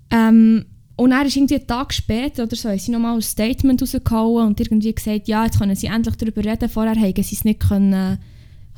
Ähm, 0.09 0.65
und 0.95 1.11
dann 1.11 1.27
ist 1.27 1.35
irgendwie 1.35 1.57
einen 1.57 1.67
Tag 1.67 1.93
später 1.93 2.43
oder 2.43 2.55
so, 2.55 2.69
haben 2.69 2.79
sie 2.79 2.91
nochmal 2.91 3.13
ein 3.13 3.21
Statement 3.21 3.79
rausgehauen 3.79 4.47
und 4.47 4.59
irgendwie 4.59 4.91
gesagt, 4.91 5.27
ja, 5.27 5.45
jetzt 5.45 5.59
können 5.59 5.75
sie 5.75 5.85
endlich 5.85 6.15
darüber 6.15 6.43
reden. 6.43 6.67
Vorher 6.67 6.95
haben 6.95 7.23
sie 7.23 7.35
es 7.35 7.45
nicht 7.45 7.59
können, 7.59 8.17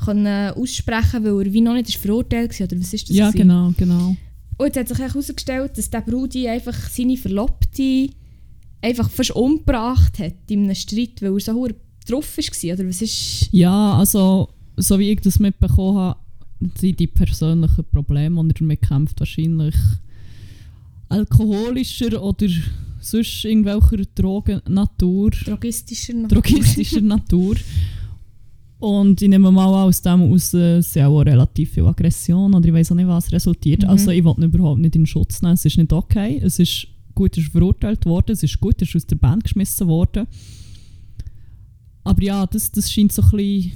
können 0.04 0.52
aussprechen, 0.52 1.24
weil 1.24 1.46
er 1.48 1.54
wie 1.54 1.62
noch 1.62 1.74
nicht 1.74 1.88
ist 1.88 2.00
verurteilt 2.00 2.60
war. 2.60 2.68
Oder 2.68 2.80
was 2.82 2.94
ist 2.94 3.10
das? 3.10 3.16
Ja, 3.16 3.28
gewesen? 3.32 3.48
genau, 3.48 3.74
genau. 3.78 4.18
Und 4.58 4.76
jetzt 4.76 4.78
hat 4.78 4.88
sich 4.90 5.00
herausgestellt, 5.00 5.78
dass 5.78 5.90
der 5.90 6.02
Brudi 6.02 6.50
einfach 6.50 6.76
seine 6.90 7.16
Verlobte 7.16 8.10
einfach 8.82 9.10
fast 9.10 9.32
umgebracht 9.32 10.20
hat 10.20 10.34
in 10.50 10.66
einem 10.66 10.76
Streit, 10.76 11.22
weil 11.22 11.32
er 11.32 11.40
so 11.40 11.54
hure 11.54 11.76
drauf 12.06 12.38
war. 12.38 12.74
Oder 12.74 12.90
was 12.90 13.02
ist... 13.02 13.48
Ja, 13.54 13.94
also, 13.94 14.50
so 14.76 15.00
wie 15.00 15.12
ich 15.12 15.22
das 15.22 15.40
mitbekommen 15.40 15.98
habe, 15.98 16.20
sind 16.76 17.00
die 17.00 17.08
persönlichen 17.08 17.86
Probleme, 17.86 18.42
die 18.44 18.50
er 18.50 18.54
damit 18.60 18.82
kämpft, 18.82 19.20
wahrscheinlich 19.20 19.76
alkoholischer 21.08 22.22
oder 22.22 22.48
sonst 23.00 23.46
irgendwelcher 23.46 24.04
Drogen-Natur. 24.16 25.32
drogistischer 25.32 26.14
Natur. 26.14 26.42
drogistischer 26.42 27.02
Natur. 27.16 27.56
Und 28.80 29.22
ich 29.22 29.28
nehme 29.28 29.52
mal 29.52 29.68
an, 29.68 29.90
aus 29.90 30.02
dem 30.02 30.32
aus 30.32 30.54
äh, 30.54 30.82
sind 30.82 31.04
auch 31.04 31.20
relativ 31.20 31.72
viel 31.72 31.86
Aggression 31.86 32.54
oder 32.54 32.66
ich 32.66 32.74
weiß 32.74 32.92
auch 32.92 32.96
nicht, 32.96 33.08
was 33.08 33.32
resultiert. 33.32 33.84
Mhm. 33.84 33.90
Also 33.90 34.12
ich 34.12 34.24
wollte 34.24 34.46
überhaupt 34.46 34.80
nicht 34.80 34.96
in 34.96 35.06
Schutz 35.06 35.42
nehmen. 35.42 35.56
Es 35.56 35.66
ist 35.66 35.78
nicht 35.78 35.92
okay. 35.92 36.40
Es 36.42 36.60
ist 36.60 36.88
gut, 37.14 37.36
er 37.36 37.44
ist 37.44 37.52
verurteilt 37.52 38.06
worden. 38.06 38.32
Es 38.32 38.44
ist 38.44 38.60
gut, 38.60 38.82
er 38.82 38.88
ist 38.88 38.96
aus 38.96 39.06
der 39.06 39.18
Band 39.18 39.44
geschmissen 39.44 39.88
worden. 39.88 40.28
Aber 42.06 42.24
ja, 42.24 42.46
das, 42.46 42.72
das 42.72 42.92
scheint 42.92 43.12
so 43.12 43.22
ein 43.22 43.32
bisschen 43.32 43.72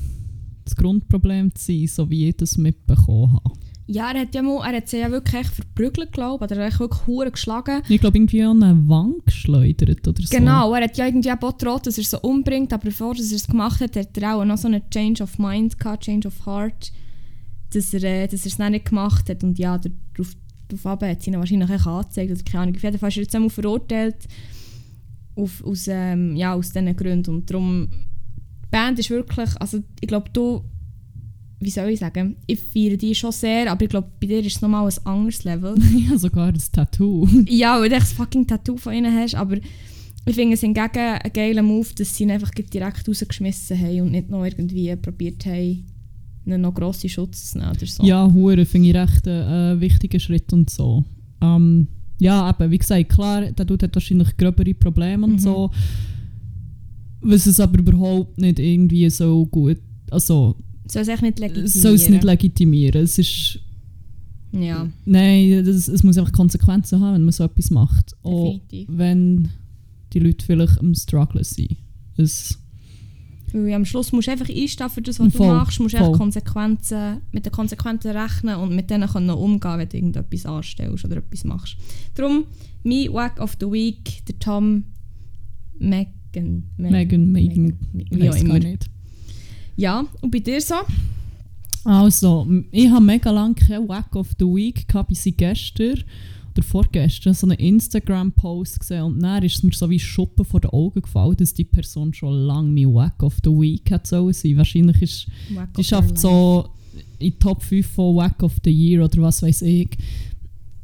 das 0.65 0.76
Grundproblem 0.76 1.54
zu 1.56 1.65
sein, 1.65 1.88
so 1.88 2.10
wie 2.10 2.30
ich 2.30 2.38
das 2.38 2.58
mitbekommen 2.58 3.34
habe. 3.34 3.52
Ja, 3.86 4.12
er 4.12 4.21
hat 4.21 4.34
ja 4.34 4.41
mal, 4.41 4.65
er 4.65 4.78
hat 4.78 4.88
sie 4.88 4.99
ja 4.99 5.12
wirklich 5.12 5.41
echt 5.41 5.54
verprügelt, 5.54 6.13
glaube 6.13 6.45
ich. 6.45 6.52
Oder 6.52 6.62
er 6.62 6.71
hat 6.71 6.80
wirklich 6.80 7.06
hure 7.06 7.32
geschlagen. 7.32 7.82
Ich 7.89 7.99
glaube, 7.99 8.17
irgendwie 8.17 8.41
an 8.43 8.63
eine 8.63 8.88
Wand 8.88 9.26
geschleudert 9.26 10.08
oder 10.08 10.21
so. 10.21 10.36
Genau, 10.36 10.73
er 10.73 10.86
hat 10.86 10.97
ja 10.97 11.06
irgendwie 11.06 11.32
auch 11.32 11.39
gedroht, 11.39 11.86
dass 11.86 11.97
er 11.97 12.04
sie 12.06 12.19
umbringt, 12.19 12.71
aber 12.71 12.86
bevor 12.86 13.13
er 13.13 13.19
es 13.19 13.47
gemacht 13.47 13.82
hat, 13.82 13.95
hat 13.97 14.17
er 14.17 14.36
auch 14.36 14.45
noch 14.45 14.58
so 14.58 14.67
einen 14.67 14.89
Change 14.89 15.21
of 15.23 15.38
Mind 15.38 15.78
gehabt, 15.78 16.06
Change 16.06 16.30
of 16.30 16.45
Heart, 16.45 16.93
dass 17.73 17.93
er, 17.93 18.04
äh, 18.04 18.28
dass 18.28 18.45
er 18.45 18.52
es 18.52 18.58
nicht 18.58 18.86
gemacht 18.86 19.30
hat 19.30 19.43
und 19.43 19.60
ja, 19.60 19.78
darauf, 19.78 20.34
darauf 20.69 21.02
hat 21.02 21.21
sie 21.21 21.32
ihn 21.32 21.38
wahrscheinlich 21.38 21.69
echt 21.69 21.86
angezeigt 21.86 22.32
oder 22.32 22.43
keine 22.43 22.63
Ahnung. 22.63 22.76
Auf 22.76 22.84
jeden 22.84 22.97
Fall 22.97 23.10
ist 23.10 23.17
er 23.17 23.23
jetzt 23.23 23.36
einmal 23.36 23.49
verurteilt 23.49 24.28
auf, 25.36 25.63
aus, 25.65 25.88
ähm, 25.88 26.36
ja, 26.36 26.54
aus 26.54 26.71
diesen 26.71 26.95
Gründen 26.95 27.36
und 27.36 27.49
darum, 27.49 27.89
Band 28.73 28.99
ist 28.99 29.09
wirklich, 29.09 29.49
also 29.62 29.79
ich 30.01 30.07
glaube, 30.07 30.29
du, 30.33 30.63
wie 31.59 31.69
soll 31.69 31.89
ich 31.89 31.99
sagen, 31.99 32.36
ich 32.47 32.59
feiere 32.59 32.97
die 32.97 33.15
schon 33.15 33.31
sehr, 33.31 33.71
aber 33.71 33.83
ich 33.83 33.89
glaube, 33.89 34.09
bei 34.19 34.27
dir 34.27 34.39
ist 34.39 34.55
es 34.57 34.62
nochmal 34.62 34.86
ein 34.89 35.05
anderes 35.05 35.43
Level. 35.45 35.75
Ich 35.97 36.07
habe 36.09 36.17
sogar 36.19 36.51
das 36.51 36.69
Tattoo. 36.71 37.27
Ja, 37.47 37.79
weil 37.79 37.89
du 37.89 37.95
echt 37.95 38.05
das 38.07 38.13
fucking 38.13 38.45
Tattoo 38.47 38.75
von 38.77 38.93
ihnen 38.93 39.13
hast, 39.15 39.36
aber 39.36 39.57
ich 40.25 40.36
finde 40.36 40.53
es 40.55 40.62
hingegen 40.62 40.97
ein 40.97 41.31
geiler 41.33 41.62
Move, 41.63 41.88
dass 41.95 42.15
sie 42.15 42.23
ihn 42.23 42.31
einfach 42.31 42.51
direkt 42.51 43.07
rausgeschmissen 43.07 43.79
haben 43.79 44.01
und 44.01 44.12
nicht 44.12 44.29
noch 44.29 44.43
irgendwie 44.43 44.93
probiert 44.95 45.45
haben, 45.45 45.86
einen 46.45 46.62
noch 46.62 46.73
grossen 46.73 47.09
Schutz 47.09 47.51
zu 47.51 47.59
nehmen 47.59 47.71
oder 47.71 47.86
so. 47.86 48.03
Ja, 48.03 48.29
Hure 48.33 48.65
finde 48.65 48.89
ich 48.89 48.95
recht 48.95 49.27
ein 49.27 49.77
äh, 49.77 49.79
wichtiger 49.81 50.19
Schritt 50.19 50.51
und 50.51 50.69
so. 50.69 51.03
Ähm, 51.41 51.88
ja, 52.19 52.49
eben, 52.49 52.71
wie 52.71 52.77
gesagt, 52.77 53.09
klar, 53.09 53.41
der 53.51 53.65
Dude 53.65 53.86
hat 53.86 53.95
wahrscheinlich 53.95 54.36
gröbere 54.38 54.73
Probleme 54.73 55.25
und 55.25 55.33
Mhm. 55.33 55.39
so. 55.39 55.69
Was 57.23 57.45
es 57.45 57.59
aber 57.59 57.79
überhaupt 57.79 58.38
nicht 58.38 58.59
irgendwie 58.59 59.09
so 59.09 59.45
gut, 59.45 59.77
also 60.12 60.55
Soll 60.88 61.03
es 61.03 61.07
echt 61.07 61.21
nicht 61.21 61.39
legitimieren. 61.39 61.81
soll 61.81 61.93
es 61.95 62.09
nicht 62.09 62.23
legitimieren. 62.23 63.03
Es 63.03 63.17
ist, 63.17 63.59
Ja, 64.51 64.88
nein, 65.05 65.63
das, 65.65 65.88
es 65.88 66.03
muss 66.03 66.17
einfach 66.17 66.33
Konsequenzen 66.33 66.99
haben, 66.99 67.13
wenn 67.15 67.23
man 67.23 67.31
so 67.31 67.43
etwas 67.45 67.71
macht. 67.71 68.15
Auch 68.23 68.59
definitiv. 68.59 68.88
wenn 68.91 69.49
die 70.12 70.19
Leute 70.19 70.45
vielleicht 70.45 70.79
am 70.79 70.93
Struggle 70.93 71.43
sind. 71.43 71.77
Es, 72.17 72.59
Weil 73.51 73.73
am 73.73 73.86
Schluss 73.86 74.12
musst 74.12 74.27
du 74.27 74.31
einfach 74.31 74.49
einstehen 74.49 74.89
für 74.89 75.01
das, 75.01 75.19
was 75.19 75.33
Voll, 75.33 75.47
du 75.47 75.53
machst. 75.53 75.79
Du 75.79 75.83
musst 75.83 75.95
echt 75.95 76.12
Konsequenzen, 76.13 77.21
mit 77.31 77.45
den 77.45 77.51
Konsequenzen 77.51 78.12
rechnen 78.12 78.55
und 78.57 78.75
mit 78.75 78.89
denen 78.89 79.07
können 79.09 79.29
umgehen, 79.31 79.77
wenn 79.79 79.89
du 79.89 79.97
irgendetwas 79.97 80.45
anstellst 80.45 81.05
oder 81.05 81.17
etwas 81.17 81.43
machst. 81.45 81.77
Darum, 82.15 82.45
mein 82.83 83.12
Wack 83.13 83.39
of 83.39 83.55
the 83.59 83.65
Week, 83.65 84.23
der 84.27 84.38
Tom 84.39 84.83
Megan. 86.34 86.63
Megan, 86.78 87.32
Megan, 87.32 87.78
wie 87.93 88.30
auch 88.30 88.36
immer. 88.36 88.60
nicht. 88.60 88.89
Ja, 89.76 90.06
und 90.22 90.32
bei 90.32 90.39
dir 90.39 90.62
so? 90.62 90.76
Also, 91.84 92.48
ich 92.72 92.89
habe 92.89 93.04
mega 93.04 93.32
lange 93.32 93.56
kein 93.56 93.88
Wack 93.88 94.15
of 94.15 94.30
the 94.39 94.46
Week 94.46 94.88
gehabt, 94.88 95.10
bis 95.10 95.26
ich 95.26 95.36
gestern 95.36 96.04
oder 96.54 96.63
vorgestern 96.63 97.34
so 97.34 97.48
einen 97.48 97.58
Instagram-Post 97.58 98.80
gesehen 98.80 99.04
und 99.04 99.19
dann 99.22 99.43
ist 99.43 99.56
es 99.56 99.63
mir 99.63 99.72
so 99.72 99.89
wie 99.89 100.00
Schuppen 100.00 100.46
vor 100.46 100.60
den 100.60 100.69
Augen 100.69 101.02
gefallen, 101.02 101.36
dass 101.36 101.54
die 101.54 101.63
Person 101.63 102.13
schon 102.13 102.46
lange 102.46 102.69
mein 102.69 102.93
Wack 102.93 103.24
of 103.24 103.38
the 103.43 103.50
Week 103.50 103.89
hat 103.91 104.06
sollen 104.06 104.34
sein. 104.34 104.58
Wahrscheinlich 104.58 105.02
ist 105.02 105.28
Wack 105.56 105.74
die 105.74 105.84
schafft 105.84 106.17
so 106.17 106.69
in 107.19 107.32
die 107.32 107.39
Top 107.39 107.63
5 107.63 107.88
von 107.88 108.15
Wack 108.15 108.43
of 108.43 108.54
the 108.63 108.72
Year 108.72 109.04
oder 109.04 109.22
was 109.24 109.41
weiß 109.41 109.63
ich. 109.63 109.89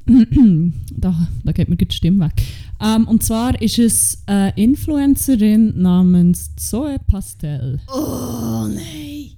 da, 0.98 1.28
da 1.44 1.52
geht 1.52 1.70
mir 1.70 1.76
die 1.76 1.94
Stimme 1.94 2.26
weg. 2.26 2.44
Ähm, 2.82 3.08
und 3.08 3.24
zwar 3.24 3.62
ist 3.62 3.80
es 3.80 4.24
eine 4.26 4.54
Influencerin 4.56 5.82
namens 5.82 6.56
Zoe 6.56 6.98
Pastel. 7.08 7.80
Oh 7.94 8.68
nein! 8.68 9.32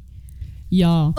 Ja. 0.70 1.14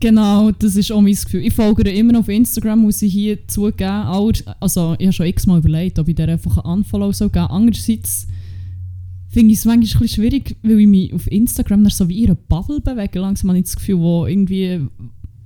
Genau, 0.00 0.52
das 0.52 0.76
ist 0.76 0.92
auch 0.92 1.00
mein 1.00 1.14
Gefühl. 1.14 1.44
Ich 1.44 1.54
folge 1.54 1.90
ihr 1.90 1.98
immer 1.98 2.12
noch 2.12 2.20
auf 2.20 2.28
Instagram, 2.28 2.82
muss 2.82 3.02
ich 3.02 3.12
hier 3.12 3.48
zugeben. 3.48 3.90
Aller, 3.90 4.56
also, 4.60 4.94
ich 4.96 5.06
habe 5.06 5.12
schon 5.12 5.26
x-mal 5.26 5.58
überlegt, 5.58 5.98
ob 5.98 6.06
ich 6.06 6.14
der 6.14 6.28
einfach 6.28 6.58
einen 6.58 6.78
Unfollow 6.78 7.12
soll 7.12 7.30
geben 7.30 7.46
Andererseits 7.46 8.28
finde 9.28 9.52
ich 9.52 9.58
es 9.58 9.64
manchmal 9.64 9.76
ein 9.76 10.00
bisschen 10.02 10.08
schwierig, 10.08 10.56
weil 10.62 10.80
ich 10.80 10.86
mich 10.86 11.12
auf 11.12 11.30
Instagram 11.30 11.82
dann 11.82 11.90
so 11.90 12.08
wie 12.08 12.22
in 12.22 12.30
einer 12.30 12.36
Bubble 12.36 12.80
bewege. 12.80 13.18
Langsam 13.18 13.50
habe 13.50 13.58
ich 13.58 13.64
das 13.64 13.76
Gefühl, 13.76 13.98
wo 13.98 14.26
irgendwie 14.26 14.86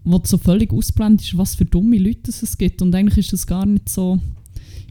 wo 0.04 0.20
so 0.24 0.36
völlig 0.36 0.72
ausblendet 0.72 1.26
ist, 1.26 1.38
was 1.38 1.54
für 1.54 1.64
dumme 1.64 1.96
Leute 1.96 2.30
es 2.30 2.58
gibt. 2.58 2.82
Und 2.82 2.94
eigentlich 2.94 3.18
ist 3.18 3.32
das 3.32 3.46
gar 3.46 3.64
nicht 3.64 3.88
so 3.88 4.20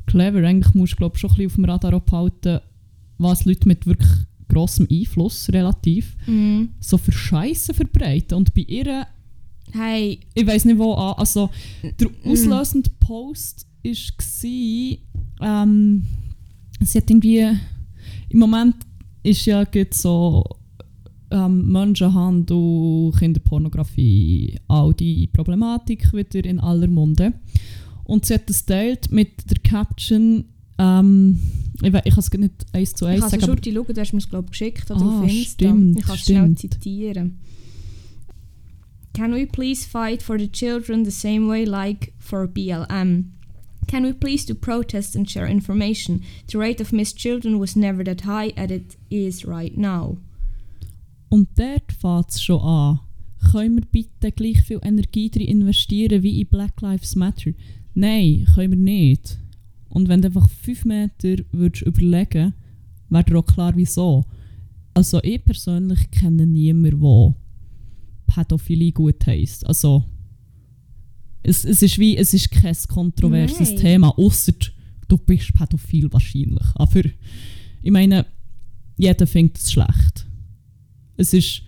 clever. 0.08 0.46
Eigentlich 0.48 0.74
musst 0.76 0.94
du 0.94 0.98
glaub, 0.98 1.18
schon 1.18 1.30
ein 1.32 1.36
bisschen 1.36 1.48
auf 1.48 1.56
dem 1.56 1.66
Radar 1.66 1.94
abhalten, 1.94 2.60
was 3.18 3.46
Leute 3.46 3.68
mit 3.68 3.86
wirklich 3.86 4.10
grossem 4.48 4.88
Einfluss 4.92 5.48
relativ 5.54 6.18
Mhm. 6.28 6.70
so 6.80 6.98
für 6.98 7.12
Scheiße 7.12 7.74
verbreiten. 7.74 8.38
Und 8.38 8.54
bei 8.54 8.62
ihr, 8.62 9.08
Hey, 9.74 10.20
ich 10.34 10.46
weiß 10.46 10.66
nicht 10.66 10.78
wo, 10.78 10.94
an, 10.96 11.14
also 11.18 11.50
der 11.82 12.10
Mm. 12.10 12.32
auslösende 12.32 12.90
Post 13.00 13.66
war, 13.82 15.64
ähm, 15.64 16.04
sie 16.82 16.98
hat 16.98 17.10
irgendwie, 17.10 17.48
im 18.30 18.40
Moment 18.40 18.76
ist 19.24 19.46
ja 19.46 19.66
so 19.92 20.44
ähm, 21.34 21.72
Menschenhandel, 21.72 23.14
Kinderpornografie, 23.18 24.60
all 24.68 24.94
die 24.94 25.28
Problematik 25.28 26.12
wieder 26.12 26.44
in 26.44 26.60
aller 26.60 26.88
Munde. 26.88 27.32
Und 28.12 28.26
sie 28.26 28.34
hat 28.34 28.50
das 28.50 28.66
teilt 28.66 29.10
mit 29.12 29.50
der 29.50 29.58
Caption, 29.60 30.44
ähm, 30.78 31.40
ich, 31.82 31.94
we- 31.94 32.02
ich 32.04 32.14
kann 32.14 32.20
es 32.20 32.32
nicht 32.34 32.66
eins 32.74 32.94
zu 32.94 33.06
ich 33.06 33.12
eins 33.12 33.22
kann 33.22 33.30
sagen, 33.30 33.44
aber 33.44 33.64
schon 33.64 33.74
schauen, 33.74 33.94
du 33.96 34.02
hast 34.02 34.12
mir 34.14 34.20
es 34.20 34.30
glaube 34.30 34.46
ich 34.48 34.52
geschickt 34.52 34.92
oder 34.92 35.02
Ah, 35.02 35.20
auf 35.22 35.30
Insta. 35.30 35.52
stimmt, 35.54 36.00
ich 36.00 36.06
kann 36.06 36.16
es 36.16 36.22
schnell 36.26 36.56
zitieren. 36.56 37.40
Can 39.14 39.34
we 39.34 39.46
please 39.46 39.86
fight 39.88 40.22
for 40.22 40.38
the 40.40 40.48
children 40.50 41.04
the 41.06 41.12
same 41.12 41.48
way 41.48 41.66
like 41.66 42.14
for 42.20 42.48
BLM? 42.48 43.32
Can 43.88 44.04
we 44.04 44.14
please 44.14 44.46
do 44.46 44.54
protests 44.56 45.16
and 45.16 45.30
share 45.30 45.48
information? 45.50 46.22
The 46.52 46.58
rate 46.58 46.82
of 46.82 46.92
missed 46.92 47.18
children 47.18 47.60
was 47.60 47.76
never 47.76 48.04
that 48.04 48.22
high 48.26 48.52
as 48.58 48.72
it 48.72 48.98
is 49.10 49.46
right 49.46 49.76
now. 49.78 50.18
Und 51.30 51.48
dort 51.58 51.92
fängt 51.92 52.30
es 52.30 52.42
schon 52.42 52.60
an. 52.62 53.00
Können 53.52 53.76
wir 53.76 53.86
bitte 53.92 54.32
gleich 54.32 54.62
viel 54.62 54.80
Energie 54.84 55.30
drin 55.30 55.48
investieren 55.48 56.24
wie 56.24 56.42
in 56.42 56.48
Black 56.48 56.80
Lives 56.82 57.16
Matter? 57.16 57.52
Nein, 57.94 58.46
können 58.56 58.72
wir 58.72 58.78
nicht. 58.78 59.38
Und 59.90 60.08
wenn 60.08 60.22
du 60.22 60.28
einfach 60.28 60.50
fünf 60.50 60.86
Meter 60.86 61.44
würdest 61.52 61.84
überlegen 61.84 62.54
wäre 63.12 63.24
dir 63.26 63.38
auch 63.38 63.46
klar, 63.46 63.74
wieso. 63.76 64.26
Also 64.94 65.22
ich 65.24 65.44
persönlich 65.44 66.10
kenne 66.12 66.48
niemanden, 66.48 67.00
der 67.00 67.36
Pädophilie 68.26 68.92
gut 68.92 69.26
heisst. 69.28 69.66
Also 69.68 70.06
es, 71.44 71.66
es 71.66 71.82
ist 71.82 72.00
wie, 72.00 72.18
es 72.18 72.34
ist 72.34 72.52
kein 72.52 72.76
kontroverses 72.88 73.72
Nein. 73.72 73.78
Thema, 73.78 74.18
außer 74.18 74.54
du 75.08 75.18
bist 75.18 75.54
pädophil 75.54 76.12
wahrscheinlich. 76.12 76.66
Aber 76.76 77.02
ich 77.82 77.92
meine, 77.92 78.26
jeder 78.98 79.28
findet 79.28 79.58
es 79.58 79.72
schlecht. 79.72 80.26
Es 81.18 81.34
ist 81.34 81.64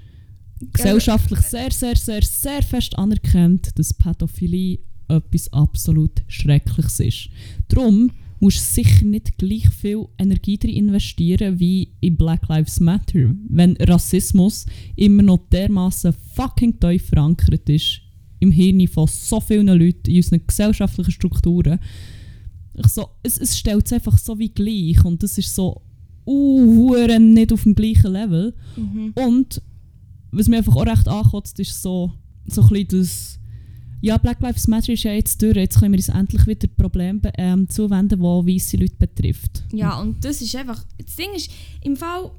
gesellschaftlich 0.72 1.40
sehr, 1.42 1.72
sehr, 1.72 1.96
sehr, 1.96 2.22
sehr 2.22 2.64
fest 2.64 2.98
anerkannt, 2.98 3.78
dass 3.78 3.94
Pädophilie 3.94 4.80
etwas 5.18 5.52
absolut 5.54 6.24
Schreckliches 6.28 7.00
ist. 7.00 7.30
Darum 7.68 8.12
musst 8.40 8.58
du 8.58 8.84
sicher 8.84 9.06
nicht 9.06 9.38
gleich 9.38 9.70
viel 9.70 10.06
Energie 10.18 10.58
drin 10.58 10.76
investieren 10.76 11.60
wie 11.60 11.94
in 12.02 12.18
Black 12.18 12.48
Lives 12.50 12.80
Matter, 12.80 13.34
wenn 13.48 13.78
Rassismus 13.78 14.66
immer 14.96 15.24
noch 15.24 15.48
dermaßen 15.50 16.14
fucking 16.36 16.80
tief 16.80 17.06
verankert 17.06 17.70
ist 17.70 18.02
im 18.40 18.52
Hirn 18.52 18.86
von 18.88 19.08
so 19.08 19.40
vielen 19.40 19.68
Leuten 19.68 20.10
in 20.10 20.18
unseren 20.18 20.46
gesellschaftlichen 20.46 21.12
Strukturen. 21.12 21.80
Ich 22.74 22.88
so, 22.88 23.08
es, 23.24 23.38
es 23.38 23.58
stellt 23.58 23.86
es 23.86 23.94
einfach 23.94 24.18
so 24.18 24.38
wie 24.38 24.50
gleich 24.50 25.04
und 25.06 25.24
das 25.24 25.38
ist 25.38 25.56
so 25.56 25.82
uh, 26.26 26.96
nicht 27.20 27.54
auf 27.54 27.64
dem 27.64 27.76
gleichen 27.76 28.12
Level. 28.12 28.54
Mhm. 28.76 29.14
Und 29.16 29.62
was 30.32 30.48
mir 30.48 30.58
einfach 30.58 30.76
auch 30.76 30.86
recht 30.86 31.08
ankotzt, 31.08 31.60
ist 31.60 31.82
so, 31.82 32.12
so 32.48 32.62
ein 32.62 32.70
bisschen 32.70 33.00
das. 33.00 33.40
Ja, 34.04 34.18
Black 34.18 34.42
Lives 34.42 34.68
Matter 34.68 34.92
ist 34.92 35.04
ja 35.04 35.14
jetzt 35.14 35.42
durch, 35.42 35.56
jetzt 35.56 35.80
können 35.80 35.94
wir 35.94 35.98
uns 35.98 36.10
endlich 36.10 36.46
wieder 36.46 36.68
Probleme 36.68 37.22
ähm, 37.38 37.70
zuwenden, 37.70 38.20
die 38.20 38.26
weiße 38.54 38.76
Leute 38.76 38.98
betrifft. 39.00 39.64
Ja, 39.72 39.98
und 39.98 40.26
das 40.26 40.42
ist 40.42 40.54
einfach. 40.58 40.84
Das 40.98 41.16
Ding 41.16 41.30
ist, 41.34 41.50
im 41.82 41.96
Fall, 41.96 42.30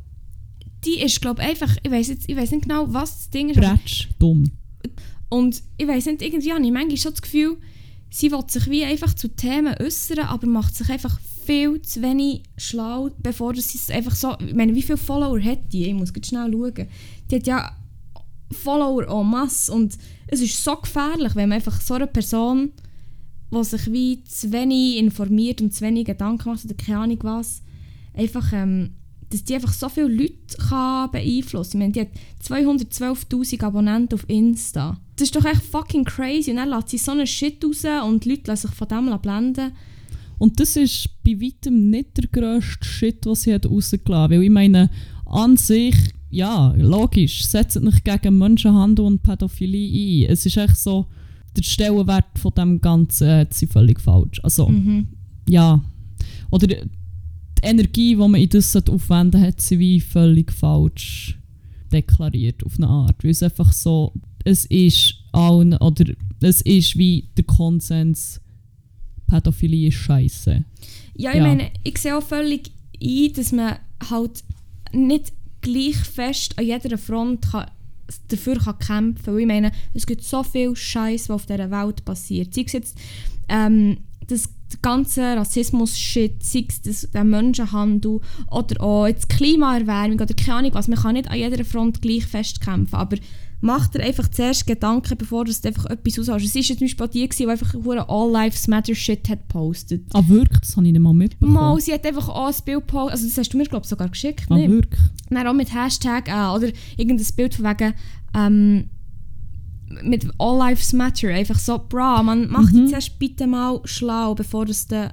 die 0.85 1.01
ist, 1.01 1.23
glaube 1.23 1.41
ich, 1.41 1.49
einfach. 1.49 1.75
Ich 1.83 1.91
weiß 1.91 2.09
jetzt, 2.09 2.29
ich 2.29 2.37
weiß 2.37 2.51
nicht 2.51 2.65
genau, 2.65 2.93
was 2.93 3.17
das 3.17 3.31
Ding 3.31 3.49
ist. 3.49 3.59
Bretsch, 3.59 4.09
dumm. 4.19 4.51
Und 5.31 5.63
ich 5.79 5.89
weiß 5.89 6.05
nicht, 6.05 6.21
irgendwie 6.21 6.53
habe 6.53 6.63
ich 6.63 6.71
manchmal 6.71 6.99
schon 6.99 7.13
das 7.13 7.23
Gefühl, 7.23 7.57
sie 8.11 8.31
will 8.31 8.45
sich 8.47 8.69
wie 8.69 8.85
einfach 8.85 9.15
zu 9.15 9.29
Themen 9.29 9.75
äußern, 9.81 10.27
aber 10.27 10.47
macht 10.47 10.77
sich 10.77 10.91
einfach 10.91 11.19
viel 11.47 11.81
zu 11.81 12.03
wenig 12.03 12.43
schlau, 12.59 13.09
bevor 13.23 13.55
sie 13.55 13.79
es 13.79 13.89
einfach 13.89 14.15
so... 14.15 14.37
Ich 14.47 14.55
meine, 14.55 14.75
wie 14.75 14.83
viele 14.83 14.99
Follower 14.99 15.43
hat 15.43 15.73
die? 15.73 15.87
Ich 15.87 15.95
muss 15.95 16.13
ganz 16.13 16.29
schnell 16.29 16.53
schauen. 16.53 16.89
Die 17.31 17.37
hat 17.37 17.47
ja 17.47 17.75
Follower 18.51 19.09
en 19.09 19.27
masse 19.27 19.73
und 19.73 19.97
es 20.27 20.41
ist 20.41 20.63
so 20.63 20.77
gefährlich, 20.77 21.35
wenn 21.35 21.49
man 21.49 21.57
einfach 21.57 21.81
so 21.81 21.95
eine 21.95 22.07
Person, 22.07 22.73
die 23.51 23.65
sich 23.65 23.93
wie 23.93 24.25
zu 24.25 24.53
wenig 24.53 24.97
informiert 24.99 25.61
und 25.61 25.73
zu 25.73 25.83
wenig 25.83 26.07
Gedanken 26.07 26.51
macht 26.51 26.65
oder 26.65 26.75
keine 26.75 26.99
Ahnung 26.99 27.19
was, 27.23 27.63
einfach... 28.15 28.53
Ähm, 28.53 28.91
dass 29.35 29.43
die 29.43 29.55
einfach 29.57 29.73
so 29.73 29.89
viele 29.89 30.09
Leute 30.09 30.57
kann 30.69 31.11
beeinflussen 31.11 31.81
kann. 31.81 31.93
Die 31.93 32.03
hat 32.03 32.09
212'000 32.47 33.65
Abonnenten 33.65 34.15
auf 34.15 34.29
Insta. 34.29 35.01
Das 35.17 35.29
ist 35.29 35.37
doch 35.37 35.45
echt 35.45 35.63
fucking 35.63 36.05
crazy. 36.05 36.51
Und 36.51 36.59
dann 36.59 36.69
lässt 36.69 36.91
sie 36.91 36.99
so 36.99 37.11
einen 37.11 37.27
Shit 37.27 37.65
raus 37.65 37.85
und 38.07 38.25
die 38.25 38.31
Leute 38.31 38.51
lassen 38.51 38.69
sich 38.69 38.77
von 38.77 38.89
dem 38.89 39.19
blenden. 39.21 39.73
Und 40.39 40.61
das 40.61 40.77
ist 40.77 41.09
bei 41.25 41.33
weitem 41.41 41.91
nicht 41.91 42.17
der 42.17 42.29
grösste 42.29 42.85
Shit, 42.85 43.27
was 43.27 43.43
sie 43.43 43.55
hat 43.55 43.67
rausgelassen 43.67 44.23
hat. 44.23 44.31
Weil 44.31 44.43
ich 44.43 44.51
meine, 44.51 44.91
an 45.27 45.57
sich, 45.57 45.97
ja, 46.35 46.75
logisch, 46.77 47.45
setzt 47.47 47.81
nicht 47.81 48.05
gegen 48.05 48.39
Menschenhandel 48.39 49.05
und 49.05 49.23
Pädophilie 49.23 50.27
ein. 50.27 50.33
Es 50.33 50.45
ist 50.47 50.57
echt 50.57 50.77
so, 50.77 51.07
der 51.57 51.63
Stellenwert 51.63 52.39
von 52.39 52.53
dem 52.57 52.81
Ganzen 52.81 53.29
hat 53.31 53.55
sie 53.55 53.67
völlig 53.67 54.01
falsch. 54.01 54.41
Also, 54.43 54.69
Mhm. 54.69 55.07
ja. 55.49 55.81
Oder 56.51 56.67
die 56.67 56.77
Energie, 57.63 58.11
die 58.11 58.17
man 58.17 58.35
in 58.35 58.49
das 58.49 58.75
aufwenden 58.77 59.41
hat 59.41 59.61
sie 59.61 59.79
wie 59.79 60.01
völlig 60.01 60.53
falsch 60.53 61.39
deklariert, 61.93 62.65
auf 62.65 62.77
eine 62.77 62.89
Art. 62.89 63.23
Weil 63.23 63.31
es 63.31 63.43
einfach 63.43 63.73
so, 63.73 64.13
es 64.45 64.67
ist 64.67 65.15
allen, 65.33 65.75
oder 65.75 66.05
es 66.41 66.61
ist 66.63 66.99
wie 66.99 67.29
der 67.37 67.45
Konsens, 67.45 68.41
Pädophilie 69.27 69.89
ist 69.89 69.95
scheiße. 69.95 70.65
Ja, 71.17 71.31
ich 71.31 71.37
Ja. 71.37 71.43
meine, 71.47 71.71
ich 71.85 71.97
sehe 71.99 72.17
auch 72.19 72.23
völlig 72.23 72.71
ein, 73.03 73.33
dass 73.35 73.53
man 73.53 73.77
halt 74.11 74.43
nicht 74.93 75.33
gleich 75.65 75.97
fest 75.97 76.59
an 76.59 76.67
jeder 76.67 76.99
Front 76.99 77.51
kann, 77.51 77.71
dafür 78.29 78.59
kann 78.59 78.79
kämpfen 78.79 79.25
kann. 79.25 79.39
Ich 79.39 79.47
meine, 79.47 79.73
es 79.95 80.07
gibt 80.07 80.23
so 80.23 80.43
viel 80.43 80.77
Scheiß, 80.77 81.29
was 81.29 81.35
auf 81.35 81.47
dieser 81.47 81.71
Welt 81.71 82.05
passiert. 82.05 82.55
Sei 82.55 82.63
es 82.67 82.73
jetzt 82.73 82.99
ähm, 83.49 83.99
das 84.27 84.49
ganze 84.83 85.23
Rassismus-Shit, 85.37 86.43
sei 86.43 86.67
es 86.69 86.83
das, 86.83 87.11
der 87.11 87.25
Menschenhandel 87.25 88.21
oder 88.51 88.81
auch 88.81 89.07
jetzt 89.07 89.29
Klimaerwärmung 89.29 90.21
oder 90.21 90.35
keine 90.35 90.59
Ahnung 90.59 90.75
was. 90.75 90.89
Man 90.89 90.99
kann 90.99 91.15
nicht 91.15 91.31
an 91.31 91.39
jeder 91.39 91.65
Front 91.65 92.03
gleich 92.03 92.27
fest 92.27 92.61
kämpfen, 92.61 92.95
aber 92.95 93.17
mach 93.65 93.89
dir 93.89 94.01
einfach 94.03 94.29
zuerst 94.29 94.67
Gedanken, 94.67 95.17
bevor 95.17 95.45
du 95.47 95.53
einfach 95.65 95.87
etwas 95.87 96.19
aushast. 96.19 96.45
Es 96.45 96.55
war 96.55 96.63
ja 96.63 96.69
zum 96.77 96.81
Beispiel 96.87 97.09
die, 97.09 97.29
gewesen, 97.29 97.43
die 97.45 97.51
einfach 97.51 97.75
All 98.09 98.31
Lives 98.31 98.69
Matter 98.69 98.95
Shit 98.95 99.29
hat 99.29 99.49
gepostet. 99.49 100.03
Ah, 100.13 100.23
wirklich? 100.29 100.61
Das 100.61 100.77
habe 100.77 100.87
ich 100.87 100.93
nicht 100.93 101.01
mal 101.01 101.15
mitbekommen. 101.15 101.55
Mal, 101.55 101.81
sie 101.81 101.93
hat 101.95 102.05
einfach 102.07 102.29
auch 102.29 102.49
ein 102.49 102.55
Bild 102.65 102.81
gepostet, 102.87 103.13
also 103.13 103.27
das 103.27 103.39
hast 103.39 103.49
du 103.55 103.57
mir 103.57 103.65
glaube 103.65 103.85
ich 103.85 103.89
sogar 103.89 104.09
geschickt, 104.11 104.45
ah, 104.51 104.57
wirklich? 104.57 105.01
Dann 105.31 105.47
auch 105.47 105.55
mit 105.55 105.75
Hashtag 105.75 106.29
äh, 106.29 106.55
oder 106.55 106.69
irgendein 106.97 107.27
Bild 107.37 107.55
von 107.55 107.65
wegen 107.65 107.95
ähm, 108.37 108.91
mit 110.03 110.29
All 110.39 110.59
Lives 110.59 110.93
Matter, 110.93 111.29
einfach 111.29 111.59
so, 111.59 111.79
bra, 111.89 112.23
man 112.23 112.51
macht 112.51 112.73
Mhm. 112.73 112.81
dich 112.83 112.89
zuerst 112.91 113.19
bitte 113.19 113.47
mal 113.47 113.81
schlau, 113.85 114.35
bevor 114.35 114.67
du 114.67 114.75
dann 114.89 115.13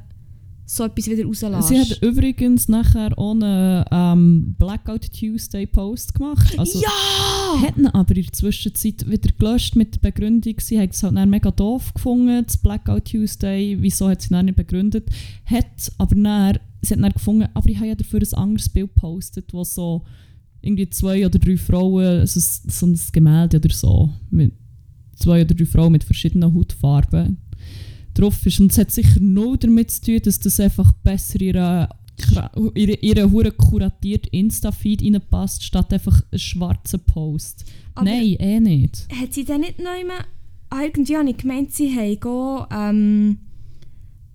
so 0.74 0.86
etwas 0.86 1.08
wieder 1.08 1.26
rauslässt. 1.26 1.68
Sie 1.68 1.80
hat 1.80 2.02
übrigens 2.02 2.70
nachher 2.70 3.18
auch 3.18 3.32
einen 3.32 3.84
ähm, 3.92 4.56
Blackout 4.58 5.12
Tuesday 5.12 5.66
Post 5.68 6.14
gemacht. 6.16 6.58
Also, 6.58 6.80
ja! 6.82 7.62
Hat 7.62 7.78
ihn 7.78 7.88
aber 7.88 8.16
in 8.16 8.24
der 8.24 8.32
Zwischenzeit 8.32 9.10
wieder 9.10 9.32
gelöscht 9.38 9.76
mit 9.76 9.96
der 9.96 10.00
Begründung, 10.12 10.54
sie 10.60 10.80
hat 10.80 10.94
es 10.94 11.04
halt 11.04 11.18
dann 11.18 11.30
mega 11.30 11.52
doof 11.52 11.94
gefunden, 11.94 12.44
das 12.46 12.56
Blackout 12.58 13.06
Tuesday, 13.12 13.78
wieso 13.82 14.08
hat 14.10 14.22
sie 14.22 14.30
dann 14.30 14.46
nicht 14.46 14.56
begründet. 14.56 15.10
Hat 15.46 15.92
aber 15.98 16.16
dann, 16.16 16.58
sie 16.82 16.94
hat 16.94 17.04
dann 17.04 17.12
gefunden, 17.12 17.50
aber 17.54 17.70
ich 17.70 17.76
habe 17.78 17.88
ja 17.88 17.96
dafür 17.96 18.22
ein 18.22 18.34
anderes 18.38 18.70
Bild 18.70 18.94
gepostet, 18.96 19.54
wo 19.54 19.64
so 19.66 20.04
irgendwie 20.62 20.90
zwei 20.90 21.26
oder 21.26 21.38
drei 21.40 21.58
Frauen, 21.58 22.06
also 22.06 22.40
s- 22.40 22.64
so 22.68 22.86
ein 22.86 22.98
Gemälde 23.12 23.58
oder 23.58 23.74
so, 23.74 24.10
mit 24.30 24.54
zwei 25.16 25.42
oder 25.44 25.54
drei 25.54 25.66
Frauen 25.66 25.92
mit 25.92 26.04
verschiedenen 26.06 26.54
Hautfarben 26.54 27.38
drauf 28.14 28.46
ist. 28.46 28.60
Und 28.60 28.72
es 28.72 28.78
hat 28.78 28.92
sicher 28.92 29.20
nur 29.20 29.58
damit 29.58 29.92
zu 29.92 30.02
tun, 30.02 30.20
dass 30.24 30.40
das 30.40 30.60
einfach 30.60 30.92
besser 31.04 31.40
in 31.42 31.48
ihre 31.48 31.90
ihre, 32.76 32.94
ihre 33.02 33.32
hure 33.32 33.52
kuratiert 33.52 34.28
Insta-Feed 34.28 35.02
reinpasst, 35.02 35.64
statt 35.64 35.92
einfach 35.92 36.22
einen 36.32 36.40
schwarzen 36.40 37.00
Post. 37.00 37.66
Aber- 37.96 38.06
Nein, 38.10 38.36
eh 38.40 38.60
nicht. 38.60 39.08
Hat 39.20 39.34
sie 39.34 39.44
dann 39.44 39.62
nicht 39.62 39.80
noch 39.80 40.00
immer, 40.00 40.20
ah, 40.70 40.84
irgendwie 40.84 41.18
habe 41.18 41.30
ich 41.30 41.38
gemeint, 41.38 41.72
sie 41.74 41.90
haben 41.96 42.68
ähm, 42.72 43.38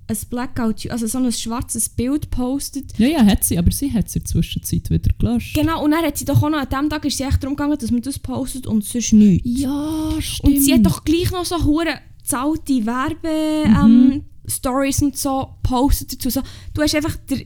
ein 0.09 0.17
Blackout, 0.31 0.91
also 0.91 1.07
so 1.07 1.19
ein 1.19 1.31
schwarzes 1.31 1.89
Bild 1.89 2.23
gepostet. 2.31 2.93
Ja, 2.99 3.07
ja, 3.09 3.25
hat 3.25 3.45
sie, 3.45 3.59
aber 3.59 3.71
sie 3.71 3.93
hat 3.93 4.07
es 4.09 4.17
in 4.17 4.23
der 4.23 4.31
Zwischenzeit 4.31 4.91
wieder 4.91 5.11
gelöscht. 5.19 5.55
Genau, 5.55 5.85
und 5.85 5.93
dann 5.93 6.05
hat 6.05 6.17
sie 6.19 6.25
doch 6.25 6.43
auch 6.43 6.51
noch, 6.51 6.59
an 6.59 6.69
dem 6.69 6.91
Tag 6.91 7.05
ist 7.05 7.19
sie 7.19 7.25
echt 7.25 7.43
darum 7.43 7.55
gegangen, 7.57 7.79
dass 7.79 7.91
man 7.93 8.03
das 8.03 8.19
postet 8.19 8.67
und 8.67 8.85
sonst 8.85 9.13
nichts. 9.13 9.49
Ja, 9.61 10.11
stimmt. 10.19 10.55
Und 10.57 10.61
sie 10.61 10.75
hat 10.75 10.85
doch 10.87 11.05
gleich 11.05 11.31
noch 11.31 11.45
so 11.45 11.63
hure 11.65 11.99
zahlte 12.27 12.85
Werbe 12.87 13.69
Mhm. 13.69 14.13
ähm, 14.13 14.23
Stories 14.49 15.03
und 15.03 15.17
so 15.17 15.49
postet 15.63 16.13
dazu. 16.13 16.31
So, 16.31 16.41
du 16.75 16.83
hast 16.83 16.95
einfach 16.95 17.17
der, 17.29 17.39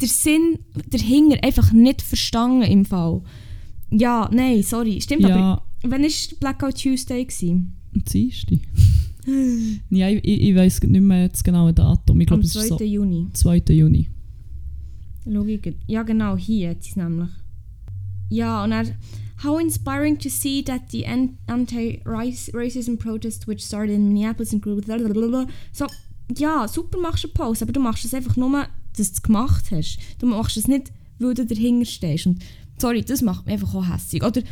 der 0.00 0.08
Sinn 0.08 0.58
dahinter 0.88 1.42
einfach 1.42 1.72
nicht 1.72 2.02
verstanden 2.02 2.62
im 2.62 2.84
Fall. 2.84 3.22
Ja, 3.90 4.28
nein, 4.32 4.62
sorry. 4.62 5.00
Stimmt, 5.00 5.24
aber 5.24 5.34
Ja, 5.36 5.62
wann 5.82 6.02
war 6.02 6.10
Blackout 6.40 6.80
Tuesday? 6.80 7.24
Gewesen? 7.24 7.76
Dienstag. 7.92 8.58
ja, 9.90 10.08
ich, 10.08 10.24
ich, 10.24 10.40
ich 10.42 10.54
weiss 10.54 10.80
nicht 10.82 11.00
mehr 11.00 11.28
das 11.28 11.42
genaue 11.42 11.72
Datum. 11.72 12.20
Ich 12.20 12.30
Am 12.30 12.40
glaube, 12.40 12.44
es 12.44 12.52
2. 12.52 12.60
ist 12.62 12.68
so 12.68 12.84
Juni. 12.84 13.28
2. 13.32 13.62
Juni. 13.70 14.08
Logik. 15.24 15.76
Ja, 15.86 16.02
genau, 16.02 16.36
hier 16.36 16.76
es 16.78 16.96
nämlich. 16.96 17.28
Ja, 18.28 18.64
und 18.64 18.72
er. 18.72 18.84
How 19.42 19.58
inspiring 19.58 20.18
to 20.18 20.28
see 20.28 20.62
that 20.64 20.90
the 20.90 21.06
an- 21.06 21.38
anti-racism 21.46 22.98
protest 22.98 23.46
which 23.46 23.64
started 23.64 23.94
in 23.94 24.08
Minneapolis 24.08 24.52
and 24.52 24.62
grew 24.62 24.80
blablabla. 24.80 25.46
So, 25.72 25.86
ja, 26.36 26.68
super 26.68 26.98
machst 26.98 27.24
du 27.24 27.28
einen 27.28 27.34
Post, 27.34 27.62
aber 27.62 27.72
du 27.72 27.80
machst 27.80 28.04
es 28.04 28.14
einfach 28.14 28.36
nur, 28.36 28.66
dass 28.96 29.08
du 29.08 29.14
es 29.14 29.22
gemacht 29.22 29.64
hast. 29.70 29.98
Du 30.18 30.26
machst 30.26 30.56
es 30.56 30.68
nicht, 30.68 30.92
weil 31.18 31.34
du 31.34 31.46
dahinter 31.46 31.86
stehst. 31.86 32.26
Und 32.26 32.42
sorry, 32.78 33.02
das 33.02 33.22
macht 33.22 33.46
mich 33.46 33.54
einfach 33.54 33.74
auch 33.74 33.88
hässlich. 33.88 34.22
Oder 34.22 34.42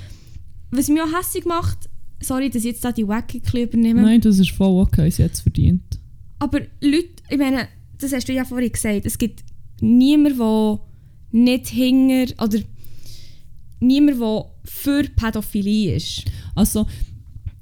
was 0.70 0.88
mich 0.88 1.00
auch 1.00 1.18
hässlich 1.18 1.44
macht, 1.44 1.88
sorry, 2.20 2.50
dass 2.50 2.64
ich 2.64 2.72
jetzt 2.72 2.84
da 2.84 2.92
die 2.92 3.06
Wacky 3.06 3.42
übernehme. 3.54 4.02
Nein, 4.02 4.20
das 4.20 4.38
ist 4.38 4.50
voll 4.50 4.80
okay, 4.80 5.10
sie 5.10 5.24
hat 5.24 5.32
es 5.32 5.40
verdient. 5.40 5.98
Aber 6.38 6.60
Leute, 6.80 7.22
ich 7.28 7.38
meine, 7.38 7.68
das 7.98 8.12
hast 8.12 8.28
du 8.28 8.32
ja 8.32 8.44
vorhin 8.44 8.72
gesagt, 8.72 9.06
es 9.06 9.18
gibt 9.18 9.44
niemanden, 9.80 10.38
der 10.38 10.80
nicht 11.30 11.68
hinger 11.68 12.26
oder 12.42 12.58
niemand, 13.80 14.20
der 14.20 14.44
für 14.64 15.04
Pädophilie 15.04 15.96
ist. 15.96 16.24
Also, 16.54 16.86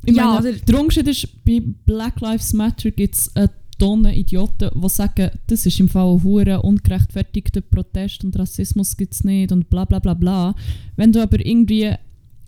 ich 0.04 0.14
Ja, 0.16 0.40
meine, 0.40 0.54
der 0.54 0.80
Unterschied 0.80 1.08
ist, 1.08 1.44
bei 1.44 1.62
Black 1.84 2.20
Lives 2.20 2.52
Matter 2.52 2.90
gibt 2.90 3.14
es 3.14 3.34
eine 3.34 3.50
Tonne 3.78 4.16
Idioten, 4.16 4.70
die 4.74 4.88
sagen, 4.88 5.30
das 5.48 5.66
ist 5.66 5.80
im 5.80 5.88
Fall 5.88 6.14
ein 6.14 6.22
hure 6.22 6.62
ungerechtfertigter 6.62 7.60
Protest 7.60 8.24
und 8.24 8.38
Rassismus 8.38 8.96
gibt 8.96 9.14
es 9.14 9.24
nicht 9.24 9.52
und 9.52 9.68
bla 9.68 9.84
bla 9.84 9.98
bla 9.98 10.14
bla. 10.14 10.54
Wenn 10.96 11.12
du 11.12 11.22
aber 11.22 11.44
irgendwie 11.44 11.92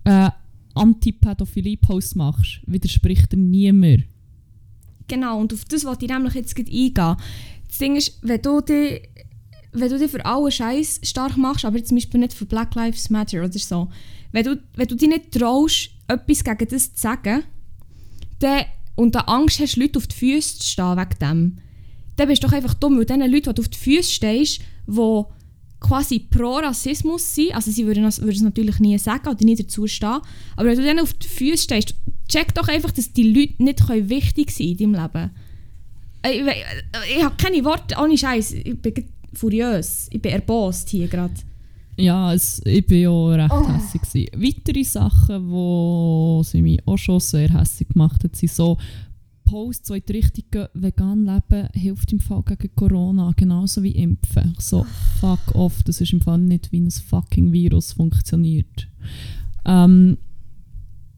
einen 0.05 0.31
Anti-Pädophilie-Post 0.73 2.15
machst, 2.15 2.61
widerspricht 2.65 3.31
dir 3.31 3.37
niemand. 3.37 4.05
Genau, 5.07 5.39
und 5.39 5.53
auf 5.53 5.65
das 5.65 5.85
wollte 5.85 6.05
ich 6.05 6.11
nämlich 6.11 6.33
jetzt 6.33 6.57
eingehen. 6.57 6.93
Das 6.93 7.77
Ding 7.79 7.95
ist, 7.95 8.17
wenn 8.21 8.41
du 8.41 8.61
dich, 8.61 9.01
wenn 9.71 9.89
du 9.89 9.99
dich 9.99 10.11
für 10.11 10.25
alle 10.25 10.51
Scheiß 10.51 11.01
stark 11.03 11.37
machst, 11.37 11.65
aber 11.65 11.83
zum 11.83 11.97
Beispiel 11.97 12.19
nicht 12.19 12.33
für 12.33 12.45
Black 12.45 12.75
Lives 12.75 13.09
Matter 13.09 13.43
oder 13.43 13.51
so, 13.51 13.89
wenn 14.31 14.45
du, 14.45 14.61
wenn 14.75 14.87
du 14.87 14.95
dich 14.95 15.09
nicht 15.09 15.31
traust, 15.31 15.89
etwas 16.07 16.43
gegen 16.43 16.67
das 16.69 16.93
zu 16.93 17.01
sagen, 17.01 17.43
dann, 18.39 18.65
und 18.95 19.15
da 19.15 19.21
Angst 19.21 19.59
hast, 19.59 19.75
Leute 19.75 19.99
auf 19.99 20.07
die 20.07 20.15
Füße 20.15 20.59
zu 20.59 20.69
stehen 20.69 20.97
wegen 20.97 21.19
dem, 21.21 21.57
dann 22.15 22.27
bist 22.27 22.43
du 22.43 22.47
doch 22.47 22.53
einfach 22.53 22.73
dumm, 22.73 22.97
weil 22.97 23.05
diesen 23.05 23.21
Leuten, 23.21 23.49
die 23.49 23.53
du 23.53 23.61
auf 23.61 23.69
die 23.69 23.77
Füße 23.77 24.11
stehst, 24.11 24.61
die 24.87 25.23
quasi 25.79 26.19
pro 26.19 26.57
Rassismus 26.57 27.35
sind, 27.35 27.55
also 27.55 27.71
sie 27.71 27.85
würden, 27.85 28.03
würden 28.03 28.29
es 28.29 28.41
natürlich 28.41 28.79
nie 28.79 28.97
sagen 28.97 29.29
oder 29.29 29.45
nie 29.45 29.55
dazu 29.55 29.87
stehen, 29.87 30.19
aber 30.55 30.69
wenn 30.69 30.77
du 30.77 30.83
denen 30.83 30.99
auf 30.99 31.13
die 31.13 31.27
Füße 31.27 31.63
stehst, 31.63 31.95
check 32.27 32.53
doch 32.55 32.67
einfach, 32.67 32.91
dass 32.91 33.13
die 33.13 33.31
Leute 33.31 33.63
nicht 33.63 33.85
können 33.85 34.09
wichtig 34.09 34.51
sein 34.51 34.67
in 34.67 34.93
deinem 34.93 35.01
Leben. 35.01 35.31
Ich, 36.25 36.41
ich, 36.41 37.17
ich 37.17 37.23
habe 37.23 37.35
keine 37.37 37.63
Worte, 37.63 37.95
ohne 37.97 38.17
Scheiß. 38.17 38.53
Furiös. 39.33 40.07
Ich 40.11 40.21
bin 40.21 40.31
erbost 40.31 40.89
hier 40.89 41.07
gerade. 41.07 41.33
Ja, 41.97 42.33
es, 42.33 42.61
ich 42.65 42.85
bin 42.85 43.01
ja 43.01 43.27
recht 43.27 43.51
Oh. 43.53 43.67
hässig. 43.67 44.01
gewesen. 44.01 44.29
Weitere 44.41 44.83
Sachen, 44.83 45.49
die 45.49 46.43
sie 46.45 46.61
mich 46.61 46.87
auch 46.87 46.97
schon 46.97 47.19
sehr 47.19 47.49
hässig 47.49 47.89
gemacht 47.89 48.23
hat, 48.23 48.35
sind 48.35 48.51
so 48.51 48.77
Posts, 49.45 49.89
die 49.89 49.97
in 49.97 50.03
die 50.07 50.11
Richtung 50.13 50.65
vegan 50.75 51.25
leben 51.25 51.67
hilft 51.73 52.13
im 52.13 52.19
Fall 52.19 52.43
gegen 52.43 52.73
Corona, 52.75 53.33
genauso 53.35 53.81
wie 53.83 53.91
Impfen. 53.91 54.53
So, 54.59 54.85
fuck 55.19 55.55
off, 55.55 55.81
das 55.83 55.99
ist 56.01 56.13
im 56.13 56.21
Fall 56.21 56.37
nicht, 56.37 56.71
wie 56.71 56.79
ein 56.79 56.91
fucking 56.91 57.51
Virus 57.51 57.93
funktioniert. 57.93 58.87
Ähm, 59.65 60.17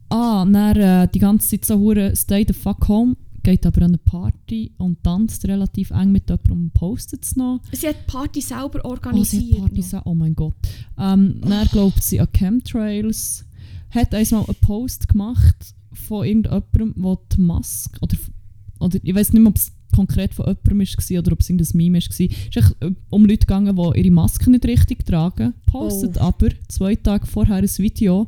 ah, 0.08 0.44
dann 0.50 0.76
äh, 0.76 1.08
die 1.08 1.18
ganze 1.18 1.48
Zeit 1.50 1.64
so 1.66 1.78
hure 1.78 2.16
Stay 2.16 2.44
the 2.48 2.54
fuck 2.54 2.88
home 2.88 3.16
geht 3.42 3.66
aber 3.66 3.82
an 3.82 3.90
eine 3.92 3.98
Party 3.98 4.72
und 4.78 5.02
tanzt 5.02 5.44
relativ 5.46 5.90
eng 5.90 6.12
mit 6.12 6.28
jemandem 6.28 6.52
und 6.52 6.74
postet 6.74 7.24
es 7.24 7.36
noch. 7.36 7.60
Sie 7.72 7.88
hat 7.88 7.96
die 8.06 8.10
Party 8.10 8.40
selber 8.40 8.80
Oh, 8.84 8.88
sie 8.88 8.90
organisiert. 8.90 9.52
hat 9.52 9.58
Party 9.60 9.82
sa- 9.82 10.02
oh 10.04 10.14
mein 10.14 10.34
Gott. 10.34 10.54
Ähm, 10.98 11.40
Dann 11.40 11.66
glaubt 11.68 12.02
sie 12.02 12.20
an 12.20 12.28
Chemtrails. 12.32 13.44
Hat 13.90 14.14
einmal 14.14 14.44
einen 14.46 14.54
Post 14.60 15.08
gemacht 15.08 15.74
von 15.92 16.24
irgendjemandem, 16.26 16.94
der 17.02 17.18
die 17.36 17.40
Maske, 17.40 17.98
oder, 18.00 18.16
oder 18.80 18.98
ich 19.02 19.14
weiß 19.14 19.32
nicht 19.32 19.42
mehr, 19.42 19.50
ob 19.50 19.56
es 19.56 19.72
konkret 19.94 20.32
von 20.32 20.46
jemandem 20.46 20.78
war 21.10 21.18
oder 21.18 21.32
ob 21.32 21.40
es 21.40 21.50
irgendein 21.50 21.76
Meme 21.76 21.98
war. 21.98 22.08
Es 22.08 22.20
ist 22.20 22.76
äh, 22.80 22.90
um 23.10 23.24
Leute 23.26 23.38
gegangen, 23.46 23.76
die 23.76 24.00
ihre 24.00 24.10
Maske 24.10 24.50
nicht 24.50 24.64
richtig 24.64 25.04
tragen. 25.04 25.52
Postet 25.66 26.16
Oh. 26.16 26.20
aber 26.20 26.48
zwei 26.68 26.94
Tage 26.96 27.26
vorher 27.26 27.56
ein 27.56 27.68
Video, 27.78 28.26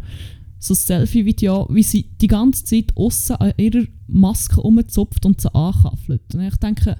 so 0.64 0.72
ein 0.74 0.76
Selfie-Video, 0.76 1.66
wie 1.70 1.82
sie 1.82 2.08
die 2.20 2.26
ganze 2.26 2.64
Zeit 2.64 2.96
aussen 2.96 3.36
an 3.36 3.52
ihrer 3.58 3.84
Maske 4.06 4.60
rumzupft 4.60 5.26
und 5.26 5.40
sie 5.40 5.54
ankaffelt. 5.54 6.34
Und 6.34 6.40
ich 6.40 6.56
denke, 6.56 6.96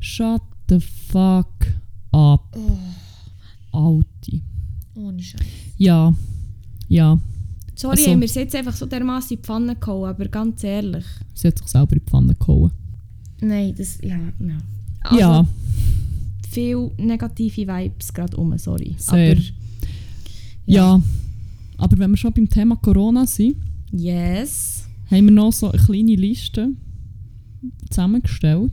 shut 0.00 0.42
the 0.68 0.80
fuck 0.80 1.66
up. 2.12 2.56
Alte. 3.72 4.40
Ohne 4.94 5.22
Scheiß. 5.22 5.40
Ja. 5.78 6.12
Ja. 6.88 7.18
Sorry, 7.74 7.96
Also- 7.98 8.10
haben 8.10 8.20
wir 8.20 8.26
es 8.26 8.34
jetzt 8.34 8.54
einfach 8.54 8.74
so 8.76 8.86
dermaßen 8.86 9.30
in 9.32 9.36
die 9.36 9.42
Pfanne 9.46 9.76
gehauen, 9.76 10.08
aber 10.10 10.28
ganz 10.28 10.62
ehrlich. 10.64 11.04
Sie 11.34 11.48
hat 11.48 11.58
sich 11.58 11.66
selber 11.68 11.92
in 11.92 11.98
die 12.04 12.10
Pfanne 12.10 12.34
gehauen. 12.34 12.70
Nein, 13.40 13.74
das, 13.76 13.98
ja, 14.02 14.16
ja. 14.18 14.58
Also, 15.00 15.18
ja, 15.18 15.46
viel 16.50 16.90
negative 16.98 17.66
Vibes 17.66 18.12
gerade 18.12 18.36
um, 18.36 18.56
sorry. 18.58 18.94
sehr. 18.98 19.32
Aber, 19.32 19.40
ja. 20.66 21.02
Aber 21.82 21.98
wenn 21.98 22.12
wir 22.12 22.16
schon 22.16 22.32
beim 22.32 22.48
Thema 22.48 22.76
Corona 22.76 23.26
sind, 23.26 23.56
Yes. 23.90 24.84
haben 25.10 25.24
wir 25.24 25.32
noch 25.32 25.52
so 25.52 25.68
eine 25.68 25.82
kleine 25.82 26.14
Liste 26.14 26.68
zusammengestellt. 27.90 28.70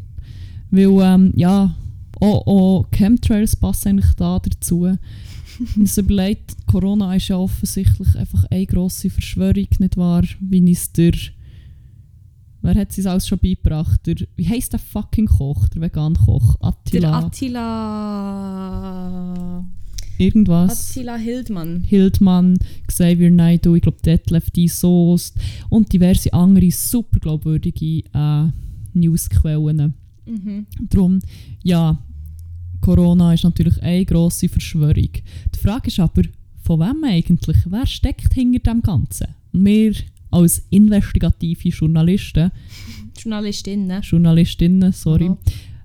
Weil, 0.70 1.02
ähm, 1.02 1.34
ja, 1.36 1.76
auch, 2.20 2.46
auch 2.46 2.86
Chemtrails 2.92 3.56
passen 3.56 3.90
eigentlich 3.90 4.14
da 4.14 4.38
dazu. 4.38 4.82
Man 5.76 5.90
überlegt, 5.98 6.56
Corona 6.68 7.16
ist 7.16 7.30
ja 7.30 7.38
offensichtlich 7.38 8.16
einfach 8.16 8.46
eine 8.52 8.68
grosse 8.68 9.10
Verschwörung, 9.10 9.68
nicht 9.80 9.98
wahr? 9.98 10.24
Wie 10.40 10.72
es 10.72 10.92
der... 10.94 11.14
Wer 12.62 12.76
hat 12.76 12.96
es 12.96 13.08
alles 13.08 13.28
schon 13.28 13.40
beigebracht? 13.40 14.06
Der, 14.06 14.18
wie 14.36 14.48
heisst 14.48 14.74
der 14.74 14.80
fucking 14.80 15.26
Koch, 15.26 15.68
der 15.70 15.82
Vegan-Koch? 15.82 16.58
Der 16.94 17.12
Attila... 17.12 17.66
Irgendwas. 20.20 20.92
Attila 20.92 21.16
Hildmann. 21.16 21.84
Hildmann, 21.88 22.60
Xavier 22.88 23.32
Naidoo, 23.32 23.76
ich 23.76 23.82
glaube 23.82 24.00
Detlef 24.06 24.52
D. 24.52 24.68
Soest 24.68 25.38
und 25.70 25.92
diverse 25.94 26.34
andere 26.34 26.70
super 26.72 27.20
glaubwürdige 27.20 28.04
äh, 28.14 28.48
Newsquellen. 28.94 29.94
Mhm. 30.26 30.66
Darum, 30.90 31.20
ja, 31.64 31.98
Corona 32.82 33.34
ist 33.34 33.46
natürlich 33.46 33.82
eine 33.82 34.06
grosse 34.06 34.50
Verschwörung. 34.50 35.10
Die 35.56 35.60
Frage 35.60 35.88
ist 35.88 36.00
aber, 36.00 36.24
von 36.62 36.82
wem 36.82 37.04
eigentlich? 37.06 37.58
Wer 37.66 37.88
steckt 37.88 38.34
hinter 38.34 38.74
dem 38.74 38.82
Ganzen? 38.82 39.28
Wir 39.54 39.94
als 40.32 40.66
investigative 40.70 41.70
Journalisten, 41.70 42.52
Journalistinnen. 43.18 44.02
Journalistinnen, 44.02 44.92
sorry, 44.92 45.32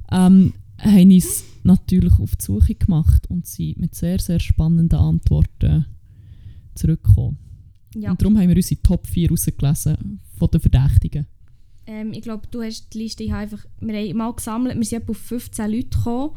Aha. 0.09 0.27
ähm, 0.27 0.53
haben 0.79 1.13
uns 1.13 1.45
natürlich 1.65 2.19
auf 2.19 2.37
die 2.37 2.45
Suche 2.45 2.75
gemacht 2.75 3.29
und 3.29 3.47
sind 3.47 3.79
mit 3.79 3.95
sehr, 3.95 4.19
sehr 4.19 4.41
spannenden 4.41 4.99
Antworten 4.99 5.87
zurückgekommen. 6.75 7.39
Ja. 7.95 8.11
Und 8.11 8.21
darum 8.21 8.39
haben 8.39 8.49
wir 8.49 8.57
unsere 8.57 8.83
Top 8.83 9.07
4 9.07 9.31
rausgelesen 9.31 10.21
von 10.37 10.51
den 10.51 10.61
Verdächtigen. 10.61 11.27
Ähm, 11.87 12.13
ich 12.13 12.23
glaube, 12.23 12.47
du 12.51 12.63
hast 12.63 12.93
die 12.93 12.99
Liste 12.99 13.25
ich 13.25 13.31
habe 13.31 13.43
einfach, 13.43 13.65
wir 13.81 13.95
haben 13.95 14.17
mal 14.17 14.33
gesammelt, 14.33 14.77
wir 14.77 14.85
sind 14.85 15.09
auf 15.09 15.19
15 15.19 15.71
Leute 15.71 15.89
gekommen, 15.89 16.31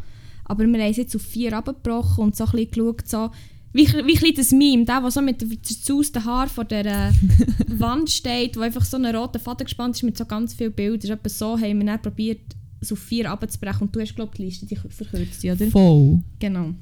aber 0.45 0.65
wir 0.65 0.81
haben 0.81 0.91
es 0.91 0.97
jetzt 0.97 1.15
auf 1.15 1.21
4 1.21 1.53
abgebrochen 1.53 2.25
und 2.25 2.35
so 2.35 2.45
ein 2.45 2.51
bisschen 2.51 2.71
geschaut, 2.71 3.07
so, 3.07 3.31
wie, 3.73 3.87
wie 3.87 4.27
ein 4.27 4.35
das 4.35 4.51
Meme, 4.51 4.85
der, 4.85 5.01
der 5.01 5.11
so 5.11 5.21
mit 5.21 5.41
den 5.41 5.63
zerzausten 5.63 6.25
Haaren 6.25 6.49
vor 6.49 6.65
der 6.65 6.85
äh, 6.85 7.11
Wand 7.79 8.09
steht, 8.09 8.57
wo 8.57 8.61
einfach 8.61 8.83
so 8.83 8.97
einen 8.97 9.15
roten 9.15 9.39
Faden 9.39 9.65
gespannt 9.65 9.95
ist 9.95 10.03
mit 10.03 10.17
so 10.17 10.25
ganz 10.25 10.53
vielen 10.53 10.73
Bildern. 10.73 11.11
Etwa 11.11 11.29
so 11.29 11.57
haben 11.57 11.79
wir 11.79 11.85
dann 11.85 12.01
probiert, 12.01 12.55
auf 12.91 12.99
4 12.99 13.29
abzubrechen 13.31 13.81
und 13.87 13.95
du 13.95 13.99
hast, 13.99 14.15
glaube 14.15 14.31
ich, 14.33 14.37
die 14.37 14.43
Liste 14.45 14.65
die 14.65 14.75
verkürzt, 14.75 15.43
oder? 15.43 15.67
Voll. 15.67 16.19
Genau. 16.39 16.73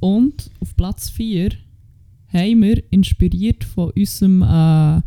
Und 0.00 0.50
auf 0.60 0.76
Platz 0.76 1.10
4 1.10 1.50
haben 2.32 2.62
wir 2.62 2.82
inspiriert 2.92 3.64
von 3.64 3.90
unserem 3.96 4.42
äh, 4.42 5.02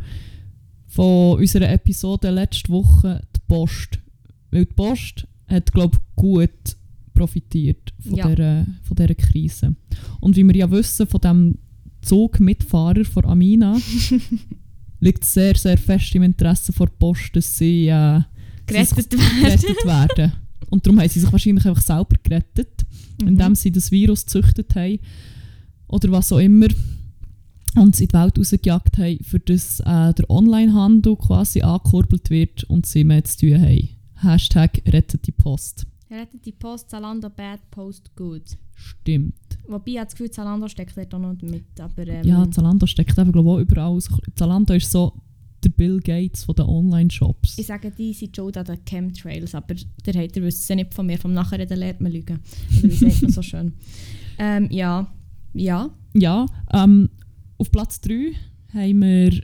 von 0.86 1.38
unserer 1.38 1.70
Episode 1.72 2.30
letzte 2.30 2.70
Woche 2.70 3.22
die 3.34 3.40
Post. 3.48 3.98
Weil 4.50 4.66
die 4.66 4.74
Post 4.74 5.26
hat, 5.48 5.72
glaube 5.72 5.96
ich, 5.96 6.16
gut 6.16 6.76
profitiert 7.14 7.94
von, 8.00 8.14
Ja. 8.16 8.28
dieser, 8.28 8.66
von 8.82 8.96
dieser 8.96 9.14
Krise. 9.14 9.74
Und 10.20 10.36
wie 10.36 10.44
wir 10.44 10.54
ja 10.56 10.70
wissen 10.70 11.06
von 11.06 11.20
dem 11.20 11.58
Zugmitfahrer 12.02 13.04
von 13.04 13.24
Amina, 13.24 13.78
liegt 15.00 15.24
es 15.24 15.32
sehr, 15.32 15.54
sehr 15.56 15.78
fest 15.78 16.14
im 16.14 16.22
Interesse 16.24 16.72
von 16.72 16.86
der 16.88 16.94
Post, 16.98 17.36
dass 17.36 17.56
sie 17.56 17.86
äh, 17.88 18.20
Gerettet 18.72 19.12
werden. 19.12 19.42
gerettet 19.42 19.84
werden. 19.84 20.32
Und 20.70 20.86
darum 20.86 21.00
haben 21.00 21.08
sie 21.08 21.20
sich 21.20 21.30
wahrscheinlich 21.32 21.66
einfach 21.66 21.82
selber 21.82 22.16
gerettet 22.22 22.86
Mhm. 23.20 23.28
indem 23.28 23.54
sie 23.54 23.70
das 23.70 23.90
Virus 23.90 24.24
gezüchtet 24.24 24.74
haben 24.74 24.98
oder 25.86 26.10
was 26.10 26.32
auch 26.32 26.38
immer 26.38 26.66
und 27.76 27.94
es 27.94 28.00
in 28.00 28.08
die 28.08 28.14
Welt 28.14 28.38
rausgejagt 28.38 28.98
haben, 28.98 29.18
für 29.22 29.38
das 29.40 29.80
äh, 29.80 30.12
der 30.14 30.28
Onlinehandel 30.30 31.16
quasi 31.16 31.62
angekurbelt 31.62 32.28
wird 32.30 32.64
und 32.64 32.86
sie 32.86 33.04
mehr 33.04 33.24
zu 33.24 33.38
tun 33.38 33.60
haben. 33.60 33.88
Hashtag 34.16 34.82
rettet 34.86 35.26
die 35.26 35.32
Post. 35.32 35.86
Rettet 36.10 36.44
die 36.44 36.52
Post, 36.52 36.90
Zalando 36.90 37.30
bad, 37.30 37.60
Post 37.70 38.14
good. 38.16 38.42
Stimmt. 38.74 39.34
Wobei 39.68 39.92
ich 39.92 39.96
habe 39.98 40.06
das 40.06 40.14
Gefühl, 40.14 40.30
Zalando 40.30 40.68
steckt 40.68 40.96
dort 40.96 41.14
auch 41.14 41.18
noch 41.18 41.34
mit, 41.42 41.80
aber 41.80 42.06
ähm, 42.06 42.24
Ja, 42.26 42.50
Zalando 42.50 42.86
steckt 42.86 43.16
eben 43.18 43.32
glaube 43.32 43.48
ich 43.48 43.54
auch 43.54 43.60
überall. 43.60 43.98
Zalando 44.34 44.74
ist 44.74 44.90
so 44.90 45.12
der 45.64 45.70
Bill 45.70 46.00
Gates 46.00 46.44
von 46.44 46.54
den 46.54 46.66
Online-Shops. 46.66 47.58
Ich 47.58 47.66
sage, 47.66 47.90
die 47.90 48.12
sind 48.12 48.36
schon 48.36 48.54
an 48.54 48.64
den 48.64 48.84
Chemtrails, 48.84 49.54
aber 49.54 49.74
der 50.04 50.14
hat, 50.22 50.36
ihr 50.36 50.42
wisst 50.42 50.68
es 50.68 50.76
nicht 50.76 50.94
von 50.94 51.06
mir, 51.06 51.18
vom 51.18 51.32
Nachreden 51.32 51.78
lernt 51.78 52.00
man 52.00 52.12
lügen. 52.12 52.40
Oder 52.78 52.90
wie 52.90 52.94
sagt 52.94 53.22
man 53.22 53.30
so 53.30 53.42
schön? 53.42 53.72
Ähm, 54.38 54.68
ja, 54.70 55.06
ja. 55.52 55.90
Ja, 56.14 56.46
ähm, 56.72 57.10
auf 57.58 57.70
Platz 57.70 58.00
3 58.00 58.32
haben 58.72 59.02
wir 59.02 59.42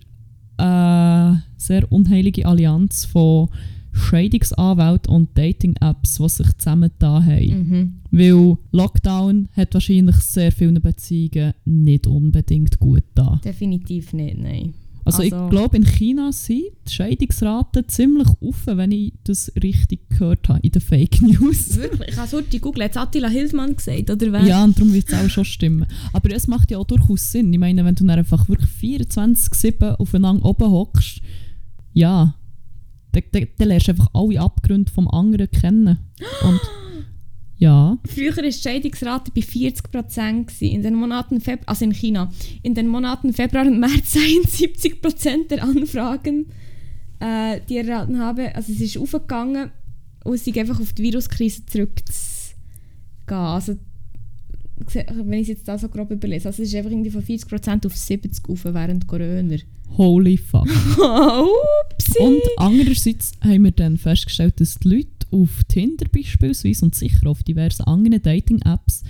eine 0.57 1.45
sehr 1.57 1.93
unheilige 1.93 2.47
Allianz 2.47 3.05
von 3.05 3.49
Scheidungsanwälten 3.93 5.13
und 5.13 5.37
Dating-Apps, 5.37 6.17
die 6.17 6.29
sich 6.29 6.57
zusammengetan 6.59 7.27
haben. 7.27 7.69
Mhm. 7.69 7.93
Weil 8.11 8.57
Lockdown 8.73 9.49
hat 9.53 9.75
wahrscheinlich 9.75 10.17
sehr 10.17 10.53
vielen 10.53 10.81
Beziehungen 10.81 11.53
nicht 11.65 12.07
unbedingt 12.07 12.79
gut 12.79 13.05
da. 13.15 13.41
Definitiv 13.45 14.13
nicht, 14.13 14.39
nein. 14.39 14.75
Also, 15.09 15.23
Also- 15.23 15.45
ich 15.45 15.51
glaube, 15.51 15.77
in 15.77 15.85
China 15.85 16.33
sind 16.33 16.63
die 16.87 16.93
Scheidungsraten 16.93 17.89
ziemlich 17.89 18.29
offen, 18.41 18.77
wenn 18.79 18.93
ich 18.93 19.13
das 19.25 19.53
richtig 19.63 20.09
gehört 20.11 20.49
habe 20.49 20.61
in 20.63 20.71
den 20.73 20.81
Fake 20.83 21.21
News. 21.23 21.77
Wirklich? 21.77 22.11
Ich 22.11 22.17
habe 22.17 22.27
es 22.27 22.33
heute 22.33 22.49
gegoogelt. 22.49 22.97
Hat 22.97 23.09
Attila 23.09 23.29
Hildmann 23.29 23.77
gesagt, 23.77 24.11
oder 24.11 24.33
wer? 24.33 24.45
Ja, 24.45 24.65
und 24.65 24.77
darum 24.79 24.93
wird 24.93 25.09
es 25.09 25.15
auch 25.15 25.29
schon 25.29 25.45
stimmen. 25.45 25.87
Aber 26.13 26.31
es 26.35 26.47
macht 26.47 26.71
ja 26.71 26.79
auch 26.79 26.85
durchaus 26.87 27.33
Sinn. 27.33 27.53
Ich 27.53 27.59
meine, 27.59 27.85
wenn 27.85 27.95
du 27.95 28.05
dann 28.05 28.19
einfach 28.19 28.49
wirklich 28.49 28.71
24-7 28.71 29.97
aufeinander 29.97 30.45
oben 30.45 30.71
hockst, 30.71 31.21
ja, 31.93 32.35
dann, 33.13 33.23
dann, 33.33 33.47
dann 33.59 33.69
lernst 33.69 33.89
du 33.89 33.93
einfach 33.93 34.09
alle 34.15 34.41
Abgründe 34.41 34.93
vom 34.93 35.09
anderen 35.09 35.51
kennen. 35.51 35.99
Und 36.43 36.61
ja, 37.59 37.99
Früher 38.07 38.37
war 38.37 38.45
die 38.45 38.53
Scheidungsrate 38.53 39.33
bei 39.35 39.41
40% 39.41 40.45
gewesen. 40.45 40.65
in 40.65 40.83
den 40.83 40.95
Monaten 40.95 41.41
Februar, 41.41 41.69
also 41.69 41.85
in 41.85 41.93
China. 41.93 42.31
In 42.63 42.75
den 42.75 42.87
Monaten 42.87 43.33
Februar 43.33 43.67
und 43.67 43.81
März 43.81 44.13
seien 44.13 44.43
70% 44.45 45.49
der 45.49 45.65
Anfragen, 45.65 46.47
äh, 47.19 47.61
die 47.69 47.79
ich 47.79 47.87
erhalten 47.87 48.21
habe, 48.21 48.55
also 48.55 48.73
es 48.73 48.81
ist 48.81 48.97
aufgegangen 48.97 49.71
und 50.25 50.35
es 50.35 50.47
ist 50.47 50.57
einfach 50.57 50.81
auf 50.81 50.93
die 50.93 51.03
Viruskrise 51.03 51.67
zurückzugehen. 51.67 52.55
Also 53.29 53.77
wenn 54.87 55.33
ich 55.35 55.43
es 55.43 55.49
jetzt 55.49 55.69
da 55.69 55.77
so 55.77 55.89
grob 55.89 56.11
überlese, 56.13 56.49
also 56.49 56.63
es 56.63 56.69
ist 56.69 56.75
einfach 56.77 56.91
irgendwie 56.91 57.11
von 57.11 57.23
40% 57.23 57.87
auf 57.87 57.97
70 57.97 58.49
auf 58.49 58.65
während 58.65 59.07
Corona. 59.07 59.57
holy 59.97 60.37
fuck. 60.37 60.67
Upsi! 61.93 62.19
Und 62.21 62.43
andererseits 62.57 63.33
haben 63.41 63.65
wir 63.65 63.73
dann 63.73 63.97
festgestellt, 63.97 64.61
dass 64.61 64.79
die 64.79 64.89
Leute 64.89 65.18
auf 65.31 65.65
Tinder 65.69 66.07
beispielsweise 66.13 66.85
und 66.85 66.95
sicher 66.95 67.27
auf 67.29 67.43
diversen 67.43 67.83
anderen 67.85 68.23
Dating-Apps 68.23 69.03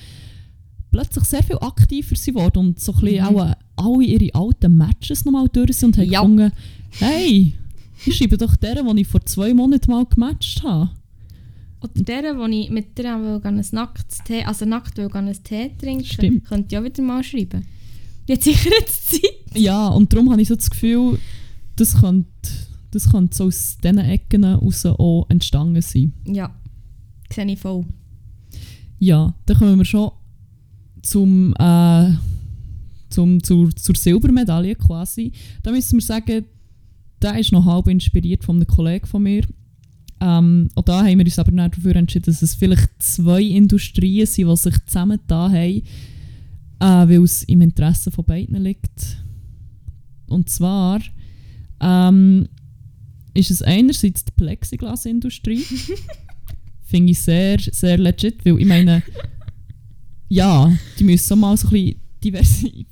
plötzlich 0.90 1.24
sehr 1.24 1.42
viel 1.42 1.58
aktiver 1.60 2.16
sind 2.16 2.34
worden 2.34 2.58
und 2.58 2.80
so 2.80 2.92
ein 2.94 3.00
bisschen 3.00 3.24
Mhm. 3.30 3.36
auch 3.36 3.46
äh, 3.50 3.54
alle 3.76 4.04
ihre 4.04 4.34
alten 4.34 4.76
Matches 4.76 5.24
nochmal 5.24 5.48
durch 5.52 5.76
sind 5.76 5.96
und 5.96 5.98
haben 5.98 6.10
Ja. 6.10 6.20
gefunden, 6.22 6.52
hey, 6.98 7.54
ich 8.06 8.16
schreibe 8.16 8.38
doch 8.38 8.56
der, 8.56 8.76
den 8.82 8.96
ich 8.98 9.06
vor 9.06 9.20
zwei 9.26 9.52
Monaten 9.52 9.90
mal 9.90 10.06
gematcht 10.06 10.62
habe. 10.62 10.90
Oder 11.80 12.02
der, 12.02 12.36
wo 12.38 12.46
ich 12.46 12.70
mit 12.70 12.96
der 12.98 13.20
will 13.22 13.40
ein 13.44 13.64
nacktes 13.72 14.18
Tee, 14.24 14.42
also 14.44 14.64
nackt 14.64 14.96
will 14.96 15.10
einen 15.12 15.42
Tee 15.44 15.70
trinken, 15.78 16.04
Stimmt. 16.04 16.44
könnte 16.46 16.74
ich 16.74 16.78
auch 16.80 16.84
wieder 16.84 17.02
mal 17.02 17.22
schreiben. 17.22 17.64
Die 18.26 18.32
hat 18.32 18.42
sicher 18.42 18.70
jetzt 18.80 19.10
Zeit. 19.10 19.22
Ja, 19.54 19.88
und 19.88 20.12
darum 20.12 20.30
habe 20.32 20.42
ich 20.42 20.48
so 20.48 20.56
das 20.56 20.68
Gefühl, 20.70 21.18
das 21.76 22.00
könnte 22.00 22.26
Das 22.90 23.10
könnte 23.10 23.36
so 23.36 23.44
aus 23.44 23.78
diesen 23.82 23.98
Ecken 23.98 24.44
raus 24.44 24.86
auch 24.86 25.26
entstanden 25.28 25.82
sein. 25.82 26.12
Ja, 26.24 26.54
sehe 27.30 27.46
ich 27.46 27.58
voll. 27.58 27.84
Ja, 28.98 29.34
dann 29.46 29.58
kommen 29.58 29.78
wir 29.78 29.84
schon 29.84 30.10
zum, 31.02 31.54
äh, 31.58 32.12
zum, 33.10 33.42
zur, 33.42 33.74
zur 33.74 33.94
Silbermedaille 33.94 34.74
quasi. 34.74 35.32
Da 35.62 35.70
müssen 35.70 35.98
wir 35.98 36.02
sagen, 36.02 36.44
der 37.22 37.38
ist 37.38 37.52
noch 37.52 37.64
halb 37.64 37.88
inspiriert 37.88 38.44
von 38.44 38.56
einem 38.56 38.66
Kollegen 38.66 39.06
von 39.06 39.22
mir. 39.22 39.44
Ähm, 40.20 40.68
und 40.74 40.88
da 40.88 41.04
haben 41.04 41.18
wir 41.18 41.24
uns 41.24 41.38
aber 41.38 41.52
nicht 41.52 41.76
dafür 41.76 41.96
entschieden, 41.96 42.26
dass 42.26 42.42
es 42.42 42.54
vielleicht 42.54 42.90
zwei 43.02 43.42
Industrien 43.42 44.26
sind, 44.26 44.48
die 44.48 44.56
sich 44.56 44.84
zusammen 44.86 45.20
da 45.26 45.48
haben, 45.48 45.54
äh, 45.54 45.82
weil 46.80 47.22
es 47.22 47.44
im 47.44 47.60
Interesse 47.60 48.10
von 48.10 48.24
beiden 48.24 48.62
liegt. 48.62 49.18
Und 50.26 50.50
zwar 50.50 51.00
ähm, 51.80 52.48
ist 53.38 53.50
es 53.50 53.62
einerseits 53.62 54.24
die 54.24 54.32
Plexiglasindustrie. 54.36 55.64
Finde 56.84 57.12
ich 57.12 57.20
sehr, 57.20 57.58
sehr 57.60 57.98
legit, 57.98 58.44
weil 58.44 58.58
ich 58.58 58.66
meine, 58.66 59.02
ja, 60.28 60.72
die 60.98 61.04
müssen 61.04 61.38
mal 61.38 61.56
so 61.56 61.68
ein 61.68 61.70
bisschen 61.72 62.00
diversi 62.24 62.86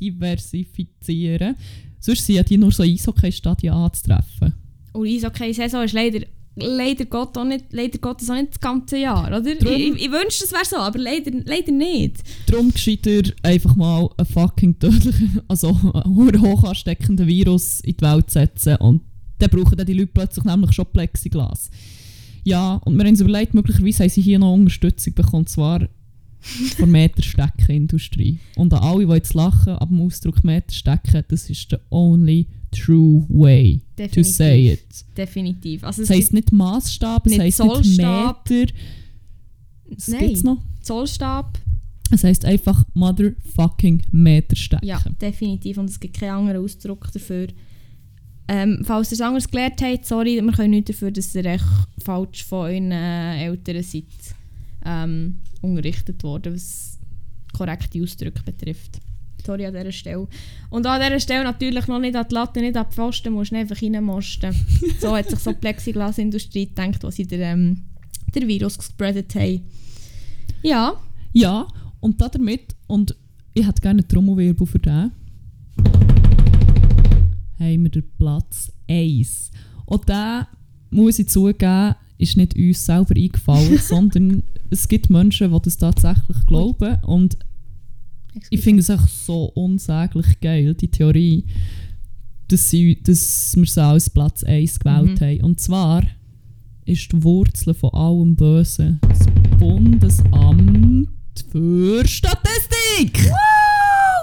diversifizieren. 0.00 1.54
Sonst 2.00 2.26
sind 2.26 2.34
ja 2.36 2.42
die 2.42 2.58
nur 2.58 2.72
so 2.72 2.82
Eishockey-Stadien 2.82 3.72
anzutreffen. 3.72 4.52
Und 4.92 5.06
Eishockey-Saison 5.06 5.84
ist 5.84 5.92
leider, 5.92 6.20
leider, 6.56 7.04
Gott 7.06 7.36
auch 7.38 7.44
nicht, 7.44 7.66
leider 7.70 7.98
Gottes 7.98 8.28
auch 8.28 8.34
nicht 8.34 8.50
das 8.52 8.60
ganze 8.60 8.98
Jahr, 8.98 9.28
oder? 9.28 9.44
Ich, 9.46 9.58
Drum- 9.58 9.72
ich, 9.72 10.04
ich 10.04 10.10
wünschte, 10.10 10.44
es 10.44 10.52
wäre 10.52 10.64
so, 10.64 10.76
aber 10.76 10.98
leider, 10.98 11.30
leider 11.44 11.72
nicht. 11.72 12.22
Darum 12.46 12.72
gescheiter 12.72 13.22
einfach 13.42 13.76
mal 13.76 14.08
einen 14.18 14.26
fucking 14.26 14.78
tödlichen, 14.78 15.40
also 15.48 15.68
einen 15.68 16.40
hoch 16.40 16.64
ansteckenden 16.64 17.26
Virus 17.26 17.80
in 17.80 17.96
die 17.96 18.02
Welt 18.02 18.30
setzen 18.30 18.76
und 18.76 19.02
dann 19.38 19.50
brauchen 19.50 19.76
dann 19.76 19.86
die 19.86 19.92
Leute 19.94 20.10
plötzlich 20.14 20.44
nämlich 20.44 20.72
schon 20.72 20.86
Plexiglas. 20.92 21.70
Ja, 22.44 22.74
und 22.84 22.94
wir 22.96 23.04
haben 23.04 23.10
uns 23.10 23.20
überlegt, 23.20 23.54
möglicherweise 23.54 24.02
haben 24.04 24.10
sie 24.10 24.20
hier 24.22 24.38
noch 24.38 24.52
Unterstützung 24.52 25.14
bekommen, 25.14 25.46
zwar 25.46 25.88
von 26.76 26.90
Metersteckenindustrie. 26.90 28.38
Und 28.56 28.72
an 28.74 28.80
alle, 28.82 29.06
die 29.06 29.12
jetzt 29.12 29.34
lachen 29.34 29.74
ab 29.74 29.88
dem 29.88 30.00
Ausdruck 30.02 30.44
Meterstecken, 30.44 31.24
das 31.28 31.48
ist 31.48 31.70
the 31.70 31.76
only 31.90 32.46
true 32.70 33.24
way 33.30 33.78
to 33.96 34.02
Definitiv. 34.02 34.34
say 34.34 34.72
it. 34.72 35.04
Definitiv. 35.16 35.84
Also 35.84 36.02
Das 36.02 36.10
es 36.10 36.16
heisst 36.16 36.32
nicht 36.34 36.52
Maßstab, 36.52 37.26
es 37.26 37.38
heisst 37.38 37.60
nicht. 37.64 37.96
Meter. 37.96 38.36
Was 39.88 40.08
Nein. 40.08 40.20
gibt's 40.20 40.42
noch? 40.42 40.58
Zollstab, 40.82 41.58
Es 42.10 42.24
heisst 42.24 42.44
einfach 42.44 42.84
motherfucking 42.94 44.02
Meterstecken. 44.10 44.86
ja, 44.86 45.00
definitiv. 45.20 45.78
Und 45.78 45.88
es 45.88 45.98
gibt 45.98 46.18
keinen 46.18 46.30
anderen 46.48 46.62
Ausdruck 46.62 47.10
dafür. 47.12 47.46
Ähm, 48.46 48.82
falls 48.84 49.10
ihr 49.10 49.16
es 49.16 49.20
anders 49.20 49.50
gelernt 49.50 49.80
habt, 49.80 50.04
sorry, 50.04 50.40
wir 50.42 50.52
können 50.52 50.70
nicht 50.70 50.88
dafür, 50.88 51.10
dass 51.10 51.34
ihr 51.34 51.46
echt 51.46 51.64
falsch 52.02 52.44
von 52.44 52.66
euren 52.66 52.92
äh, 52.92 53.46
Eltern 53.46 53.82
seid 53.82 54.04
ähm, 54.84 55.38
unterrichtet 55.62 56.22
worden, 56.22 56.54
was 56.54 56.98
korrekte 57.56 58.02
Ausdrücke 58.02 58.42
betrifft. 58.42 59.00
Sorry 59.44 59.66
an 59.66 59.74
dieser 59.74 59.92
Stelle. 59.92 60.26
Und 60.70 60.86
an 60.86 61.00
dieser 61.00 61.20
Stelle 61.20 61.44
natürlich 61.44 61.86
noch 61.86 61.98
nicht 61.98 62.16
an 62.16 62.26
die 62.28 62.34
Latte, 62.34 62.60
nicht 62.60 62.76
an 62.76 62.86
die 62.88 62.94
Pfosten, 62.94 63.32
musst 63.32 63.52
du 63.52 63.56
einfach 63.56 63.80
reinmosten. 63.80 64.54
so 65.00 65.16
hat 65.16 65.30
sich 65.30 65.38
so 65.38 65.52
die 65.52 65.58
Plexiglasindustrie 65.58 66.66
gedacht, 66.66 67.02
was 67.02 67.16
sie 67.16 67.26
der, 67.26 67.52
ähm, 67.52 67.82
der 68.34 68.46
Virus 68.46 68.78
gespreadet 68.78 69.34
haben. 69.34 69.62
Ja, 70.62 70.98
Ja, 71.34 71.66
und 72.00 72.20
da 72.20 72.28
damit, 72.28 72.76
und 72.86 73.16
ich 73.54 73.66
hätte 73.66 73.82
gerne 73.82 74.00
einen 74.00 74.08
Trommelwirbel 74.08 74.66
für 74.66 74.78
den, 74.78 75.10
haben 77.58 77.82
wir 77.84 77.90
den 77.90 78.04
Platz 78.18 78.72
1. 78.88 79.50
Und 79.86 80.08
der, 80.08 80.48
muss 80.90 81.18
ich 81.18 81.28
zugeben, 81.28 81.94
ist 82.18 82.36
nicht 82.36 82.56
uns 82.56 82.84
selber 82.86 83.14
eingefallen, 83.16 83.78
sondern 83.82 84.42
es 84.70 84.88
gibt 84.88 85.10
Menschen, 85.10 85.52
die 85.52 85.60
das 85.62 85.76
tatsächlich 85.76 86.46
glauben. 86.46 86.96
Und 87.04 87.36
ich 88.50 88.60
finde 88.60 88.80
es 88.80 88.88
echt 88.88 89.08
so 89.08 89.44
unsäglich 89.54 90.40
geil, 90.40 90.74
die 90.74 90.88
Theorie, 90.88 91.44
dass, 92.48 92.70
sie, 92.70 93.00
dass 93.02 93.54
wir 93.56 93.66
sie 93.66 93.82
als 93.82 94.10
Platz 94.10 94.42
1 94.44 94.78
gewählt 94.80 95.20
Mhm. 95.20 95.24
haben. 95.24 95.40
Und 95.42 95.60
zwar 95.60 96.02
ist 96.84 97.12
die 97.12 97.22
Wurzel 97.22 97.72
von 97.74 97.90
allem 97.94 98.36
Bösen 98.36 98.98
das 99.08 99.26
Bundesamt 99.58 101.08
für 101.50 102.06
Statistik. 102.06 103.30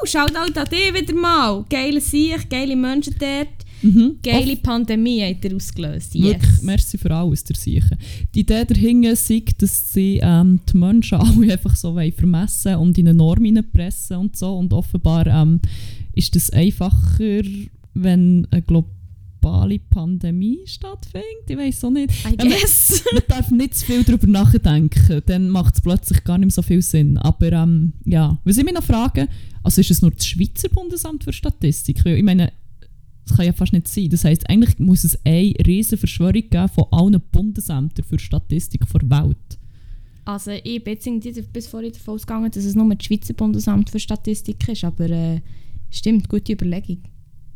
Schaut 0.06 0.36
halt 0.38 0.58
an 0.58 0.68
dich 0.70 0.94
wieder 0.94 1.14
mal. 1.14 1.66
Geile 1.70 2.02
Sicht, 2.02 2.50
geile 2.50 2.76
Menschen 2.76 3.16
dort. 3.20 3.48
Mhm. 3.82 4.18
Geile 4.22 4.56
Pandemie 4.58 5.22
hat 5.24 5.44
er 5.44 5.56
ausgelöst. 5.56 6.14
Yes. 6.14 6.26
Wirklich, 6.26 6.62
merci 6.62 6.98
für 6.98 7.12
alles, 7.16 7.44
der 7.44 7.56
Sicher. 7.56 7.98
Die 8.34 8.42
Idee 8.42 8.64
dahinter 8.66 9.12
ist, 9.12 9.32
dass 9.62 9.94
sie 9.94 10.20
ähm, 10.22 10.60
die 10.72 10.78
Menschen 10.78 11.18
alle 11.20 11.54
einfach 11.54 11.76
so 11.76 11.98
vermessen 12.16 12.76
und 12.76 12.98
in 12.98 13.08
eine 13.08 13.18
Norm 13.18 13.44
hineinpressen 13.44 14.18
und 14.18 14.36
so. 14.38 14.56
Und 14.56 14.72
offenbar 14.74 15.26
ähm, 15.28 15.60
ist 16.14 16.36
das 16.36 16.52
einfacher, 16.52 17.42
wenn 17.94 18.48
eine 18.52 18.62
globale 18.62 19.80
Pandemie 19.90 20.60
stattfindet. 20.66 21.26
Ich 21.48 21.58
weiß 21.58 21.84
auch 21.86 21.90
nicht. 21.90 22.14
Man- 22.24 22.38
guess. 22.38 23.04
Man 23.14 23.24
darf 23.28 23.50
nicht 23.50 23.76
zu 23.76 23.86
viel 23.88 24.04
darüber 24.04 24.28
nachdenken, 24.28 25.22
dann 25.26 25.50
macht 25.50 25.76
es 25.76 25.82
plötzlich 25.82 26.24
gar 26.24 26.38
nicht 26.38 26.48
mehr 26.48 26.54
so 26.54 26.62
viel 26.62 26.82
Sinn. 26.84 27.18
Aber 27.18 27.52
ähm, 27.52 27.94
ja, 28.06 28.38
was 28.44 28.58
ich 28.58 28.64
mich 28.64 28.74
noch 28.76 28.84
frage, 28.84 29.28
also 29.64 29.82
ist 29.82 29.92
es 29.92 30.02
nur 30.02 30.12
das 30.12 30.26
Schweizer 30.26 30.70
Bundesamt 30.70 31.24
für 31.24 31.34
Statistik? 31.34 32.06
Ich 32.06 32.24
meine, 32.24 32.52
das 33.26 33.38
kann 33.38 33.46
ja 33.46 33.54
fast 33.54 33.74
nicht 33.74 33.88
sein. 33.88 34.10
Das 34.10 34.26
heisst, 34.26 34.50
eigentlich 34.50 34.80
muss 34.80 35.04
es 35.04 35.18
eine 35.26 35.54
riesige 35.66 35.98
Verschwörung 35.98 36.44
geben 36.50 36.70
von 36.70 36.86
allen 36.92 37.22
Bundesämtern 37.32 38.06
für 38.06 38.20
Statistik 38.20 38.82
der 38.92 39.10
Welt. 39.10 39.60
Also 40.26 40.52
ich 40.52 40.84
bin 40.84 40.98
jetzt 41.22 41.54
bis 41.54 41.68
vorhin 41.68 41.92
davon 41.92 42.16
ausgegangen, 42.16 42.52
dass 42.52 42.64
es 42.64 42.76
nur 42.76 42.94
das 42.94 43.06
Schweizer 43.06 43.34
Bundesamt 43.34 43.90
für 43.90 44.00
Statistik 44.00 44.68
ist, 44.68 44.84
aber 44.84 45.10
äh, 45.10 45.42
stimmt, 45.90 46.30
gute 46.30 46.54
Überlegung. 46.54 47.00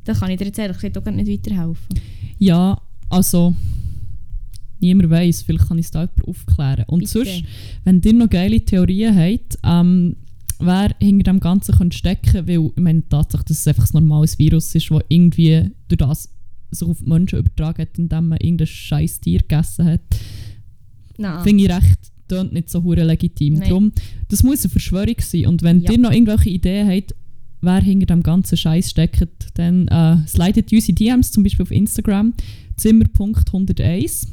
Da 0.04 0.14
kann 0.14 0.32
ich 0.32 0.38
dir 0.38 0.46
jetzt 0.46 0.60
ehrlich 0.60 0.78
gesagt 0.78 0.98
auch 0.98 1.04
gar 1.04 1.12
nicht 1.12 1.30
weiterhelfen. 1.30 2.00
Ja, 2.38 2.80
also 3.10 3.54
niemand 4.80 5.10
weiß, 5.10 5.44
vielleicht 5.44 5.68
kann 5.68 5.78
ich 5.78 5.86
es 5.86 5.92
da 5.92 6.02
jemand 6.02 6.28
aufklären. 6.28 6.86
Und 6.88 7.00
Bitte. 7.00 7.12
sonst, 7.12 7.44
wenn 7.84 8.02
ihr 8.02 8.14
noch 8.14 8.30
geile 8.30 8.62
Theorien 8.62 9.16
habt, 9.16 9.58
ähm, 9.64 10.16
wer 10.60 10.96
hinter 11.00 11.32
dem 11.32 11.40
Ganzen 11.40 11.76
könnte 11.76 11.98
stecken 11.98 12.48
weil 12.48 12.66
ich 12.76 12.82
meine 12.82 13.08
Tatsache, 13.08 13.44
dass 13.46 13.60
es 13.60 13.68
einfach 13.68 13.86
ein 13.86 13.94
normales 13.94 14.38
Virus 14.40 14.74
ist, 14.76 14.90
das 14.92 15.02
irgendwie 15.10 15.72
durch 15.88 15.98
das 15.98 16.30
sich 16.72 16.88
auf 16.88 17.00
die 17.00 17.10
Menschen 17.10 17.40
übertragen 17.40 17.82
hat, 17.84 17.98
indem 17.98 18.30
man 18.30 18.40
irgendein 18.40 18.68
scheiß 18.68 19.22
Tier 19.22 19.40
gegessen 19.40 19.86
hat, 19.86 20.02
Nein. 21.18 21.44
finde 21.44 21.64
ich 21.64 21.70
recht 21.70 22.00
tönt 22.28 22.54
nicht 22.54 22.70
so 22.72 22.84
hure 22.84 23.04
legitim. 23.04 23.54
Nein. 23.54 23.70
Drum, 23.70 23.92
das 24.30 24.42
muss 24.42 24.64
eine 24.64 24.72
Verschwörung 24.72 25.16
sein. 25.20 25.46
Und 25.46 25.62
wenn 25.62 25.82
Ja. 25.82 25.92
ihr 25.92 26.00
noch 26.00 26.12
irgendwelche 26.12 26.50
Ideen 26.50 26.90
habt, 26.90 27.14
wer 27.62 27.82
hinter 27.82 28.08
dem 28.08 28.24
ganzen 28.24 28.58
Scheiß 28.58 28.90
steckt, 28.90 29.50
dann 29.54 29.88
äh, 29.90 30.18
slidet 30.28 30.74
uns 30.74 30.90
in 30.90 30.96
DMs, 30.96 31.32
zum 31.32 31.44
Beispiel 31.44 31.62
auf 31.64 31.72
Instagram, 31.72 32.34
zimmer.101 32.78 34.28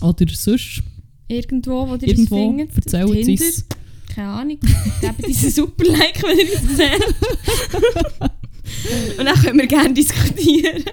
oder 0.00 0.26
sonst 0.32 0.82
Irgendwo, 1.28 1.88
wo 1.88 1.94
ihr 1.94 2.08
irgendwo, 2.08 2.46
uns 2.48 2.58
findet. 2.58 2.76
erzählt 2.76 3.12
Tinder. 3.24 3.44
uns. 3.44 3.66
Keine 4.14 4.28
Ahnung. 4.28 4.58
Gebt 5.00 5.26
uns 5.26 5.42
einen 5.42 5.52
super 5.52 5.84
Like, 5.84 6.22
wenn 6.22 6.38
ihr 6.38 6.52
uns 6.60 6.76
seht. 6.76 7.04
Und 9.18 9.24
dann 9.24 9.34
können 9.42 9.58
wir 9.58 9.66
gerne 9.66 9.94
diskutieren. 9.94 10.84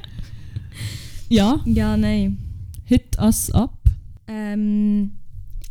Ja, 1.30 1.60
Ja, 1.66 1.96
nein. 1.98 2.38
hit 2.86 3.18
us 3.20 3.52
up. 3.52 3.78
Ähm, 4.28 5.12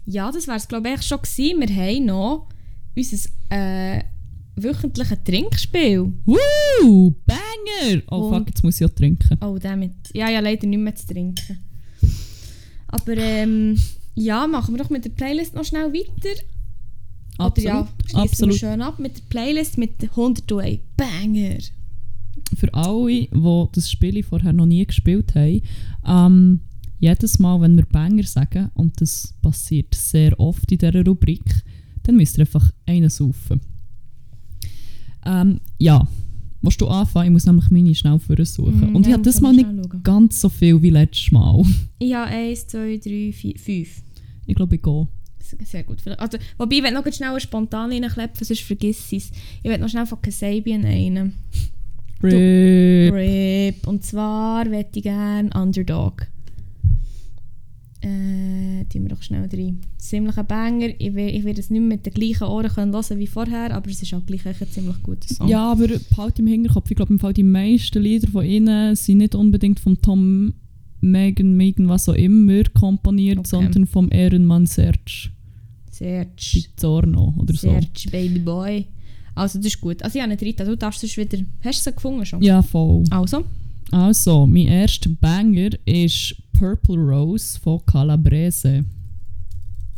ja, 0.05 0.30
das 0.30 0.46
wäre 0.46 0.57
es 0.57 0.68
glaube 0.68 0.90
ich 0.94 1.03
schon 1.03 1.18
gewesen. 1.22 1.61
Wir 1.61 1.68
haben 1.74 2.05
noch 2.07 2.49
unser 2.96 3.28
äh, 3.51 4.03
wöchentliches 4.57 5.18
Trinkspiel. 5.24 6.12
Woo! 6.26 7.14
Banger! 7.26 8.03
Oh 8.11 8.16
Und- 8.28 8.34
fuck, 8.38 8.49
jetzt 8.49 8.62
muss 8.64 8.80
ich 8.80 8.86
auch 8.86 8.94
trinken. 8.94 9.38
Oh, 9.42 9.59
damit. 9.59 9.92
Ja, 10.12 10.28
ja, 10.28 10.40
leider 10.40 10.66
nicht 10.66 10.78
mehr 10.80 10.94
zu 10.94 11.07
trinken. 11.07 11.59
Aber 12.88 13.16
ähm, 13.16 13.78
ja, 14.14 14.46
machen 14.46 14.74
wir 14.74 14.82
doch 14.82 14.90
mit 14.90 15.05
der 15.05 15.11
Playlist 15.11 15.55
noch 15.55 15.64
schnell 15.64 15.92
weiter. 15.92 16.40
Oder 17.39 17.47
Absolut. 17.47 17.64
ja, 17.64 17.89
absolut. 18.22 18.55
schön 18.57 18.82
ab 18.82 18.99
mit 18.99 19.16
der 19.16 19.22
Playlist 19.28 19.78
mit 19.78 19.93
101 20.03 20.80
Banger. 20.97 21.59
Für 22.57 22.74
alle, 22.74 23.28
die 23.28 23.66
das 23.72 23.91
Spiel 23.91 24.22
vorher 24.22 24.53
noch 24.53 24.66
nie 24.66 24.84
gespielt 24.84 25.34
haben, 25.34 25.62
ähm, 26.07 26.61
jedes 26.99 27.39
Mal, 27.39 27.61
wenn 27.61 27.76
wir 27.76 27.86
Banger 27.86 28.24
sagen, 28.24 28.70
und 28.74 29.01
das 29.01 29.34
passiert 29.41 29.95
sehr 29.95 30.39
oft 30.41 30.70
in 30.72 30.78
dieser 30.78 31.05
Rubrik, 31.05 31.45
dann 32.03 32.16
müsst 32.16 32.39
ihr 32.39 32.43
einfach 32.43 32.72
einen 32.86 33.09
saufen. 33.09 33.61
Ähm, 35.24 35.61
ja, 35.78 36.09
musst 36.61 36.80
du 36.80 36.89
anfangen? 36.89 37.26
Ich 37.26 37.32
muss 37.32 37.47
nämlich 37.47 37.70
meine 37.70 37.95
schnell 37.95 38.18
suchen. 38.45 38.93
Mm, 38.93 38.97
und 38.97 39.03
ich 39.03 39.09
ja, 39.09 39.12
habe 39.14 39.22
das 39.22 39.41
mal 39.41 39.53
nicht 39.53 39.68
schauen. 39.68 40.03
ganz 40.03 40.41
so 40.41 40.49
viel 40.49 40.80
wie 40.82 40.91
letztes 40.91 41.30
Mal. 41.30 41.64
Ich 42.01 42.14
habe 42.14 42.30
1, 42.30 42.66
2, 42.68 42.99
3, 42.99 43.32
4, 43.32 43.59
5. 43.59 44.03
Ich 44.47 44.55
glaube, 44.55 44.76
ich 44.76 44.82
gehe. 44.82 45.09
Sehr 45.64 45.84
gut. 45.84 45.99
Also, 46.18 46.38
wobei, 46.57 46.76
ich 46.76 46.82
will 46.82 46.92
noch 46.92 47.11
schnell 47.12 47.30
einen 47.30 47.40
spontan 47.40 47.90
reinklepfen, 47.90 48.44
sonst 48.46 48.62
vergiss 48.62 49.12
ich 49.12 49.24
es. 49.24 49.32
Ich 49.62 49.70
will 49.70 49.78
noch 49.78 49.88
schnell 49.88 50.07
von 50.07 50.20
Kasabian 50.20 50.84
einen. 50.84 51.34
Rip. 52.22 53.12
RIP. 53.12 53.86
Und 53.86 54.05
zwar 54.05 54.68
möchte 54.68 54.99
ich 54.99 55.05
gerne 55.05 55.51
Underdog. 55.55 56.26
Äh, 58.01 58.84
tun 58.84 59.03
wir 59.03 59.09
doch 59.09 59.22
schnell 59.22 59.49
rein. 59.53 59.80
Ziemlich 59.96 60.36
ein 60.36 60.46
Banger. 60.46 60.88
Ich, 60.99 61.14
will, 61.14 61.28
ich 61.28 61.44
werde 61.44 61.61
es 61.61 61.68
nicht 61.70 61.80
mehr 61.80 61.96
mit 61.96 62.07
den 62.07 62.14
gleichen 62.14 62.44
Ohren 62.44 62.68
können 62.68 62.92
hören 62.92 63.18
wie 63.18 63.26
vorher, 63.26 63.74
aber 63.74 63.90
es 63.90 64.03
ist 64.03 64.14
auch 64.14 64.24
gleich 64.24 64.46
ein 64.46 64.55
ziemlich 64.68 65.03
guter 65.03 65.28
Song. 65.34 65.49
Ja, 65.49 65.72
aber 65.72 65.88
behalt 65.88 66.38
im 66.38 66.46
Hinterkopf, 66.46 66.90
ich 66.90 66.96
glaube, 66.96 67.12
im 67.12 67.18
Fall 67.18 67.32
die 67.32 67.42
meisten 67.42 68.01
Lieder 68.01 68.28
von 68.30 68.44
ihnen 68.44 68.94
sind 68.94 69.18
nicht 69.18 69.34
unbedingt 69.34 69.80
von 69.80 70.01
Tom, 70.01 70.55
Megan, 71.01 71.57
Megan, 71.57 71.88
was 71.88 72.09
auch 72.09 72.14
immer 72.14 72.62
komponiert, 72.78 73.38
Okay. 73.38 73.49
sondern 73.49 73.86
vom 73.86 74.11
Ehrenmann 74.12 74.66
Serge 74.66 75.30
Serge. 75.99 76.30
Pizzorno 76.53 77.34
oder 77.38 77.55
so. 77.55 77.68
Serge, 77.68 78.11
Baby 78.11 78.38
Boy. 78.38 78.86
Also, 79.34 79.59
das 79.59 79.66
ist 79.66 79.80
gut. 79.80 80.03
Also, 80.03 80.18
ich 80.18 80.22
habe 80.22 80.34
nicht 80.34 80.61
rein. 80.61 80.66
Du 80.66 80.76
darfst 80.76 81.03
es 81.05 81.16
wieder. 81.16 81.38
Hast 81.62 81.86
du 81.86 81.90
sie 81.90 81.94
gefunden 81.94 82.24
schon? 82.24 82.42
Ja, 82.42 82.62
voll. 82.62 83.05
Also. 83.11 83.44
Also, 83.90 84.46
mein 84.46 84.66
erster 84.66 85.11
Banger 85.11 85.70
ist 85.86 86.36
Purple 86.53 86.96
Rose 86.96 87.59
von 87.59 87.84
Calabrese. 87.86 88.84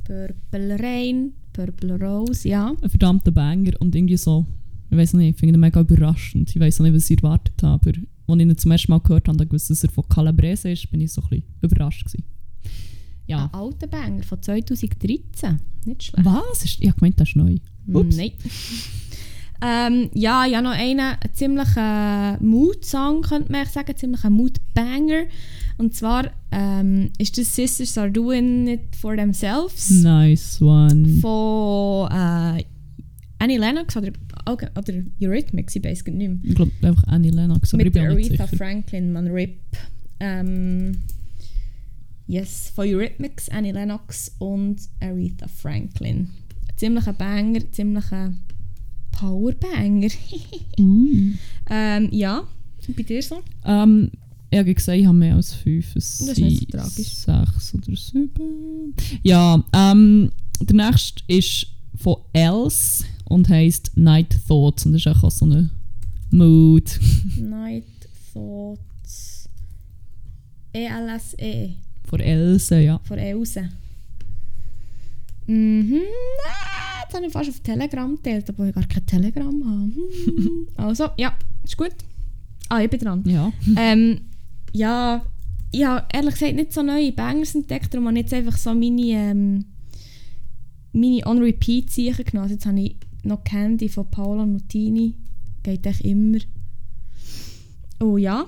Purple 0.05 0.79
Rain, 0.79 1.33
Purple 1.53 1.99
Rose, 1.99 2.49
ja. 2.49 2.75
Ein 2.83 2.91
verdammter 2.91 3.31
Banger 3.31 3.73
und 3.81 3.95
irgendwie 3.95 4.17
so, 4.17 4.45
ich 4.91 4.97
weiß 4.97 5.15
nicht, 5.15 5.31
ich 5.31 5.37
finde 5.37 5.57
ihn 5.57 5.61
mega 5.61 5.81
überraschend. 5.81 6.51
Ich 6.51 6.61
weiß 6.61 6.81
auch 6.81 6.85
nicht, 6.85 6.95
was 6.95 7.11
ich 7.11 7.23
erwartet 7.23 7.63
habe, 7.63 7.91
aber 7.91 7.99
als 8.27 8.41
ich 8.41 8.47
ihn 8.49 8.59
zum 8.59 8.71
ersten 8.71 8.93
Mal 8.93 9.01
gehört 9.01 9.29
habe 9.29 9.39
und 9.39 9.49
gewusst, 9.49 9.71
dass 9.71 9.85
er 9.85 9.91
von 9.91 10.09
Calabrese 10.09 10.71
ist, 10.71 10.91
bin 10.91 11.01
ich 11.01 11.13
so 11.13 11.23
ein 11.23 11.29
bisschen 11.29 11.47
überrascht 11.63 12.05
gewesen. 12.05 12.25
Ja. 13.31 13.45
Ein 13.45 13.61
alter 13.61 13.87
Banger 13.87 14.25
von 14.25 14.43
2013. 14.43 15.61
Nicht 15.85 16.03
schlecht. 16.03 16.27
Was? 16.27 16.65
Ich 16.65 16.81
habe 16.89 16.99
gemeint, 16.99 17.21
das 17.21 17.29
ist 17.29 17.37
neu. 17.37 17.57
Ups. 17.93 18.17
Nein. 18.17 18.33
ähm, 19.63 20.11
ja, 20.15 20.45
ich 20.47 20.55
habe 20.57 20.65
noch 20.65 20.73
einen, 20.73 21.17
ziemlichen 21.33 22.45
Mood-Song, 22.45 23.23
könnte 23.23 23.53
man 23.53 23.67
sagen, 23.67 23.97
ziemlich 23.97 24.25
ein 24.25 24.33
Mood-Banger. 24.33 25.27
Und 25.79 25.95
zwar 25.95 26.33
ähm, 26.51 27.11
ist 27.19 27.39
das 27.39 27.55
Sisters 27.55 27.97
Are 27.97 28.11
Doing 28.11 28.67
It 28.67 28.97
For 28.97 29.15
Themselves 29.15 29.91
Nice 29.91 30.61
one. 30.61 31.07
von 31.21 32.11
äh, 32.11 32.65
Annie 33.39 33.59
Lennox 33.59 33.97
oder, 33.97 34.11
okay, 34.45 34.67
oder 34.77 34.93
Eurythmics, 35.23 35.77
ich 35.77 35.85
weiß 35.85 36.05
nicht 36.07 36.17
mehr. 36.17 36.37
Ich 36.43 36.55
glaube 36.57 36.73
einfach 36.83 37.05
Annie 37.05 37.31
Lennox, 37.31 37.73
aber 37.73 37.83
ich 37.83 37.85
Mit 37.87 37.95
bin 37.95 38.11
auch 38.11 38.15
nicht 38.15 38.41
Aretha. 38.41 38.57
Franklin, 38.57 39.13
man 39.13 39.29
RIP. 39.29 39.61
Ähm, 40.19 40.99
yes, 42.31 42.71
von 42.75 42.87
Eurythmics, 42.87 43.49
Annie 43.49 43.73
Lennox 43.73 44.33
und 44.39 44.81
Aretha 45.01 45.49
Franklin. 45.49 46.29
Ziemlich 46.77 47.07
ein 47.07 47.17
Banger, 47.17 47.61
ziemlich 47.73 48.11
ein 48.13 48.39
Powerbanger. 49.11 50.09
Uh. 50.79 51.33
ähm, 51.71 52.09
ja, 52.13 52.45
bei 52.97 53.03
dir 53.03 53.23
so? 53.23 53.43
Ähm, 53.65 54.11
ich 54.51 54.59
habe 54.59 54.75
gesagt, 54.75 54.99
ich 54.99 55.07
habe 55.07 55.19
mehr 55.19 55.37
als 55.37 55.55
fünf. 55.55 55.97
Es 55.97 56.19
Das 56.19 56.29
ist 56.29 56.39
nicht 56.39 56.73
so 56.73 56.79
tragisch. 56.79 57.15
Sechs 57.15 57.75
oder 57.75 57.97
sieben. 57.97 58.95
Ja, 59.23 59.63
ähm, 59.73 60.31
der 60.61 60.77
nächste 60.77 61.23
ist 61.29 61.67
von 61.97 62.17
Else 62.33 63.05
und 63.25 63.49
heisst 63.49 63.97
Night 63.97 64.39
Thoughts. 64.47 64.87
Und 64.87 64.93
das 64.93 65.05
ist 65.05 65.09
auch 65.09 65.31
so 65.31 65.45
eine 65.45 65.71
Mood. 66.31 66.99
Night 67.41 67.85
Thoughts. 68.33 69.49
E 70.73 70.87
ELSE 70.87 71.75
Von 72.11 72.21
Else, 72.21 72.81
ja. 72.81 73.01
von 73.05 73.19
Else. 73.19 73.69
Mhm. 75.47 76.01
Ah, 76.47 76.91
Jetzt 77.11 77.17
habe 77.17 77.27
ich 77.27 77.33
fast 77.33 77.51
auf 77.51 77.59
Telegram 77.61 78.15
geteilt, 78.15 78.49
obwohl 78.51 78.69
ich 78.69 78.75
gar 78.75 78.87
kein 78.87 79.05
Telegram 79.05 79.47
habe. 79.47 79.91
Hm. 80.27 80.69
Also, 80.77 81.09
ja, 81.17 81.37
ist 81.65 81.77
gut. 81.77 81.91
Ah, 82.69 82.81
ich 82.83 82.89
bin 82.89 83.01
dran. 83.01 83.25
Ja. 83.27 83.53
Ähm, 83.77 84.21
ja, 84.73 85.25
ich 85.73 85.85
habe 85.85 86.07
ehrlich 86.13 86.35
gesagt 86.35 86.55
nicht 86.55 86.73
so 86.73 86.83
neue 86.83 87.11
Bangers 87.11 87.57
entdeckt, 87.57 87.93
darum 87.93 88.07
habe 88.07 88.19
ich 88.19 88.23
jetzt 88.27 88.35
einfach 88.35 88.57
so 88.57 88.73
meine, 88.75 89.03
ähm, 89.03 89.65
meine 90.93 91.27
On-Repeat-Zeichen 91.27 92.25
genommen. 92.27 92.45
Also 92.45 92.55
jetzt 92.55 92.67
habe 92.67 92.81
ich 92.81 92.97
noch 93.25 93.43
Candy 93.43 93.89
von 93.89 94.09
Paolo 94.09 94.47
Nutini. 94.47 95.15
Geht 95.65 95.85
echt 95.87 96.03
immer. 96.03 96.39
Oh 97.99 98.19
ja. 98.19 98.47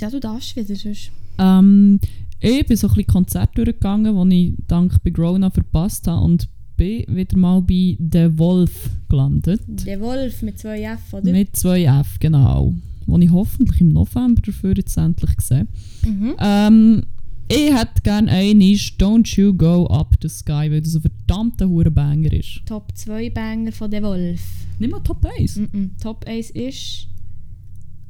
Ja, 0.00 0.08
du 0.10 0.20
darfst 0.20 0.54
wieder 0.54 0.76
sonst. 0.76 1.10
Ähm, 1.38 1.98
ich 2.44 2.66
bin 2.66 2.76
so 2.76 2.88
ein 2.88 2.94
bisschen 2.94 3.06
Konzert 3.06 3.56
durchgegangen, 3.56 4.30
die 4.30 4.48
ich 4.48 4.54
dank 4.66 5.02
Big 5.02 5.18
Rona 5.18 5.50
verpasst 5.50 6.06
habe 6.06 6.24
und 6.24 6.48
bin 6.76 7.04
wieder 7.08 7.38
mal 7.38 7.62
bei 7.62 7.96
The 7.98 8.38
Wolf 8.38 8.90
gelandet. 9.08 9.62
Der 9.66 10.00
Wolf 10.00 10.42
mit 10.42 10.58
zwei 10.58 10.82
F, 10.82 11.12
oder? 11.12 11.30
Mit 11.30 11.54
2F, 11.54 12.06
genau. 12.20 12.74
Wo 13.06 13.18
ich 13.18 13.30
hoffentlich 13.30 13.80
im 13.80 13.92
November 13.92 14.42
dafür 14.44 14.74
jetzt 14.76 14.96
endlich 14.96 15.40
sehe. 15.40 15.66
Mhm. 16.04 16.34
Ähm, 16.38 17.02
ich 17.48 17.74
hätte 17.74 18.00
gerne 18.02 18.30
einen 18.30 18.60
Don't 18.60 19.36
You 19.36 19.52
Go 19.52 19.86
Up 19.86 20.14
the 20.20 20.28
Sky, 20.28 20.70
weil 20.70 20.80
das 20.80 20.94
ein 20.96 21.02
verdammter 21.02 21.68
Hurenbanger 21.68 22.32
ist. 22.32 22.62
Top 22.66 22.92
2 22.94 23.30
Banger 23.30 23.72
von 23.72 23.90
Der 23.90 24.02
Wolf. 24.02 24.40
Nimm 24.78 24.90
mal 24.90 25.00
Top 25.00 25.24
1. 25.38 25.58
Mm-mm. 25.58 25.90
Top 26.02 26.26
1 26.26 26.50
ist 26.50 27.06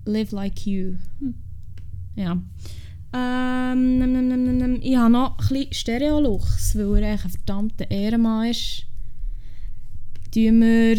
Live 0.07 0.31
Like 0.31 0.67
You. 0.67 0.95
Hm. 1.19 1.35
Ja. 2.17 2.41
Ähm, 3.17 3.99
nem, 3.99 4.13
nem, 4.13 4.59
nem. 4.59 4.79
ich 4.83 4.97
habe 4.97 5.13
noch 5.13 5.39
ein 5.39 5.47
bisschen 5.49 5.73
Stereo-Lux, 5.73 6.77
weil 6.77 7.05
er 7.05 7.13
ein 7.13 7.19
verdammter 7.19 7.89
Ehrenmann 7.89 8.49
ist. 8.49 8.87
Tun 10.33 10.61
wir, 10.61 10.99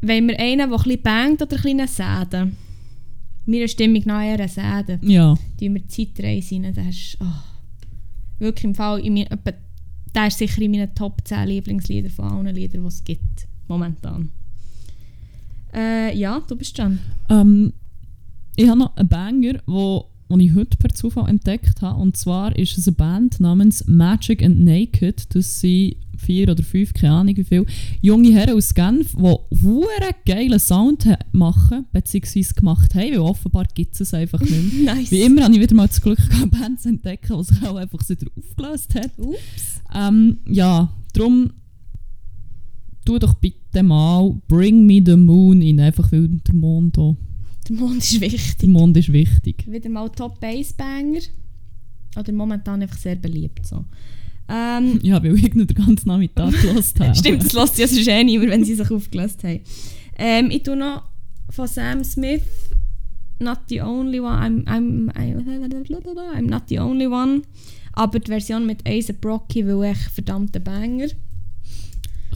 wenn 0.00 0.26
wir 0.26 0.40
einen, 0.40 0.58
der 0.58 0.66
ein 0.66 0.82
bisschen 0.82 1.02
bangt 1.02 1.42
oder 1.42 1.56
ein 1.56 1.62
bisschen 1.62 1.86
säden. 1.86 2.56
Meiner 3.46 3.68
Stimmung 3.68 4.02
nach 4.04 4.24
eher 4.24 4.48
säden. 4.48 4.98
Ja. 5.08 5.36
Tun 5.60 5.74
wir 5.74 5.86
Zeitreise 5.86 6.56
rein. 6.56 6.74
Der 6.74 6.88
ist 6.88 7.16
oh, 7.20 8.40
wirklich 8.40 8.64
im 8.64 8.74
Fall, 8.74 8.98
in 8.98 9.14
mein, 9.14 9.28
der 10.12 10.26
ist 10.26 10.38
sicher 10.38 10.60
in 10.60 10.72
meinen 10.72 10.92
Top 10.96 11.20
10 11.24 11.46
Lieblingslieder 11.46 12.10
von 12.10 12.32
allen 12.32 12.54
Liedern, 12.54 12.82
die 12.82 12.88
es 12.88 13.04
gibt. 13.04 13.46
Momentan. 13.68 14.32
Äh, 15.72 16.16
ja, 16.18 16.42
du 16.48 16.56
bist 16.56 16.76
dran. 16.76 16.98
Ähm, 17.28 17.72
ich 18.56 18.68
habe 18.68 18.80
noch 18.80 18.96
einen 18.96 19.08
Banger, 19.08 19.62
wo, 19.66 20.10
wo 20.30 20.38
ich 20.38 20.54
heute 20.54 20.78
per 20.78 20.90
Zufall 20.90 21.28
entdeckt 21.28 21.82
habe. 21.82 22.00
Und 22.00 22.16
zwar 22.16 22.56
ist 22.56 22.78
es 22.78 22.86
eine 22.86 22.96
Band 22.96 23.40
namens 23.40 23.86
Magic 23.86 24.42
and 24.42 24.60
Naked. 24.60 25.34
Das 25.34 25.60
sind 25.60 25.96
vier 26.16 26.48
oder 26.48 26.62
fünf, 26.62 26.92
keine 26.92 27.14
Ahnung 27.14 27.36
wie 27.36 27.44
viele, 27.44 27.66
junge 28.00 28.32
Herren 28.32 28.56
aus 28.56 28.74
Genf, 28.74 29.14
die 29.16 29.26
einen 29.26 30.14
geilen 30.26 30.58
Sound 30.58 31.08
machen, 31.32 31.86
beziehungsweise 31.92 32.54
gemacht 32.54 32.94
haben, 32.94 33.12
weil 33.12 33.18
offenbar 33.18 33.64
gibt 33.74 33.94
es 33.94 34.00
es 34.02 34.14
einfach 34.14 34.40
nicht 34.40 34.84
mehr. 34.84 34.94
Nice. 34.94 35.10
Wie 35.10 35.22
immer 35.22 35.44
habe 35.44 35.54
ich 35.54 35.60
wieder 35.60 35.74
mal 35.74 35.88
das 35.88 36.00
Glück 36.00 36.18
gehabt, 36.18 36.50
Bands 36.60 36.82
zu 36.82 36.90
entdecken, 36.90 37.36
die 37.38 37.44
sich 37.44 37.62
auch 37.66 37.76
einfach 37.76 38.08
wieder 38.08 38.26
aufgelöst 38.36 38.94
hat. 38.94 39.10
Ups. 39.18 39.80
Ähm, 39.94 40.38
ja, 40.46 40.92
darum 41.12 41.50
tu 43.04 43.18
doch 43.18 43.34
bitte 43.34 43.82
mal 43.82 44.40
Bring 44.46 44.86
Me 44.86 45.02
the 45.04 45.16
Moon 45.16 45.62
in, 45.62 45.80
einfach 45.80 46.12
weil 46.12 46.28
der 46.28 46.54
Mond 46.54 46.96
da, 46.96 47.16
Der 47.70 47.78
Mond 47.78 47.98
ist 47.98 48.14
der 48.14 48.20
wichtig. 48.32 48.68
Mond 48.68 48.96
ist 48.96 49.12
wichtig. 49.12 49.64
Wieder 49.68 49.88
mal 49.88 50.08
Top 50.08 50.40
Bass 50.40 50.72
Banger. 50.72 51.20
Oder 52.18 52.32
momentan 52.32 52.82
einfach 52.82 52.98
sehr 52.98 53.14
beliebt. 53.14 53.64
So. 53.64 53.84
Ähm, 54.48 54.98
Ja, 55.02 55.22
weil 55.22 55.36
ich 55.36 55.54
nur 55.54 55.66
den 55.66 55.76
ganzen 55.76 56.08
Nachmittag 56.08 56.50
gehört 56.50 56.98
habe. 56.98 57.14
Stimmt, 57.14 57.44
das 57.44 57.52
lässt 57.52 57.78
ja 57.78 57.86
sonst 57.86 58.08
eh 58.08 58.24
niemand, 58.24 58.50
wenn 58.50 58.64
sie 58.64 58.74
sich 58.74 58.90
aufgelöst 58.90 59.44
haben. 59.44 59.60
Ähm, 60.18 60.50
ich 60.50 60.64
tue 60.64 60.76
noch 60.76 61.04
von 61.50 61.68
Sam 61.68 62.02
Smith 62.02 62.42
Not 63.38 63.60
the 63.68 63.80
only 63.80 64.20
one. 64.20 64.36
I'm, 64.36 64.64
I'm, 64.66 65.10
I'm, 65.14 65.46
I'm 65.46 66.50
not 66.50 66.64
the 66.68 66.78
only 66.80 67.06
one. 67.06 67.42
Aber 67.92 68.18
die 68.18 68.30
Version 68.30 68.66
mit 68.66 68.86
A$AP 68.86 69.24
Rocky 69.24 69.64
will 69.64 69.82
echt 69.82 70.10
verdammter 70.10 70.60
Banger. 70.60 71.08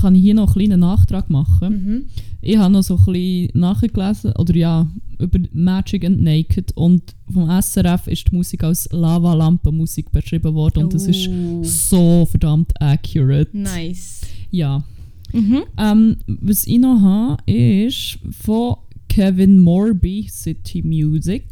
Kann 0.01 0.14
ich 0.14 0.22
hier 0.22 0.35
noch 0.35 0.57
einen 0.57 0.68
kleinen 0.68 0.80
Nachtrag 0.80 1.28
machen? 1.28 1.85
Mhm. 1.85 2.05
Ich 2.47 2.57
habe 2.59 2.72
noch 2.72 2.82
so 2.82 2.97
ein 2.99 3.05
bisschen 3.12 3.49
nachgelesen, 3.59 4.32
oder 4.36 4.55
ja, 4.55 4.86
über 5.18 5.38
Magic 5.53 6.05
and 6.05 6.20
Naked 6.22 6.72
und 6.76 7.14
vom 7.32 7.49
SRF 7.49 8.07
ist 8.09 8.30
die 8.30 8.36
Musik 8.36 8.62
als 8.64 8.88
Lava-Lampen-Musik 8.92 10.12
beschrieben 10.12 10.55
worden 10.55 10.84
und 10.84 10.95
das 10.95 11.07
ist 11.07 11.28
Oh. 11.28 11.62
so 11.64 12.26
verdammt 12.26 12.72
accurate. 12.82 13.57
Nice. 13.57 14.22
Ja. 14.51 14.84
Mhm. 15.32 15.62
Ähm, 15.78 16.16
was 16.26 16.66
ich 16.66 16.78
noch 16.78 17.01
habe, 17.01 17.42
ist 17.51 18.18
von 18.42 18.76
Kevin 19.09 19.59
Morby 19.59 20.26
City 20.28 20.82
Music. 20.82 21.45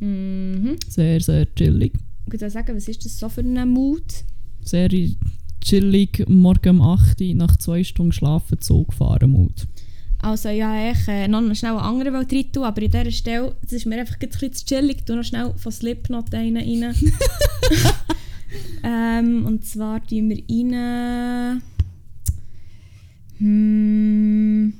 Mhm. 0.00 0.76
Sehr, 0.88 1.20
sehr 1.20 1.54
chillig. 1.54 1.92
Ich 2.26 2.32
würde 2.32 2.50
sagen, 2.50 2.74
was 2.76 2.88
ist 2.88 3.04
das 3.04 3.18
so 3.18 3.28
für 3.28 3.42
ein 3.42 3.68
Mut? 3.68 4.24
Sehr 4.62 4.88
chillig, 5.60 6.24
morgen 6.28 6.80
um 6.80 6.82
8 6.82 7.20
Uhr 7.20 7.34
nach 7.34 7.56
zwei 7.56 7.84
Stunden 7.84 8.12
Schlafen 8.12 8.60
Zug 8.60 8.88
gefahren. 8.88 9.30
Mut. 9.30 9.66
Also 10.22 10.48
ja, 10.50 10.92
ich 10.92 11.08
äh, 11.08 11.26
noch 11.28 11.42
schnell 11.54 11.72
einen 11.72 11.80
anderen 11.80 12.14
wollte 12.14 12.36
rein 12.36 12.52
tun, 12.52 12.62
aber 12.62 12.80
an 12.80 12.90
dieser 12.90 13.10
Stelle, 13.10 13.56
das 13.62 13.72
ist 13.72 13.86
mir 13.86 13.98
einfach 13.98 14.14
ein 14.20 14.28
bisschen 14.28 14.52
zu 14.52 14.64
chillig, 14.64 14.98
ich 14.98 15.04
tue 15.04 15.16
noch 15.16 15.24
schnell 15.24 15.52
von 15.56 15.72
Slipknot 15.72 16.32
einen 16.32 16.56
rein. 16.56 16.94
ähm, 18.84 19.46
und 19.46 19.66
zwar 19.66 20.00
tun 20.06 20.30
wir 20.30 20.42
rein... 20.48 21.62
Hm, 23.38 24.72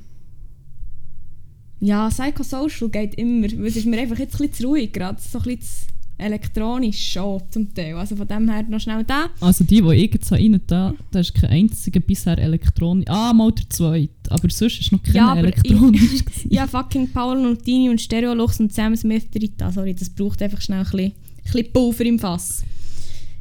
Ja, 1.81 2.07
Psychosocial 2.07 2.89
geht 2.89 3.15
immer. 3.15 3.47
weil 3.47 3.65
Es 3.65 3.75
ist 3.75 3.85
mir 3.85 3.99
einfach 3.99 4.17
jetzt 4.17 4.35
ein 4.35 4.47
bisschen 4.47 4.53
zu 4.53 4.67
ruhig 4.67 4.93
gerade. 4.93 5.19
So 5.21 5.39
ein 5.39 5.43
bisschen 5.43 5.61
zu 5.61 5.92
elektronisch 6.23 7.11
schon 7.13 7.41
zum 7.51 7.73
Teil. 7.73 7.95
Also 7.95 8.15
von 8.15 8.27
dem 8.27 8.49
her 8.49 8.63
noch 8.67 8.79
schnell 8.79 9.03
da. 9.03 9.27
Also 9.41 9.63
die, 9.63 9.81
die 9.81 9.93
ich 9.95 10.13
jetzt 10.13 10.27
so 10.29 10.35
rein 10.35 10.59
da, 10.67 10.93
da 11.11 11.19
ist 11.19 11.33
kein 11.35 11.49
einziger 11.49 11.99
bisher 11.99 12.37
elektronisch. 12.37 13.05
Ah, 13.07 13.33
mal 13.33 13.51
der 13.51 13.69
zweite. 13.69 14.09
Aber 14.29 14.49
sonst 14.49 14.79
ist 14.81 14.91
noch 14.91 15.03
kein 15.03 15.15
Ja, 15.15 15.35
elektronisch. 15.35 16.01
gewesen. 16.25 16.49
Ja, 16.49 16.65
fucking 16.67 17.09
Paul 17.09 17.41
Nutini 17.41 17.89
und 17.89 18.01
Stereolux 18.01 18.59
und 18.59 18.73
Sam 18.73 18.95
Smith 18.95 19.29
drin. 19.29 19.51
da. 19.57 19.71
Sorry, 19.71 19.93
das 19.93 20.09
braucht 20.09 20.41
einfach 20.41 20.61
schnell 20.61 20.79
ein 20.79 20.83
bisschen, 20.85 20.99
ein 21.07 21.13
bisschen 21.43 21.73
Pulver 21.73 22.05
im 22.05 22.19
Fass. 22.19 22.63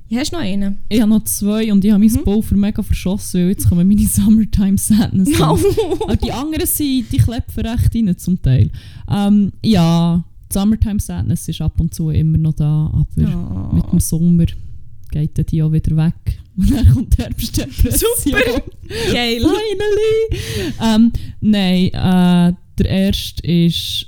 Ja, 0.08 0.18
hast 0.20 0.30
du 0.30 0.36
noch 0.36 0.42
einen? 0.44 0.76
Ich 0.90 1.00
habe 1.00 1.08
noch 1.08 1.24
zwei 1.24 1.72
und 1.72 1.82
ich 1.86 1.90
habe 1.90 2.04
mein 2.04 2.12
Mhm. 2.12 2.24
Pulver 2.24 2.54
mega 2.54 2.82
verschossen, 2.82 3.40
weil 3.40 3.48
jetzt 3.48 3.66
kommen 3.66 3.88
meine 3.88 4.06
Summertime 4.06 4.76
Sadness. 4.76 5.40
Aber 5.40 6.16
die 6.16 6.30
anderen 6.30 6.66
sind, 6.66 7.06
die 7.10 7.16
klepfen 7.16 7.64
recht 7.66 7.94
rein 7.94 8.14
zum 8.18 8.42
Teil. 8.42 8.68
Ähm, 9.10 9.52
ja, 9.64 10.22
die 10.52 10.58
Summertime 10.58 11.00
Sadness 11.00 11.48
ist 11.48 11.60
ab 11.60 11.80
und 11.80 11.94
zu 11.94 12.10
immer 12.10 12.38
noch 12.38 12.54
da, 12.54 12.90
aber 12.92 13.22
Ja. 13.22 13.70
mit 13.74 13.90
dem 13.92 14.00
Sommer 14.00 14.46
geht 15.10 15.36
dann 15.38 15.46
die 15.46 15.62
auch 15.62 15.72
wieder 15.72 15.96
weg. 15.96 16.38
Und 16.56 16.70
dann 16.70 16.86
kommt 16.92 17.16
Herbstdepression. 17.18 18.10
Super. 18.18 18.62
Geil. 19.12 19.40
Finally! 19.40 20.42
Ähm, 20.82 21.12
nein, 21.40 21.86
äh, 21.88 22.54
der 22.78 22.86
erste 22.88 23.46
ist 23.46 24.06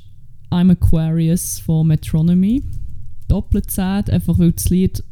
I'm 0.50 0.70
Aquarius 0.70 1.58
von 1.60 1.86
Metronomy. 1.86 2.62
Doppelt 3.28 3.70
sad, 3.70 4.10
einfach 4.10 4.38
weil 4.38 4.52
das 4.52 4.68
Lied 4.68 5.02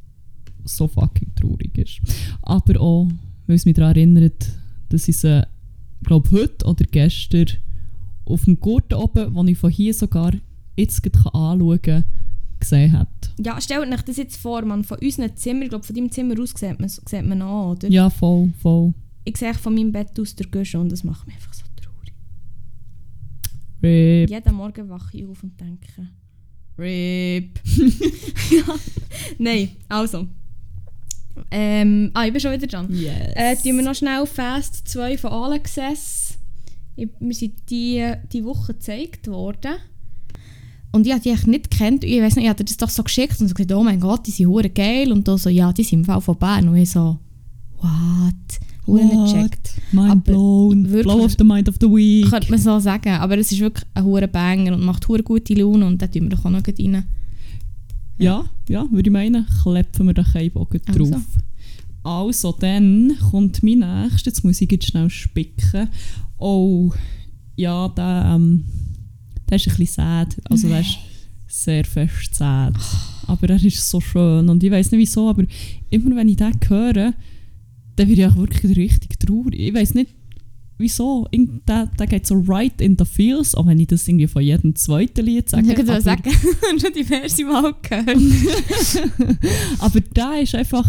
so 0.64 0.87
fucking 0.89 1.35
traurig 1.35 1.76
ist. 1.78 2.01
Aber 2.43 2.78
auch, 2.80 3.09
weil 3.47 3.57
es 3.57 3.64
mich 3.64 3.74
daran 3.76 3.97
erinnert, 3.97 4.51
dass 4.91 5.09
ich 5.09 5.16
sie, 5.16 5.43
glaube 6.05 6.30
heute 6.33 6.66
oder 6.66 6.85
gestern 6.91 7.47
auf 8.26 8.45
dem 8.45 8.61
Gurten 8.61 8.95
oben, 8.99 9.35
wo 9.35 9.43
ich 9.45 9.57
von 9.59 9.70
hier 9.70 9.95
sogar 9.95 10.33
jetzt 10.77 11.01
anschauen 11.35 12.05
gesehen 12.61 12.93
habe. 12.97 13.11
Ja, 13.41 13.61
stellt 13.61 13.93
euch 13.93 14.03
das 14.03 14.16
jetzt 14.16 14.37
vor, 14.37 14.62
man. 14.64 14.85
Von 14.85 14.99
unseren 14.99 15.35
Zimmern, 15.37 15.62
ich 15.64 15.68
glaube, 15.70 15.85
von 15.85 15.97
deinem 15.97 16.11
Zimmer 16.12 16.39
aus 16.41 16.51
sieht 16.57 16.79
man 16.79 16.89
sieht 16.89 17.25
man 17.25 17.43
an, 17.43 17.49
oder? 17.73 17.89
Ja, 17.89 18.09
voll, 18.09 18.53
voll. 18.61 18.95
Ich 19.25 19.37
sehe 19.37 19.53
von 19.55 19.75
meinem 19.75 19.91
Bett 19.93 20.18
aus 20.20 20.35
der 20.37 20.47
Gusch 20.47 20.75
und 20.77 20.91
das 20.93 21.03
macht 21.05 21.27
mich 21.27 21.35
einfach 21.37 21.53
so 21.55 21.64
traurig. 21.77 22.12
Rip. 23.83 24.31
Jeden 24.31 24.55
Morgen 24.55 24.89
wache 24.89 25.16
ich 25.16 25.27
auf 25.27 25.43
und 25.43 25.61
denke, 25.61 26.09
RIP. 26.79 27.61
ja. 28.51 28.75
Nein, 29.39 29.70
also. 29.89 30.27
Ähm, 31.51 32.11
ah, 32.14 32.27
ich 32.27 32.33
bin 32.33 32.41
schon 32.41 32.53
wieder 32.53 32.66
dran. 32.66 32.89
Yes. 32.93 33.33
Äh, 33.35 33.57
tun 33.57 33.77
wir 33.79 33.83
noch 33.85 33.95
schnell 33.95 34.27
Fast 34.27 34.87
2 34.89 35.18
von 35.18 35.33
Alexis. 35.33 36.39
Ich- 36.95 37.09
Wir 37.20 37.35
sind 37.35 37.55
die, 37.70 38.12
die 38.33 38.45
Woche 38.45 38.75
gezeigt 38.75 39.27
worden. 39.29 39.77
Und 40.93 41.07
ich 41.07 41.12
habe 41.12 41.22
die 41.22 41.51
nicht 41.51 41.70
gekannt. 41.70 42.05
Ich 42.05 42.20
weiß 42.20 42.36
nicht, 42.36 42.45
ich 42.45 42.51
hatte 42.51 42.64
das 42.64 42.76
doch 42.76 42.90
so 42.90 43.03
geschickt 43.03 43.40
und 43.40 43.49
so 43.49 43.55
gesagt, 43.55 43.72
oh 43.72 43.82
mein 43.82 43.99
Gott, 43.99 44.26
die 44.26 44.30
sind 44.30 44.47
hure 44.49 44.68
geil. 44.68 45.11
Und 45.11 45.26
da 45.26 45.38
so, 45.38 45.49
ja, 45.49 45.72
die 45.72 45.82
sind 45.84 46.01
im 46.01 46.05
Fall 46.05 46.20
von 46.20 46.36
Bern. 46.36 46.68
Und 46.68 46.76
ich 46.76 46.90
so, 46.90 47.18
what? 47.80 48.34
Hure 48.86 49.05
nicht 49.05 49.32
gecheckt. 49.34 49.74
Mind 49.93 50.11
Aber 50.11 50.20
blown. 50.20 50.84
wirklich- 50.90 51.03
Blow 51.14 51.24
of 51.24 51.34
the 51.38 51.45
mind 51.45 51.68
of 51.68 51.76
the 51.80 51.86
week. 51.88 52.28
Könnte 52.28 52.51
man 52.51 52.59
so 52.59 52.78
sagen. 52.78 53.11
Aber 53.11 53.38
es 53.38 53.51
ist 53.53 53.61
wirklich 53.61 53.86
ein 53.95 54.05
hure 54.05 54.28
Banger 54.28 54.74
und 54.74 54.84
macht 54.84 55.09
hure 55.09 55.22
gute 55.22 55.55
Laune. 55.55 55.86
Und 55.86 56.03
da 56.03 56.07
tun 56.09 56.22
wir 56.24 56.28
doch 56.30 56.45
auch 56.45 56.51
noch 56.51 56.62
rein. 56.66 57.05
Ja, 58.18 58.45
ja, 58.68 58.86
würde 58.90 59.09
ich 59.09 59.12
meinen, 59.12 59.47
klepfen 59.62 60.07
wir 60.07 60.14
den 60.14 60.24
Keibogen 60.24 60.80
Also. 60.86 61.11
drauf. 61.11 61.22
Also, 62.05 62.53
dann 62.59 63.16
kommt 63.30 63.62
mein 63.62 63.78
nächster. 63.78 64.30
Jetzt 64.30 64.45
muss 64.45 64.61
ich 64.61 64.70
jetzt 64.70 64.88
schnell 64.88 65.09
spicken. 65.09 65.88
Oh, 66.38 66.90
ja, 67.57 67.88
der, 67.88 68.32
ähm, 68.34 68.64
der 69.53 69.57
ist 69.57 69.69
ein 69.69 69.77
bisschen 69.77 69.95
sad. 69.95 70.37
Also, 70.49 70.69
der 70.69 70.81
ist 70.81 70.97
sehr 71.47 71.85
fest 71.85 72.35
sad. 72.35 72.75
Aber 73.27 73.51
er 73.51 73.63
ist 73.63 73.89
so 73.89 74.01
schön. 74.01 74.49
Und 74.49 74.65
ich 74.65 74.71
weiß 74.71 74.91
nicht 74.91 75.01
wieso, 75.01 75.29
aber 75.29 75.45
immer 75.91 76.17
wenn 76.17 76.29
ich 76.29 76.37
den 76.37 76.59
höre, 76.67 77.13
dann 77.97 78.09
werde 78.09 78.13
ich 78.13 78.27
auch 78.27 78.37
wirklich 78.37 78.75
richtig 78.75 79.21
traurig. 79.21 79.61
Ich 79.61 79.75
weiß 79.75 79.93
nicht, 79.93 80.15
wieso. 80.79 81.29
Der, 81.69 81.87
der 81.87 82.07
geht 82.07 82.27
so 82.27 82.43
right 82.49 82.81
in 82.81 82.97
the 82.99 83.05
feels, 83.05 83.55
auch 83.55 83.67
wenn 83.67 83.79
ich 83.79 83.89
das 83.89 84.09
irgendwie 84.09 84.27
von 84.27 84.43
jedem 84.43 84.75
zweiten 84.75 85.27
Lied 85.27 85.51
sage. 85.51 85.71
Ich 85.71 85.77
würde 85.77 86.01
sagen, 86.01 86.31
schon 86.81 86.93
diverse 86.95 87.45
Mal 87.45 87.75
gehört. 87.83 88.17
Aber 89.81 90.01
der 90.01 90.41
ist 90.41 90.55
einfach. 90.55 90.89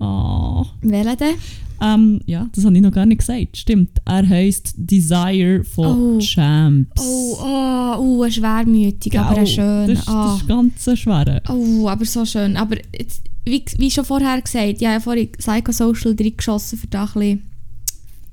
Oh. 0.00 0.64
Welcher 0.82 1.16
denn? 1.16 1.34
Ähm, 1.80 2.20
ja, 2.26 2.48
das 2.54 2.64
habe 2.64 2.76
ich 2.76 2.82
noch 2.82 2.92
gar 2.92 3.04
nicht 3.06 3.18
gesagt. 3.18 3.56
Stimmt. 3.56 3.90
Er 4.04 4.26
heisst 4.28 4.74
Desire 4.76 5.64
von 5.64 6.16
Oh. 6.16 6.18
Champs. 6.20 7.00
Oh, 7.00 7.36
oh, 7.40 7.94
oh, 7.98 8.22
ein 8.22 8.30
schwermütig, 8.32 9.18
aber 9.18 9.30
ein 9.30 9.44
Gell? 9.44 9.46
schön. 9.46 9.86
Das, 9.88 9.98
ist- 10.00 10.08
Ah. 10.08 10.24
das 10.32 10.40
ist 10.42 10.48
ganz 10.48 10.88
ein 10.88 10.96
schwerer. 10.96 11.40
Oh, 11.48 11.88
aber 11.88 12.04
so 12.04 12.24
schön. 12.24 12.56
Aber 12.56 12.76
jetzt, 12.96 13.22
wie, 13.44 13.64
wie 13.78 13.90
schon 13.90 14.04
vorher 14.04 14.40
gesagt, 14.40 14.80
ich 14.80 14.84
habe 14.86 14.94
ja 14.94 15.00
vorhin 15.00 15.30
Psychosocial 15.32 16.14
reingeschossen, 16.18 16.78
für 16.78 16.86
da 16.86 17.04
ein 17.04 17.12
bisschen 17.12 17.42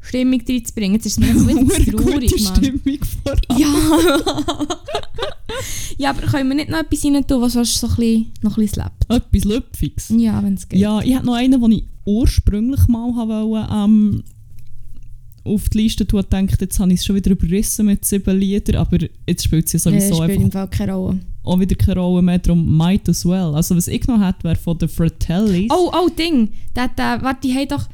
Stimmung 0.02 0.42
reinzubringen. 0.48 0.96
Jetzt 0.96 1.06
ist 1.06 1.20
es 1.20 1.20
mir 1.20 1.34
zu 1.34 1.92
traurig, 1.98 2.32
gute 2.32 2.44
Mann. 2.44 2.56
Stimmung 2.56 3.00
voran. 3.24 3.40
Ja. 3.58 4.68
ja, 5.98 6.10
aber 6.10 6.22
können 6.22 6.50
wir 6.50 6.56
nicht 6.56 6.70
noch 6.70 6.80
etwas 6.80 7.06
rein 7.06 7.28
tun, 7.28 7.42
was 7.42 7.54
sonst 7.54 7.80
so 7.80 7.88
ein 7.88 7.96
bisschen, 7.96 8.32
noch 8.42 8.58
ein 8.58 8.64
bisschen 8.64 8.84
lebt? 8.84 9.24
Etwas 9.24 9.44
Lüpfiges. 9.46 10.14
Ja, 10.18 10.44
wenn 10.44 10.56
es 10.56 10.68
geht. 10.68 10.80
Ja, 10.80 11.02
ich 11.02 11.16
hatte 11.16 11.26
noch 11.26 11.36
einen, 11.36 11.62
den 11.62 11.72
ich 11.72 11.84
ursprünglich 12.06 12.88
mal 12.88 13.14
wollte, 13.14 13.72
ähm, 13.74 14.24
auf 15.44 15.70
die 15.70 15.80
Liste 15.80 16.06
tun 16.06 16.20
und 16.20 16.30
gedacht, 16.30 16.62
jetzt 16.62 16.80
habe 16.80 16.94
ich 16.94 17.00
es 17.00 17.06
schon 17.06 17.16
wieder 17.16 17.32
überrissen 17.32 17.86
mit 17.86 18.06
sieben 18.06 18.38
Liedern, 18.38 18.76
aber 18.76 18.98
jetzt 19.28 19.44
spielt 19.44 19.70
sie 19.70 19.80
sowieso 19.80 20.20
das 20.20 20.30
spielt 20.30 20.44
einfach 20.44 20.70
keine 20.70 20.94
Rolle. 20.94 21.20
auch 21.44 21.60
wieder 21.60 21.76
keine 21.76 22.00
Rolle 22.00 22.22
mehr, 22.22 22.40
darum 22.40 22.78
might 22.78 23.10
as 23.10 23.26
well. 23.26 23.56
Also 23.56 23.76
was 23.76 23.88
ich 23.88 24.06
noch 24.08 24.22
hätte, 24.22 24.44
wäre 24.44 24.56
von 24.56 24.78
den 24.78 24.90
Fratellis. 24.90 25.72
Oh, 25.72 25.92
oh, 25.94 26.10
Ding! 26.10 26.50
Da, 26.74 26.88
da, 26.88 27.22
warte, 27.22 27.48
die 27.48 27.54
haben 27.54 27.68
doch... 27.68 27.88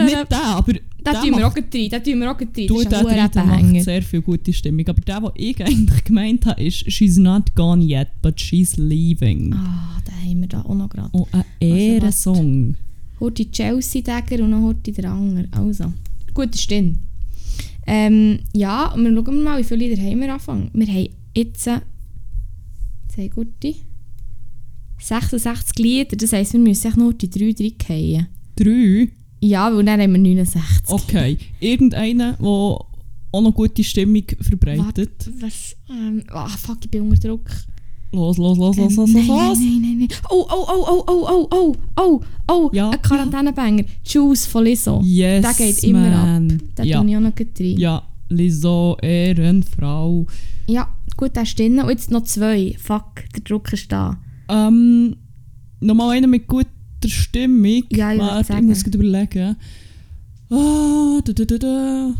Mit 0.00 0.30
den, 0.30 0.38
aber... 0.38 0.72
Den 1.06 1.14
tun 1.14 1.38
wir 1.38 1.46
auch 1.46 1.54
rein, 1.54 1.70
den 1.70 1.90
tun 2.02 2.18
wir 2.18 2.32
auch 2.32 2.40
rein. 2.40 2.48
Du, 2.66 2.82
der 2.82 3.02
dritte 3.04 3.44
macht 3.44 3.84
sehr 3.84 4.02
viel 4.02 4.22
gute 4.22 4.52
Stimmung. 4.52 4.88
Aber 4.88 5.00
der, 5.00 5.22
was 5.22 5.32
ich 5.36 5.64
eigentlich 5.64 6.02
gemeint 6.02 6.44
habe, 6.46 6.60
ist 6.64 6.90
«She's 6.90 7.16
not 7.16 7.54
gone 7.54 7.84
yet, 7.84 8.08
but 8.22 8.40
she's 8.40 8.76
leaving». 8.76 9.52
Ah, 9.52 10.02
den 10.04 10.30
haben 10.30 10.40
wir 10.40 10.48
da 10.48 10.62
auch 10.62 10.74
noch 10.74 10.88
gerade. 10.88 11.10
Und 11.12 11.28
ein 11.32 11.44
Ehrensong. 11.60 12.74
Horti 13.20 13.48
Chelsea-Dagger 13.48 14.42
und 14.42 14.50
noch 14.50 14.62
Horti 14.62 14.90
der 14.90 15.12
andere. 15.12 15.46
Also, 15.52 15.92
gute 16.34 16.58
Stimme. 16.58 16.96
Ähm, 17.86 18.40
ja, 18.52 18.92
und 18.92 19.04
wir 19.04 19.14
schauen 19.14 19.44
mal, 19.44 19.60
wie 19.60 19.64
viele 19.64 19.86
Lieder 19.86 20.02
haben 20.02 20.20
wir 20.20 20.32
anfangen. 20.32 20.70
Wir 20.74 20.88
haben 20.88 21.08
jetzt... 21.36 21.70
Zwei 23.14 23.28
gute... 23.28 23.76
66 24.98 25.78
Lieder, 25.78 26.16
das 26.16 26.32
heisst, 26.32 26.52
wir 26.52 26.60
müssen 26.60 26.92
nur 26.96 27.14
die 27.14 27.30
drei 27.30 27.54
reingehen. 27.58 28.26
Drei? 28.56 29.08
Ja, 29.40 29.74
weil 29.74 29.84
dann 29.84 30.00
haben 30.00 30.12
wir 30.12 30.18
69. 30.18 30.88
Okay. 30.88 31.38
Irgendeiner, 31.60 32.32
der 32.34 32.46
auch 32.46 33.42
noch 33.42 33.52
gute 33.52 33.84
Stimmung 33.84 34.24
verbreitet. 34.40 34.86
Warte, 34.86 35.32
was... 35.40 35.76
Ähm, 35.90 36.22
ah, 36.30 36.48
fuck, 36.48 36.78
ich 36.82 36.90
bin 36.90 37.02
unter 37.02 37.28
Druck. 37.28 37.50
Los, 38.12 38.38
los, 38.38 38.56
los, 38.56 38.76
los, 38.76 38.90
Ähm, 38.92 38.96
los, 38.96 38.96
los, 38.96 39.10
nein, 39.12 39.26
nein, 39.26 39.80
nein, 39.82 39.98
nein. 39.98 40.08
Oh, 40.30 40.46
oh, 40.48 40.66
oh, 40.68 40.84
oh, 40.88 41.04
oh, 41.06 41.26
oh, 41.28 41.48
oh, 41.50 41.76
oh, 41.96 42.20
oh, 42.48 42.70
Ja, 42.72 42.90
ein 42.90 43.02
Quarantänebanger. 43.02 43.84
Choose 44.10 44.48
von 44.48 44.64
Lizzo. 44.64 45.02
Yes, 45.04 45.42
Der 45.42 45.52
geht 45.54 45.84
immer 45.84 46.08
man. 46.08 46.62
Da 46.74 46.82
ja. 46.82 47.00
tue 47.00 47.10
ich 47.10 47.16
auch 47.16 47.20
noch 47.20 47.32
rein. 47.38 47.76
ja, 47.78 48.02
Lizzo, 48.30 48.96
Ehrenfrau. 49.02 50.26
Ja, 50.66 50.88
gut, 51.16 51.36
der 51.36 51.42
ist 51.42 51.58
drin. 51.58 51.78
Und 51.80 51.90
jetzt 51.90 52.10
noch 52.10 52.24
zwei. 52.24 52.74
Fuck, 52.78 53.24
der 53.34 53.42
Druck 53.42 53.72
ist 53.72 53.92
da. 53.92 54.18
Ähm, 54.48 55.16
nochmal 55.80 56.16
einer 56.16 56.26
mit 56.26 56.46
guter 56.46 56.68
Stimmung. 57.06 57.84
Ja, 57.90 58.12
ich 58.12 58.20
Warte, 58.20 58.54
ich 58.54 58.62
muss 58.62 58.84
gerade 58.84 58.98
überlegen. 58.98 59.56
Ah, 60.50 61.20
da, 61.24 61.32
da, 61.32 61.44
da, 61.44 61.58
da. 61.58 62.14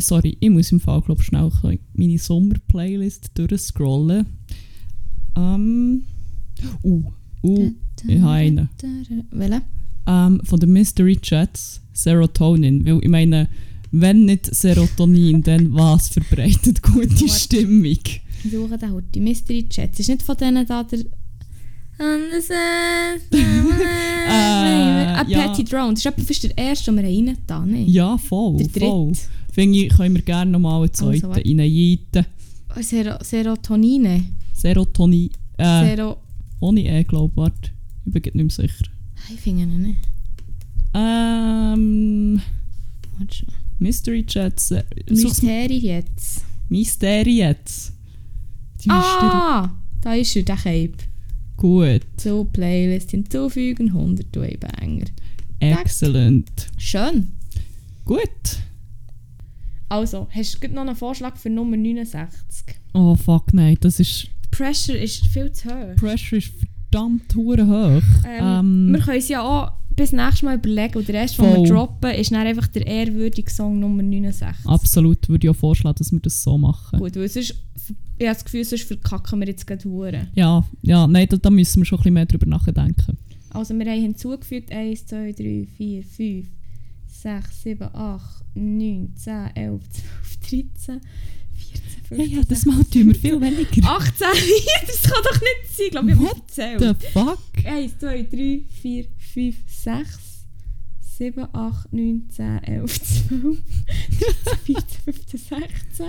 Sorry, 0.00 0.36
ich 0.40 0.50
muss 0.50 0.72
im 0.72 0.80
Fall 0.80 1.00
glaub, 1.02 1.22
schnell 1.22 1.50
meine 1.94 2.18
Sommer-Playlist 2.18 3.30
durchscrollen. 3.34 4.26
Ähm. 5.36 6.02
Uh, 6.82 7.04
uh, 7.42 7.70
ich 8.06 8.20
habe 8.20 8.30
einen. 8.30 8.68
Welche? 9.30 9.62
Ähm, 10.06 10.40
von 10.44 10.60
den 10.60 10.72
Mystery 10.72 11.16
Chats, 11.16 11.80
Serotonin. 11.92 12.84
Weil 12.84 12.98
ich 13.02 13.08
meine, 13.08 13.48
wenn 13.90 14.24
nicht 14.24 14.52
Serotonin, 14.54 15.42
dann 15.44 15.72
was 15.72 16.08
verbreitet 16.08 16.82
gute. 16.82 17.28
Stimmung? 17.28 17.98
Ich 18.44 18.50
suche 18.50 18.76
den 18.78 18.92
heute. 18.92 19.20
Mystery 19.20 19.68
Chats. 19.68 20.00
Ist 20.00 20.08
nicht 20.08 20.22
von 20.22 20.36
denen 20.36 20.66
da 20.66 20.82
der... 20.84 21.00
äh, 21.98 23.18
ja. 25.30 25.46
Patty 25.46 25.64
Drone. 25.64 25.94
Das 25.94 26.00
ist 26.00 26.06
etwa 26.06 26.22
fast 26.22 26.42
der 26.42 26.58
erste, 26.58 26.90
den 26.92 26.96
wir 26.96 27.04
rein 27.08 27.38
da, 27.46 27.64
ne? 27.64 27.82
Ja, 27.84 28.18
voll, 28.18 28.56
Der 28.58 28.66
dritte. 28.66 28.86
voll. 28.86 29.12
Finde 29.52 29.78
ich, 29.78 29.88
können 29.90 30.16
wir 30.16 30.22
gerne 30.22 30.50
nochmal 30.50 30.82
einen 30.82 30.90
Also, 30.90 31.04
zweiten 31.10 31.28
warte. 31.28 31.48
reinjeiten. 31.48 32.26
Oh, 32.76 32.82
Sero 32.82 33.16
Serotonine. 33.22 34.24
Serotonin. 34.52 35.30
Äh, 35.56 35.84
Sero... 35.86 36.16
ohne 36.60 36.80
E, 36.82 37.04
glaube 37.04 37.30
ich. 37.32 37.36
Warte. 37.36 37.70
Ich 38.06 38.12
bin 38.12 38.22
nicht 38.22 38.34
mehr 38.34 38.50
sicher. 38.50 38.84
Ich 39.32 39.40
finde 39.40 39.62
ihn 39.62 39.82
nicht. 39.82 39.98
Ähm. 40.94 42.40
Warte 43.18 43.34
schon. 43.36 43.48
Mystery 43.78 44.26
Chats. 44.26 44.72
Äh, 44.72 44.82
Mysterie 45.08 45.78
jetzt. 45.78 46.44
Mystery 46.68 47.36
jetzt. 47.38 47.92
Ah! 48.92 49.70
Da 50.00 50.14
ist 50.14 50.36
er, 50.36 50.42
der 50.42 50.56
Cape. 50.56 50.94
Gut. 51.56 52.02
Zur 52.16 52.50
Playlist 52.52 53.10
hinzufügen, 53.12 53.88
100 53.88 54.30
Banger. 54.32 55.04
Excellent. 55.60 56.66
Schön. 56.76 57.28
Gut. 58.04 58.28
Also, 59.88 60.28
hast 60.30 60.62
du 60.62 60.68
noch 60.68 60.82
einen 60.82 60.96
Vorschlag 60.96 61.36
für 61.36 61.50
Nummer 61.50 61.76
69? 61.76 62.76
Oh 62.94 63.14
fuck, 63.14 63.52
nein, 63.54 63.76
das 63.80 64.00
ist. 64.00 64.28
Pressure 64.50 64.96
ist 64.98 65.26
viel 65.26 65.50
zu 65.52 65.68
hoch. 65.68 65.96
Pressure 65.96 66.38
ist 66.38 66.52
verdammt 66.90 67.34
hoch. 67.34 67.56
Ähm, 67.58 68.92
wir 68.92 68.98
Ähm, 68.98 69.02
können 69.04 69.18
es 69.18 69.28
ja 69.28 69.42
auch 69.42 69.72
bis 69.96 70.12
nächstes 70.12 70.42
Mal 70.42 70.56
überlegen. 70.56 70.98
Und 70.98 71.08
der 71.08 71.14
erste, 71.16 71.42
den 71.42 71.62
wir 71.62 71.68
droppen, 71.68 72.10
ist 72.12 72.32
dann 72.32 72.46
einfach 72.46 72.66
der 72.68 72.86
ehrwürdige 72.86 73.50
Song 73.50 73.78
Nummer 73.78 74.02
69. 74.02 74.66
absolut, 74.66 75.28
würde 75.28 75.46
ich 75.46 75.50
auch 75.50 75.56
vorschlagen, 75.56 75.96
dass 75.98 76.12
wir 76.12 76.20
das 76.20 76.42
so 76.42 76.58
machen. 76.58 76.98
Gut, 76.98 77.16
weil 77.16 77.28
sonst, 77.28 77.54
ich 78.18 78.26
habe 78.26 78.34
das 78.34 78.44
Gefühl, 78.44 78.64
sonst 78.64 78.84
verkacken 78.84 79.40
wir 79.40 79.48
jetzt 79.48 79.66
gerade 79.66 79.84
Huren. 79.84 80.28
Ja, 80.34 80.64
ja, 80.82 81.06
nein, 81.06 81.26
da, 81.28 81.36
da 81.36 81.50
müssen 81.50 81.80
wir 81.80 81.84
schon 81.84 81.98
ein 81.98 82.02
bisschen 82.02 82.14
mehr 82.14 82.26
drüber 82.26 82.46
nachdenken. 82.46 83.18
Also 83.50 83.74
wir 83.74 83.86
haben 83.86 84.00
hinzugefügt 84.00 84.72
1, 84.72 85.06
2, 85.06 85.32
3, 85.32 85.66
4, 85.76 86.02
5, 86.02 86.46
6, 87.06 87.62
7, 87.62 87.88
8, 87.94 88.44
9, 88.54 89.12
10, 89.14 89.34
11, 89.54 89.82
12, 89.90 90.36
13, 90.40 90.40
14, 90.44 91.00
15, 91.00 91.00
Ja, 92.10 92.24
ja, 92.24 92.42
das 92.48 92.62
tun 92.62 92.84
wir 92.90 93.14
viel 93.14 93.40
weniger. 93.40 93.88
18, 93.88 94.26
das 94.86 95.02
kann 95.02 95.22
doch 95.24 95.40
nicht 95.40 95.76
sein. 95.76 95.84
Ich 95.86 95.90
glaube, 95.90 96.10
ich 96.10 96.16
habe 96.16 96.26
What 96.26 96.46
gezählt. 96.46 96.80
The 96.80 97.08
fuck? 97.12 97.38
1, 97.64 97.98
2, 97.98 98.22
3, 98.30 98.60
4, 98.82 99.04
5, 99.18 99.56
6, 99.66 100.08
7, 101.18 101.46
8, 101.52 101.92
9, 101.92 102.22
10, 102.28 102.64
11, 102.64 103.02
12, 103.02 103.58
13, 104.64 104.82
14, 105.04 105.04
15, 105.04 105.40
16, 105.40 106.06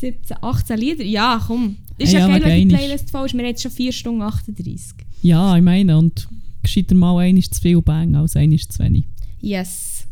17, 0.00 0.36
18 0.40 0.78
Lieder. 0.78 1.04
Ja, 1.04 1.42
komm. 1.46 1.76
Ist 1.98 2.12
ja, 2.12 2.20
ja, 2.20 2.38
geil, 2.38 2.42
wenn 2.44 2.68
die. 2.68 2.74
Playlist 2.74 3.10
voll 3.10 3.26
ist. 3.26 3.34
Wir 3.34 3.40
haben 3.40 3.48
jetzt 3.48 3.62
schon 3.62 3.70
4 3.70 3.92
Stunden 3.92 4.22
38. 4.22 4.94
Ja, 5.22 5.56
ich 5.56 5.62
meine, 5.62 5.96
und 5.98 6.28
gescheiter 6.62 6.94
mal 6.94 7.18
ein 7.18 7.36
ist 7.36 7.54
zu 7.54 7.60
viel 7.60 7.80
Bang 7.82 8.14
als 8.16 8.36
ein 8.36 8.52
ist 8.52 8.72
zu 8.72 8.82
wenig. 8.82 9.04
Yes. 9.40 10.06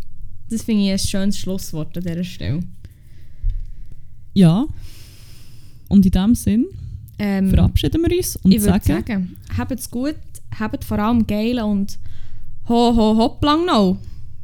Das 0.50 0.62
finde 0.62 0.84
ich 0.84 0.90
ein 0.92 0.98
schönes 0.98 1.38
Schlusswort 1.38 1.96
an 1.96 2.04
dieser 2.04 2.24
Stelle. 2.24 2.60
Ja. 4.38 4.66
Und 5.88 6.04
in 6.06 6.12
dem 6.12 6.34
Sinn 6.34 6.66
Ähm, 7.18 7.50
verabschieden 7.50 8.00
wir 8.06 8.16
uns 8.16 8.36
und 8.36 8.52
ich 8.52 8.62
sagen, 8.62 8.84
sagen, 8.84 9.36
habt 9.56 9.72
es 9.72 9.90
gut, 9.90 10.14
habt 10.58 10.84
vor 10.84 10.98
allem 11.00 11.26
geil 11.26 11.58
und 11.60 11.98
ho 12.68 12.94
ho 12.94 13.16
hopp 13.16 13.42
lang 13.42 13.66
noch. 13.66 13.98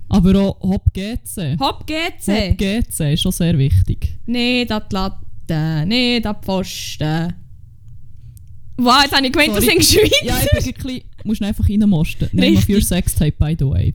aber 0.09 0.35
auch 0.41 0.61
Hop 0.61 0.93
GC. 0.93 1.57
Hopp 1.61 1.87
geht's! 1.87 2.27
Hop 2.27 2.59
GC 2.59 3.13
ist 3.13 3.23
schon 3.23 3.31
sehr 3.33 3.57
wichtig. 3.57 4.17
Nicht 4.27 4.73
an 4.73 4.83
die 4.91 4.95
Latte, 4.95 5.87
nicht 5.87 6.27
an 6.27 6.37
die 6.41 6.45
Pfosten. 6.45 7.35
Wow, 8.77 9.03
jetzt 9.05 9.15
habe 9.17 9.25
ich 9.27 9.33
gemeint, 9.33 9.51
du 9.57 9.61
Sorry. 9.63 9.81
singst 9.81 9.95
weiter. 9.97 10.27
Ja, 10.27 10.37
ich 10.43 10.51
bin 10.51 10.59
ein 10.59 10.83
bisschen, 10.83 11.03
musst 11.25 11.41
du 11.41 11.45
einfach 11.47 11.69
reinmosten. 11.69 12.29
Name 12.33 12.53
of 12.53 12.57
Richtig. 12.59 12.75
your 12.75 12.83
Sextape, 12.83 13.35
by 13.39 13.55
the 13.57 13.67
way. 13.67 13.95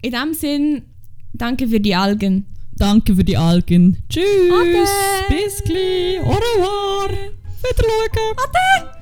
In 0.00 0.12
dem 0.12 0.32
Sinn, 0.32 0.82
danke 1.34 1.68
für 1.68 1.80
die 1.80 1.94
Algen. 1.94 2.46
Danke 2.80 3.14
für 3.14 3.24
die 3.24 3.36
Algen. 3.36 4.02
Tschüss. 4.08 4.24
Ade. 4.24 4.86
Bis 5.28 5.62
gleich. 5.62 6.18
Au 6.24 6.30
revoir. 6.30 7.10
Wieder 7.10 7.84
schauen. 7.84 8.36
Ade! 8.38 8.99